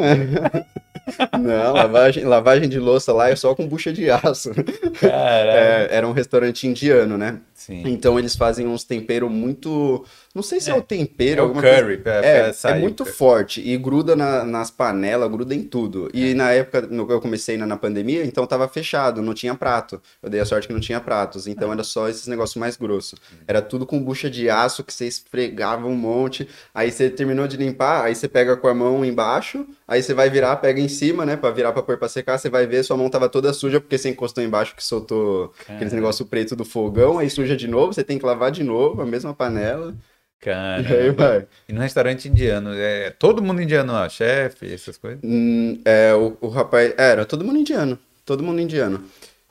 [1.38, 4.50] Não, lavagem, lavagem de louça lá é só com bucha de aço.
[5.02, 7.40] É, era um restaurante indiano, né?
[7.66, 7.82] Sim.
[7.86, 10.04] Então eles fazem uns temperos muito.
[10.34, 13.06] Não sei se é, o tempero, É o curry, pra- É, sair é o muito
[13.06, 16.10] forte e gruda na- nas panelas, gruda em tudo.
[16.12, 16.34] E É.
[16.34, 20.00] na época, no que eu comecei na, na pandemia, então tava fechado, não tinha prato.
[20.22, 21.72] Eu dei a sorte que não tinha pratos, então É.
[21.72, 23.18] era só esses negócios mais grossos.
[23.46, 26.46] Era tudo com bucha de aço que você esfregava um monte.
[26.74, 30.28] Aí você terminou de limpar, aí você pega com a mão embaixo, aí você vai
[30.28, 32.96] virar, pega em cima, né, Pra virar pra pôr pra secar, você vai ver, sua
[32.96, 37.18] mão tava toda suja porque você encostou embaixo que soltou aqueles negócio preto do fogão,
[37.18, 39.94] aí suja de novo, você tem que lavar de novo, a mesma panela.
[40.46, 41.46] E aí vai.
[41.68, 45.20] E no restaurante indiano, é todo mundo indiano lá, chefe, essas coisas?
[45.24, 46.92] Hum, é, o, o rapaz.
[46.98, 47.98] é, Era todo mundo indiano.
[48.26, 49.02] Todo mundo indiano.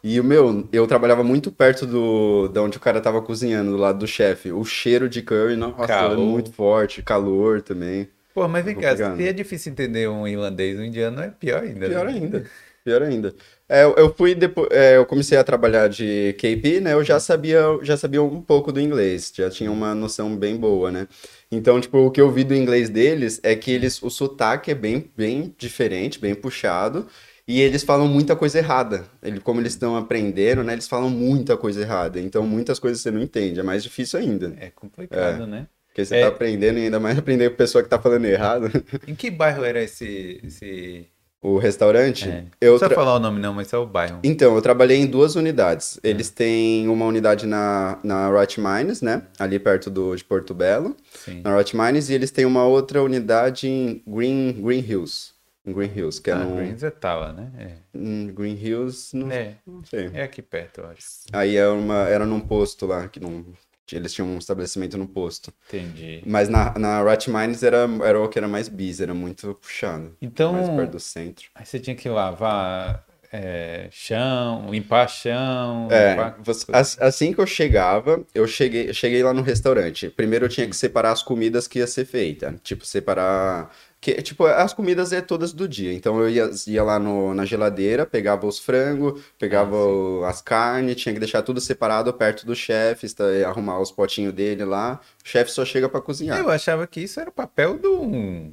[0.03, 3.77] E o meu, eu trabalhava muito perto do, da onde o cara tava cozinhando, do
[3.77, 4.51] lado do chefe.
[4.51, 6.11] O cheiro de curry, nossa, Calor.
[6.11, 7.01] era muito forte.
[7.01, 8.09] Calor também.
[8.33, 11.87] Pô, mas vem cá, se é difícil entender um irlandês, um indiano é pior ainda.
[11.87, 12.11] Pior né?
[12.11, 12.45] ainda.
[12.83, 13.33] Pior ainda.
[13.69, 16.93] É, eu- fui depois, é, eu comecei a trabalhar de KP, né?
[16.93, 20.91] Eu já sabia, já sabia um pouco do inglês, já tinha uma noção bem boa,
[20.91, 21.07] né?
[21.49, 24.75] Então, tipo, o que eu vi do inglês deles é que eles, o sotaque é
[24.75, 27.07] bem, bem diferente, bem puxado,
[27.47, 29.05] e eles falam muita coisa errada.
[29.21, 30.73] Ele, como eles estão aprendendo, né?
[30.73, 32.19] Eles falam muita coisa errada.
[32.19, 34.53] Então, muitas coisas você não entende, é mais difícil ainda.
[34.59, 35.67] É complicado, né?
[35.87, 36.21] Porque você É.
[36.21, 38.69] tá aprendendo e ainda mais aprender com pessoa que tá falando errado.
[39.07, 40.41] Em que bairro era esse.
[40.43, 41.12] esse...
[41.43, 42.45] O restaurante, É.
[42.61, 44.19] eu Não precisa tra- falar o nome, não, mas só o bairro.
[44.23, 45.99] Então, eu trabalhei em duas unidades.
[46.01, 49.23] Eles têm uma unidade na, na Rot Mines, né?
[49.37, 51.41] Ali perto do, de Porto Belo, Sim.
[51.43, 55.33] na Rot Mines, e eles têm uma outra unidade em Green, Green Hills.
[55.65, 56.55] Em Green Hills, que é Ah, no.
[56.55, 57.77] Greens é tava, né?
[57.93, 59.55] em Green Hills, não, É.
[59.67, 60.09] não sei.
[60.13, 60.21] é.
[60.21, 61.05] É aqui perto, eu acho.
[61.33, 63.45] Aí é uma, era num posto lá, que não.
[63.91, 65.53] Eles tinham um estabelecimento no posto.
[65.67, 66.23] Entendi.
[66.25, 70.15] Mas na, na Rat Mines era, era o que era mais busy, era muito puxado.
[70.21, 71.45] Então, Mais perto do centro.
[71.53, 75.87] aí você tinha que lavar é, chão, limpar chão.
[75.91, 80.07] É, limpar- você- as- assim que eu chegava, eu cheguei, eu cheguei lá no restaurante.
[80.09, 82.55] Primeiro eu tinha que separar as comidas que ia ser feita.
[82.63, 83.69] Tipo, separar.
[84.03, 85.93] Que, tipo, as comidas é todas do dia.
[85.93, 90.97] Então eu ia, ia lá no- na geladeira, pegava os frangos, pegava o- as carnes,
[90.97, 94.99] tinha que deixar tudo separado perto do chefe, esta- arrumar os potinhos dele lá.
[95.23, 96.37] O chefe só chega pra cozinhar.
[96.37, 98.51] Eu achava que isso era o papel um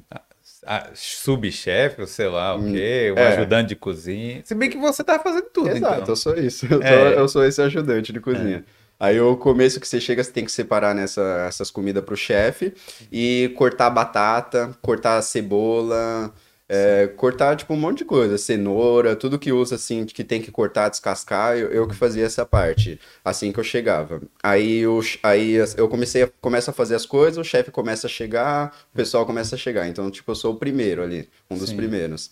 [0.65, 3.33] a- subchefe, ou sei lá o quê, um é.
[3.33, 4.41] ajudante de cozinha.
[4.45, 6.07] Se bem que você tá fazendo tudo, Exato, então.
[6.09, 6.65] eu sou isso.
[6.71, 7.15] Eu, É.
[7.19, 8.63] eu sou esse ajudante de cozinha.
[9.01, 12.73] Aí o começo que você chega, você tem que separar nessa, essas comidas pro chefe
[13.11, 16.31] e cortar batata, cortar cebola,
[16.69, 20.51] é, cortar tipo um monte de coisa, cenoura, tudo que usa assim, que tem que
[20.51, 24.21] cortar, descascar, eu, eu que fazia essa parte, assim que eu chegava.
[24.43, 28.09] Aí, ch- aí eu comecei a, começo a fazer as coisas, o chefe começa a
[28.09, 29.87] chegar, o pessoal começa a chegar.
[29.87, 31.75] Então, tipo, eu sou o primeiro ali, um dos Sim.
[31.75, 32.31] primeiros.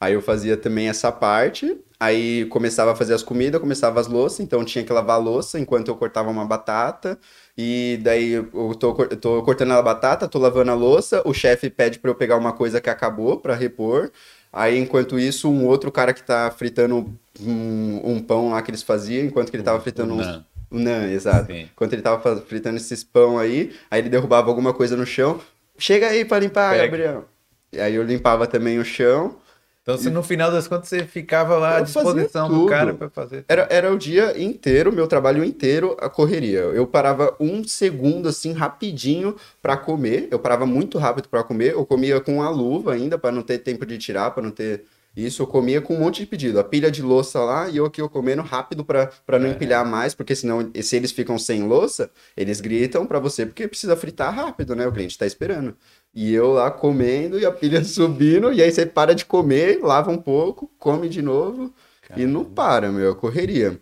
[0.00, 4.40] Aí eu fazia também essa parte, aí começava a fazer as comidas, começava as louças,
[4.40, 7.18] então tinha que lavar a louça enquanto eu cortava uma batata,
[7.56, 11.98] e daí eu tô, tô cortando a batata, tô lavando a louça, o chefe pede
[11.98, 14.10] pra eu pegar uma coisa que acabou pra repor,
[14.52, 18.82] aí enquanto isso um outro cara que tá fritando um, um pão lá que eles
[18.82, 20.26] faziam, enquanto que ele tava fritando uns...
[20.70, 21.52] O naan, exato.
[21.52, 21.68] Sim.
[21.72, 25.40] Enquanto ele tava fritando esses pão aí, aí ele derrubava alguma coisa no chão,
[25.78, 26.84] chega aí pra limpar, Pega.
[26.84, 27.24] Gabriel.
[27.72, 29.36] E aí eu limpava também o chão,
[29.84, 33.44] Então, se no final das contas você ficava lá à disposição do cara pra fazer.
[33.46, 36.60] Era, era o dia inteiro, meu trabalho inteiro, a correria.
[36.60, 40.26] Eu parava um segundo, assim, rapidinho pra comer.
[40.30, 41.74] Eu parava muito rápido pra comer.
[41.74, 44.84] Eu comia com a luva ainda, pra não ter tempo de tirar, pra não ter
[45.16, 45.42] isso.
[45.42, 46.58] Eu comia com um monte de pedido.
[46.58, 50.14] A pilha de louça lá e eu aqui eu comendo rápido pra não empilhar mais,
[50.14, 54.74] porque senão, se eles ficam sem louça, eles gritam pra você, porque precisa fritar rápido,
[54.74, 54.86] né?
[54.86, 55.76] O cliente tá esperando.
[56.14, 60.10] E eu lá comendo e a pilha subindo, e aí você para de comer, lava
[60.10, 61.72] um pouco, come de novo.
[62.16, 63.80] E não para, meu, é correria.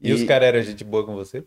[0.00, 1.44] E, os caras eram gente boa com você?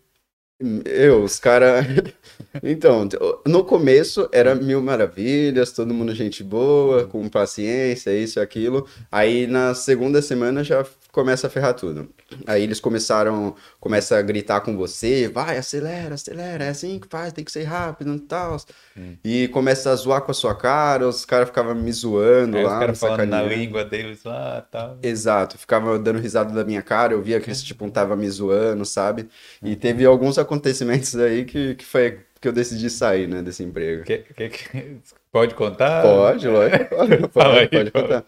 [0.85, 1.85] Eu, os caras.
[2.61, 3.09] Então,
[3.47, 8.87] no começo era mil maravilhas, todo mundo gente boa, com paciência, isso e aquilo.
[9.11, 12.09] Aí na segunda semana já começa a ferrar tudo.
[12.47, 17.31] Aí eles começaram, começa a gritar com você, vai, acelera, acelera, é assim que faz,
[17.31, 18.57] tem que ser rápido e tal.
[18.97, 19.15] Hum.
[19.23, 22.73] E começa a zoar com a sua cara, os caras ficavam me zoando Aí lá,
[22.73, 24.97] os caras falando na língua deles lá tal.
[25.03, 28.83] Exato, ficava dando risada da minha cara, eu via que esse tipo tava me zoando,
[28.83, 29.29] sabe?
[29.61, 29.69] Uhum.
[29.69, 34.03] E teve alguns acontecimentos aí que, que foi que eu decidi sair, né, desse emprego.
[34.03, 34.97] Que- que- que-
[35.31, 36.01] Pode contar?
[36.03, 37.91] Pode, lógico, pode, pode, pode fala.
[37.91, 38.25] contar.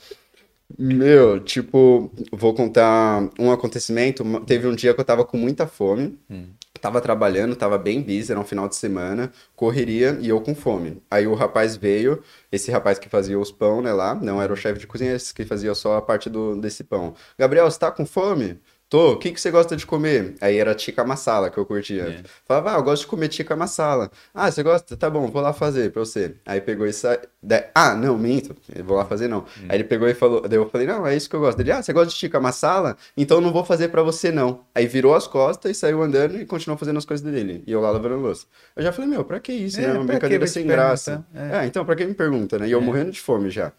[0.78, 4.24] Meu, tipo, vou contar um acontecimento.
[4.46, 6.48] Teve um dia que eu tava com muita fome, Hum.
[6.82, 11.02] tava trabalhando, tava bem busy, era um final de semana, correria e eu com fome.
[11.10, 14.56] Aí o rapaz veio, esse rapaz que fazia os pão, né, lá, não era o
[14.56, 17.14] chefe de cozinha, esse que fazia só a parte do, desse pão.
[17.38, 18.60] Gabriel, você tá com fome?
[18.88, 20.36] Tô, o que que você gosta de comer?
[20.40, 22.04] Aí era tikka masala que eu curtia.
[22.04, 22.24] É.
[22.48, 24.12] Falava, ah, eu gosto de comer tikka masala.
[24.34, 24.96] Ah, você gosta?
[24.96, 26.36] Tá bom, vou lá fazer pra você.
[26.46, 27.08] Aí pegou isso.
[27.08, 28.56] aí- da- Ah, não, minto.
[28.84, 29.40] Vou lá fazer não.
[29.40, 29.66] Hum.
[29.70, 30.48] Aí ele pegou e falou.
[30.48, 31.60] Daí eu falei, não, é isso que eu gosto.
[31.60, 32.96] Ele, ah, você gosta de tikka masala?
[33.18, 34.62] Então não vou fazer pra você não.
[34.74, 37.64] Aí virou as costas e saiu andando e continuou fazendo as coisas dele.
[37.66, 38.46] E eu lá lavando a louça.
[38.76, 39.94] Eu já falei, meu, pra que isso, É, né?
[39.94, 41.26] Uma brincadeira sem graça.
[41.34, 41.64] perguntar?
[41.64, 41.66] É.
[41.66, 42.68] então, pra que me pergunta, né?
[42.68, 42.82] E eu É.
[42.82, 42.86] Hum.
[42.86, 43.72] morrendo de fome já.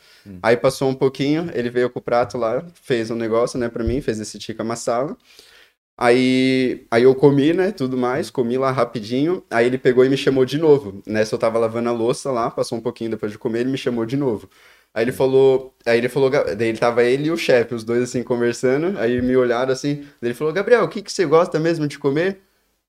[0.42, 3.84] Aí passou um pouquinho, ele veio com o prato lá, fez um negócio, né, pra
[3.84, 4.64] mim, fez esse tikka
[4.96, 5.16] masala.
[5.98, 10.16] Aí, aí eu comi, né, tudo mais, comi lá rapidinho, aí ele pegou e me
[10.16, 11.02] chamou de novo.
[11.06, 13.78] Nessa eu tava lavando a louça lá, passou um pouquinho depois de comer, ele me
[13.78, 14.48] chamou de novo.
[14.92, 18.02] Aí ele falou, aí ele falou, daí ele tava ele e o chefe, os dois
[18.02, 21.58] assim conversando, aí me olharam assim, daí ele falou, Gabriel, o que que você gosta
[21.58, 22.42] mesmo de comer?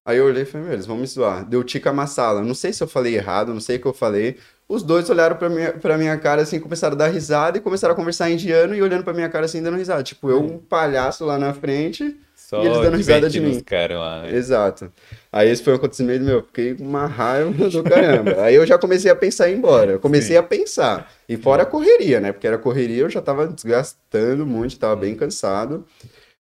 [0.05, 1.45] Aí eu olhei e falei, meu, eles vão me zoar.
[1.45, 2.41] Deu tikka masala.
[2.41, 4.37] Não sei se eu falei errado, não sei o que eu falei.
[4.69, 7.93] Os dois olharam pra minha, pra minha cara assim, começaram a dar risada e começaram
[7.93, 10.03] a conversar em indiano e olhando pra minha cara assim, dando risada.
[10.03, 13.51] Tipo, eu, um palhaço lá na frente, Só E eles dando risada de mim.
[13.51, 14.35] os caras lá, né?
[14.35, 14.91] Exato.
[15.31, 18.41] Aí esse foi um acontecimento, meu, fiquei com uma raiva do caramba.
[18.43, 19.93] Aí eu já comecei a pensar em ir embora.
[19.93, 20.37] Eu comecei Sim.
[20.37, 21.11] a pensar.
[21.29, 22.31] E fora a correria, né?
[22.33, 25.85] Porque era correria, eu já tava desgastando muito, tava bem cansado.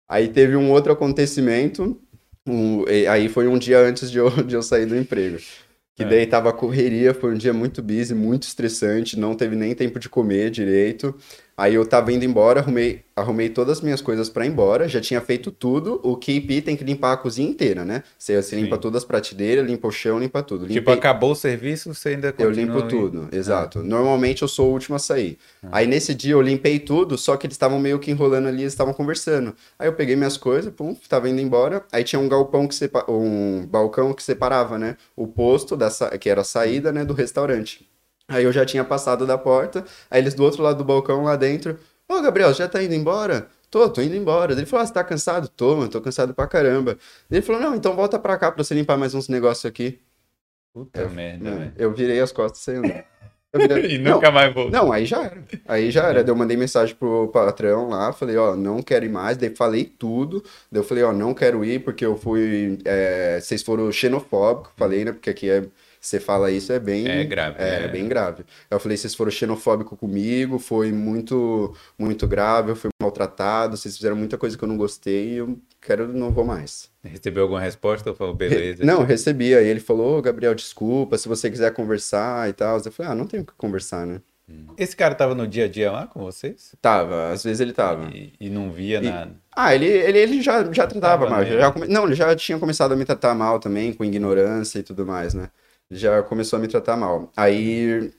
[0.09, 1.99] Aí teve um outro acontecimento.
[2.47, 5.39] um- aí foi um dia antes de eu, de eu sair do emprego.
[6.01, 6.09] Que É.
[6.09, 9.99] daí tava a correria, foi um dia muito busy, muito estressante, não teve nem tempo
[9.99, 11.15] de comer direito.
[11.61, 14.99] Aí eu tava indo embora, arrumei, arrumei todas as minhas coisas pra ir embora, já
[14.99, 16.01] tinha feito tudo.
[16.03, 18.03] O KP tem que limpar a cozinha inteira, né?
[18.19, 20.63] Você, você limpa todas as pratedeiras, limpa o chão, limpa tudo.
[20.67, 22.77] Tipo, Limpei- acabou o serviço, você ainda eu continua...
[22.77, 23.37] limpo tudo, Ah.
[23.37, 23.83] exato.
[23.83, 25.37] Normalmente eu sou o último a sair.
[25.71, 28.73] Aí nesse dia eu limpei tudo, só que eles estavam meio que enrolando ali, eles
[28.73, 29.55] estavam conversando.
[29.79, 31.85] Aí eu peguei minhas coisas, pum, tava indo embora.
[31.93, 33.05] Aí tinha um galpão que sepa...
[33.07, 34.97] um balcão que separava, né?
[35.15, 36.17] O posto da sa...
[36.17, 37.87] que era a saída, né, do restaurante.
[38.31, 41.37] Aí eu já tinha passado da porta, aí eles do outro lado do balcão lá
[41.37, 41.79] dentro,
[42.09, 43.49] ô Gabriel, já tá indo embora?
[43.71, 44.53] Tô, tô indo embora.
[44.53, 45.49] Ele falou, ah, você tá cansado?
[45.49, 46.97] Tô, mano, tô cansado pra caramba.
[47.31, 50.01] Ele falou, não, então volta pra cá pra você limpar mais uns negócios aqui.
[50.75, 51.73] Puta merda, É, velho.
[51.77, 53.05] eu virei as costas sem andar.
[53.53, 54.71] Eu virei- E Não, nunca mais voltou.
[54.73, 55.45] não, aí já era.
[55.67, 56.23] Aí já era.
[56.23, 59.37] Daí eu mandei mensagem pro patrão lá, falei, ó, não quero ir mais.
[59.37, 60.43] Daí falei tudo.
[60.71, 62.79] Daí eu falei, ó, não quero ir porque eu fui.
[62.85, 65.13] é, vocês foram xenofóbicos, falei, né?
[65.13, 65.65] Porque aqui é.
[66.01, 67.07] Você fala isso, é bem.
[67.07, 67.89] É grave, É, é.
[67.89, 68.43] bem grave.
[68.71, 74.17] Eu falei, vocês foram xenofóbicos comigo, foi muito, muito grave, eu fui maltratado, vocês fizeram
[74.17, 76.89] muita coisa que eu não gostei e eu quero, não vou mais.
[77.05, 78.09] Recebeu alguma resposta?
[78.09, 78.83] Eu falo, beleza.
[78.85, 79.55] Não, recebi.
[79.55, 82.81] Aí ele falou, ô, Gabriel, desculpa, se você quiser conversar e tal.
[82.83, 84.21] Eu falei, ah, não tenho o que conversar, né?
[84.77, 86.75] Esse cara tava no dia a dia lá com vocês?
[86.83, 88.11] Tava, às vezes ele tava.
[88.13, 89.37] E, e não via nada.
[89.55, 91.45] Ah, ele, ele, ele já, já tratava Tava mal.
[91.47, 94.83] Já come- Não, ele já tinha começado a me tratar mal também, com ignorância e
[94.83, 95.51] tudo mais, né?
[95.91, 97.33] Já começou a me tratar mal.
[97.37, 98.13] Aí.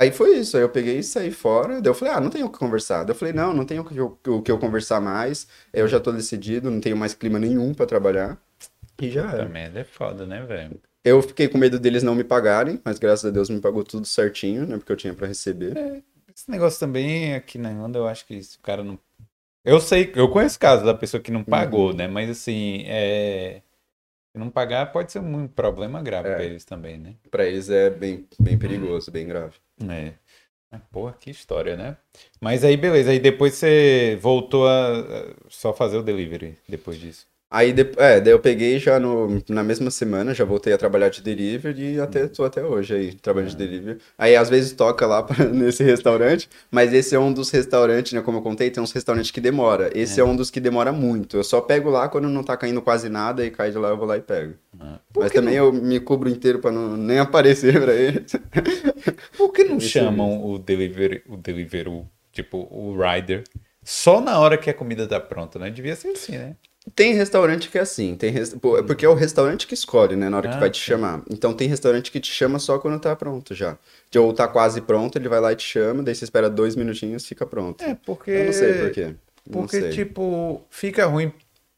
[0.00, 0.56] Aí foi isso.
[0.56, 1.80] Aí eu peguei e saí fora.
[1.80, 3.04] Daí eu falei, ah, não tenho o que conversar.
[3.04, 5.46] Daí eu falei, não, não tenho o que eu, o que eu conversar mais.
[5.72, 8.40] Eu já tô decidido, não tenho mais clima nenhum pra trabalhar.
[9.00, 9.48] E já era.
[9.48, 10.80] merda, é foda, né, velho?
[11.04, 14.06] Eu fiquei com medo deles não me pagarem, mas graças a Deus me pagou tudo
[14.06, 14.76] certinho, né?
[14.78, 16.02] Porque eu tinha pra receber.
[16.34, 18.98] Esse negócio também aqui na Irlanda, eu acho que se o cara não.
[19.64, 21.96] Eu sei, eu conheço casos da pessoa que não pagou, Uhum.
[21.96, 22.08] né?
[22.08, 23.62] Mas assim, é.
[24.32, 26.34] Se não pagar, pode ser um problema grave É.
[26.34, 27.14] pra eles também, né?
[27.30, 29.56] Pra eles é bem, bem perigoso, bem grave.
[29.86, 30.14] É.
[30.70, 31.98] Mas, Porra, que história, né?
[32.40, 33.10] Mas aí, beleza.
[33.10, 37.26] Aí depois você voltou a só fazer o delivery depois disso.
[37.54, 41.10] Aí, de- é, daí eu peguei já no, na mesma semana, já voltei a trabalhar
[41.10, 43.98] de delivery e até, tô até hoje aí, trabalhando de delivery.
[44.16, 48.22] Aí, às vezes, toca lá pra- nesse restaurante, mas esse é um dos restaurantes, né,
[48.22, 49.90] como eu contei, tem uns restaurantes que demora.
[49.94, 50.24] Esse é.
[50.24, 51.36] um dos que demora muito.
[51.36, 53.98] Eu só pego lá quando não tá caindo quase nada e cai de lá eu
[53.98, 54.54] vou lá e pego.
[54.80, 54.98] Ah.
[55.14, 58.32] Mas também eu me cubro inteiro pra não nem aparecer pra eles.
[59.36, 63.44] Por que não Esse chamam o delivery, o delivery, o, tipo, o rider,
[63.84, 65.68] só na hora que a comida tá pronta, né?
[65.70, 66.56] Devia ser assim, né?
[66.96, 70.36] Tem restaurante que é assim, tem é porque é o restaurante que escolhe, né, na
[70.36, 71.22] hora que Ah, vai te chamar.
[71.30, 73.78] Então tem restaurante que te chama só quando tá pronto já.
[74.16, 77.24] Ou tá quase pronto, ele vai lá e te chama, daí você espera dois minutinhos,
[77.24, 77.84] fica pronto.
[77.84, 78.30] É, porque.
[78.32, 79.14] Eu não sei por quê.
[79.50, 79.90] Porque, sei.
[79.90, 81.32] tipo, fica ruim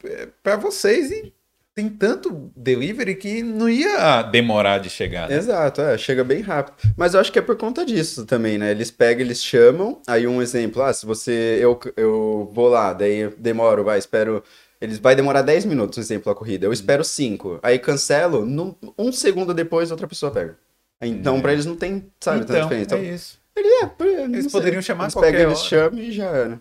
[0.05, 1.33] é, pra vocês e
[1.75, 5.37] tem tanto delivery que não ia demorar de chegar, né?
[5.37, 6.77] Exato, é, chega bem rápido.
[6.97, 8.71] Mas eu acho que é por conta disso também, né?
[8.71, 13.17] Eles pegam, eles chamam, aí um exemplo, ah, se você, eu, eu vou lá, daí
[13.17, 14.45] eu demoro, vai, espero,
[14.85, 18.75] eles vai demorar 10 minutos, um exemplo, a corrida, eu espero 5, aí cancelo, num-
[18.99, 20.57] um segundo depois outra pessoa pega.
[21.01, 22.95] Então, pra eles não tem, sabe, tanta então, diferença.
[22.95, 23.39] é Então, isso.
[23.57, 24.53] é, por- eu não Eles sei.
[24.53, 25.69] poderiam chamar eles qualquer pegam, eles hora.
[25.69, 26.61] chamam e já era.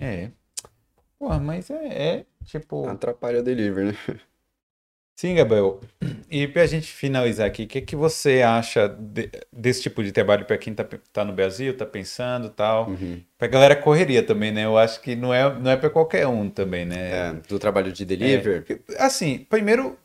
[0.00, 0.30] É.
[1.18, 2.86] Porra, mas é, é, tipo...
[2.88, 3.96] Atrapalha o delivery, né?
[5.16, 5.80] Sim, Gabriel.
[6.28, 10.44] E pra gente finalizar aqui, o que, que você acha de- desse tipo de trabalho
[10.44, 12.88] pra quem tá, pe- tá no Brasil, tá pensando e tal?
[12.90, 13.20] Uhum.
[13.38, 14.64] Pra galera correria também, né?
[14.64, 17.10] Eu acho que não é, não é pra qualquer um também, né?
[17.10, 18.80] É, do trabalho de delivery.
[18.98, 19.96] Assim, primeiro,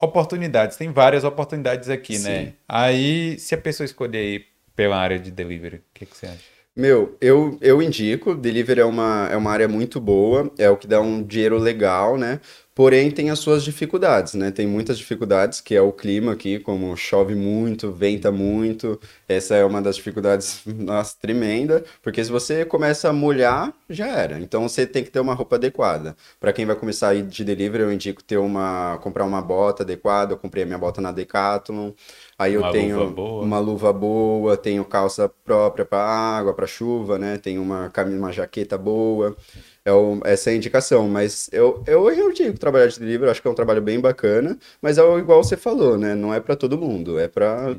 [0.00, 0.76] oportunidades.
[0.76, 2.46] Tem várias oportunidades aqui, né?
[2.46, 2.52] Sim.
[2.68, 6.58] Aí, se a pessoa escolher ir pela área de delivery, o que, que você acha?
[6.76, 10.86] Meu, eu, eu indico, delivery é uma, é uma área muito boa, é o que
[10.86, 12.40] dá um dinheiro legal, né?
[12.78, 14.52] Porém, tem as suas dificuldades, né?
[14.52, 19.00] Tem muitas dificuldades, que é o clima aqui, como chove muito, venta muito.
[19.28, 24.38] Essa é uma das dificuldades, nossa, tremenda, porque se você começa a molhar, já era.
[24.38, 26.16] Então, você tem que ter uma roupa adequada.
[26.38, 29.82] Para quem vai começar a ir de delivery, eu indico ter uma, comprar uma bota
[29.82, 30.34] adequada.
[30.34, 31.90] Eu comprei a minha bota na Decathlon.
[32.38, 33.44] Aí eu Uma tenho luva boa.
[33.44, 37.38] uma luva boa, tenho calça própria para água, para chuva, né?
[37.38, 39.36] Tenho uma camisa, uma jaqueta boa.
[39.88, 43.40] É o- essa é a indicação, mas eu, eu, eu digo trabalhar de eu acho
[43.40, 46.14] que é um trabalho bem bacana, mas é igual você falou, né?
[46.14, 47.74] Não é para todo mundo, é para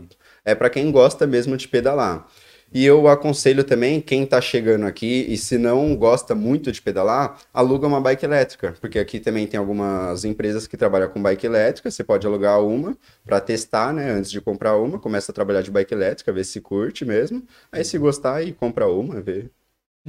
[0.46, 2.28] é para quem gosta mesmo de pedalar.
[2.72, 7.40] E eu aconselho também quem tá chegando aqui e se não gosta muito de pedalar,
[7.54, 11.90] aluga uma bike elétrica, porque aqui também tem algumas empresas que trabalham com bike elétrica,
[11.92, 12.96] você pode alugar uma
[13.26, 16.62] para testar, né, antes de comprar uma, começa a trabalhar de bike elétrica, ver se
[16.62, 17.44] curte mesmo.
[17.72, 19.50] Aí se gostar aí compra uma, vê.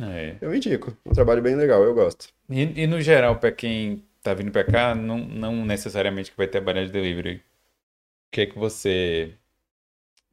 [0.02, 0.36] É.
[0.40, 2.28] Eu indico, um trabalho bem legal, eu gosto.
[2.48, 6.46] E, e no geral, pra quem tá vindo pra cá, não, não necessariamente que vai
[6.46, 7.36] trabalhar de delivery.
[7.36, 7.40] O
[8.32, 9.34] que é que você.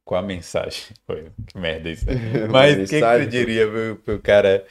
[0.04, 0.84] qual a mensagem?
[1.06, 2.06] Foi, que merda isso.
[2.50, 4.66] Mas o que, que você diria pro, pro cara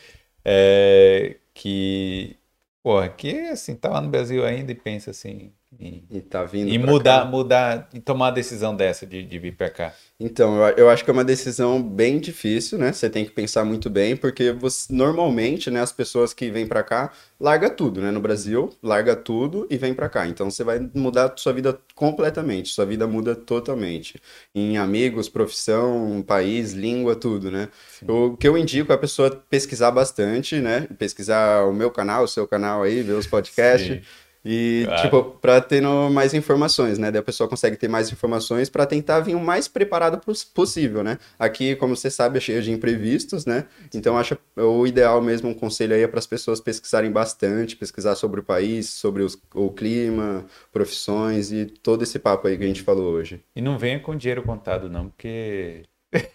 [0.46, 2.38] é, que,
[2.82, 6.70] porra, que assim, tá lá no Brasil ainda e pensa assim, e, e tá vindo
[6.70, 7.26] e mudar, cá.
[7.26, 9.94] mudar e tomar a decisão dessa de, de vir para cá?
[10.20, 12.92] Então, eu, eu, acho que é uma decisão bem difícil, né?
[12.92, 16.82] Você tem que pensar muito bem, porque você, normalmente, né, as pessoas que vêm para
[16.82, 18.10] cá larga tudo, né?
[18.10, 20.28] No Brasil, larga tudo e vem para cá.
[20.28, 22.70] Então, você vai mudar sua vida completamente.
[22.70, 24.20] Sua vida muda totalmente.
[24.56, 27.70] Em amigos, profissão, país, língua, tudo, né?
[28.08, 30.88] O que eu indico é a pessoa pesquisar bastante, né?
[30.98, 33.88] Pesquisar o meu canal, o seu canal aí, ver os podcasts.
[33.88, 35.02] Sim e, claro.
[35.02, 37.12] tipo, pra ter mais informações, né?
[37.12, 40.22] Daí a pessoa consegue ter mais informações para tentar vir o mais preparado
[40.54, 41.18] possível, né?
[41.38, 43.66] Aqui, como você sabe, é cheio de imprevistos, né?
[43.94, 48.16] Então, acho o ideal mesmo, um conselho aí é para as pessoas pesquisarem bastante, pesquisar
[48.16, 52.68] sobre o país, sobre os, o clima, profissões e todo esse papo aí que a
[52.68, 53.44] gente falou hoje.
[53.54, 55.84] E não venha com dinheiro contado, não, porque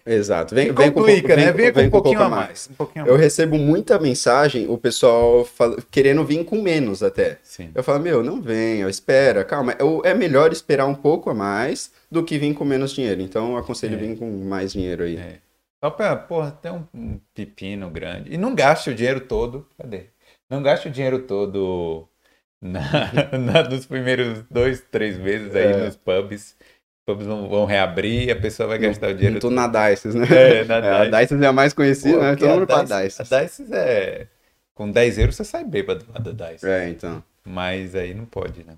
[0.04, 0.54] Exato.
[0.54, 1.52] Vem, vem complica, com, vem, né?
[1.52, 2.68] Vem com, vem com um pouquinho a mais.
[2.70, 3.22] Um pouquinho eu mais.
[3.22, 7.38] recebo muita mensagem, o pessoal fala, querendo vir com menos até.
[7.42, 7.70] Sim.
[7.74, 9.74] Eu falo, meu, não venha, espera, calma.
[10.04, 13.22] É melhor esperar um pouco a mais do que vir com menos dinheiro.
[13.22, 13.98] Então, eu aconselho é.
[13.98, 15.16] vir com mais dinheiro aí.
[15.16, 15.38] É.
[15.82, 18.32] Só pra, porra, ter um, um pepino grande.
[18.32, 19.66] E não gaste o dinheiro todo.
[19.76, 20.06] Cadê?
[20.48, 22.06] Não gaste o dinheiro todo
[22.60, 22.80] na,
[23.36, 25.76] na, nos primeiros dois, três meses aí é.
[25.84, 26.54] nos pubs
[27.06, 29.40] pubs vão, vão reabrir a pessoa vai gastar o dinheiro.
[29.40, 30.26] Tudo na Dices, né?
[30.30, 32.36] É, na é, A Dices é a mais conhecida, Pô, né?
[32.36, 33.32] Todo mundo pra Dices.
[33.32, 34.26] A Dices é.
[34.74, 36.64] Com 10 euros você sai bêbado lá da Dices.
[36.64, 37.22] É, então.
[37.44, 38.76] Mas aí não pode, né?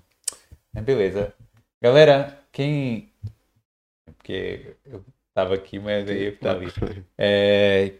[0.73, 1.33] Mas beleza.
[1.81, 3.09] Galera, quem.
[4.17, 5.03] Porque eu
[5.33, 7.05] tava aqui, mas aí eu tava ali.
[7.17, 7.91] É.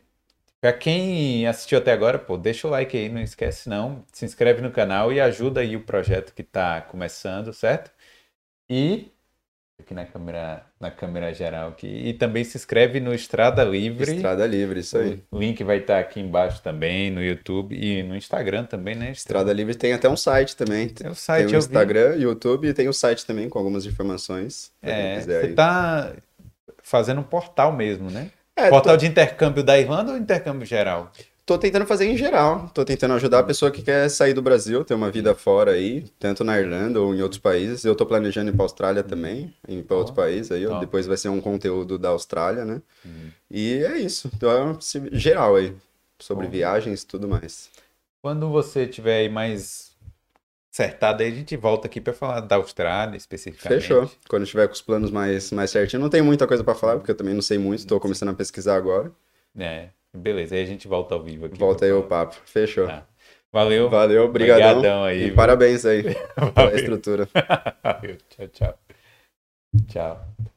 [0.60, 4.04] Pra quem assistiu até agora, pô, deixa o like aí, não esquece não.
[4.12, 7.92] Se inscreve no canal e ajuda aí o projeto que tá começando, certo?
[8.68, 9.12] E
[9.80, 11.88] aqui na câmera, na câmera geral aqui.
[11.88, 14.16] E também se inscreve no Estrada Livre.
[14.16, 15.22] Estrada Livre, isso aí.
[15.32, 19.12] O link vai estar aqui embaixo também, no YouTube e no Instagram também, né?
[19.12, 20.90] Estrada Livre tem até um site também.
[20.90, 22.24] Tem o site, tem o Instagram, vi.
[22.24, 24.72] YouTube e tem o site também com algumas informações.
[24.82, 26.14] É, você tá
[26.82, 28.32] fazendo um portal mesmo, né?
[28.56, 29.02] É, portal tô...
[29.02, 31.12] de intercâmbio da Irlanda ou intercâmbio geral?
[31.46, 32.72] Tô tentando fazer em geral.
[32.74, 36.04] Tô tentando ajudar a pessoa que quer sair do Brasil, ter uma vida fora aí,
[36.18, 37.86] tanto na Irlanda ou em outros países.
[37.86, 40.66] Eu tô planejando ir pra Austrália também, ir pra outros países aí.
[40.80, 42.82] Depois vai ser um conteúdo da Austrália, né?
[43.06, 43.30] Uhum.
[43.52, 44.30] E é isso.
[44.36, 44.76] Então,
[45.12, 45.76] geral aí,
[46.18, 46.50] sobre oh.
[46.50, 47.70] viagens e tudo mais.
[48.24, 49.94] Quando você tiver aí mais
[50.74, 53.82] acertado, aí a gente volta aqui para falar da Austrália especificamente.
[53.82, 54.10] Fechou.
[54.28, 56.02] Quando tiver com os planos mais, mais certinho.
[56.02, 58.34] Não tem muita coisa para falar, porque eu também não sei muito, estou começando a
[58.34, 59.12] pesquisar agora.
[59.56, 59.90] É.
[60.16, 61.58] Beleza, aí a gente volta ao vivo aqui.
[61.58, 62.36] Volta aí o papo.
[62.46, 62.88] Fechou.
[62.88, 63.06] Tá.
[63.52, 63.90] Valeu.
[63.90, 65.04] Valeu, obrigadão.
[65.04, 65.28] aí.
[65.28, 66.04] E parabéns aí
[66.54, 67.30] pela estrutura.
[67.84, 68.80] Valeu, tchau, tchau.
[69.88, 70.52] Tchau.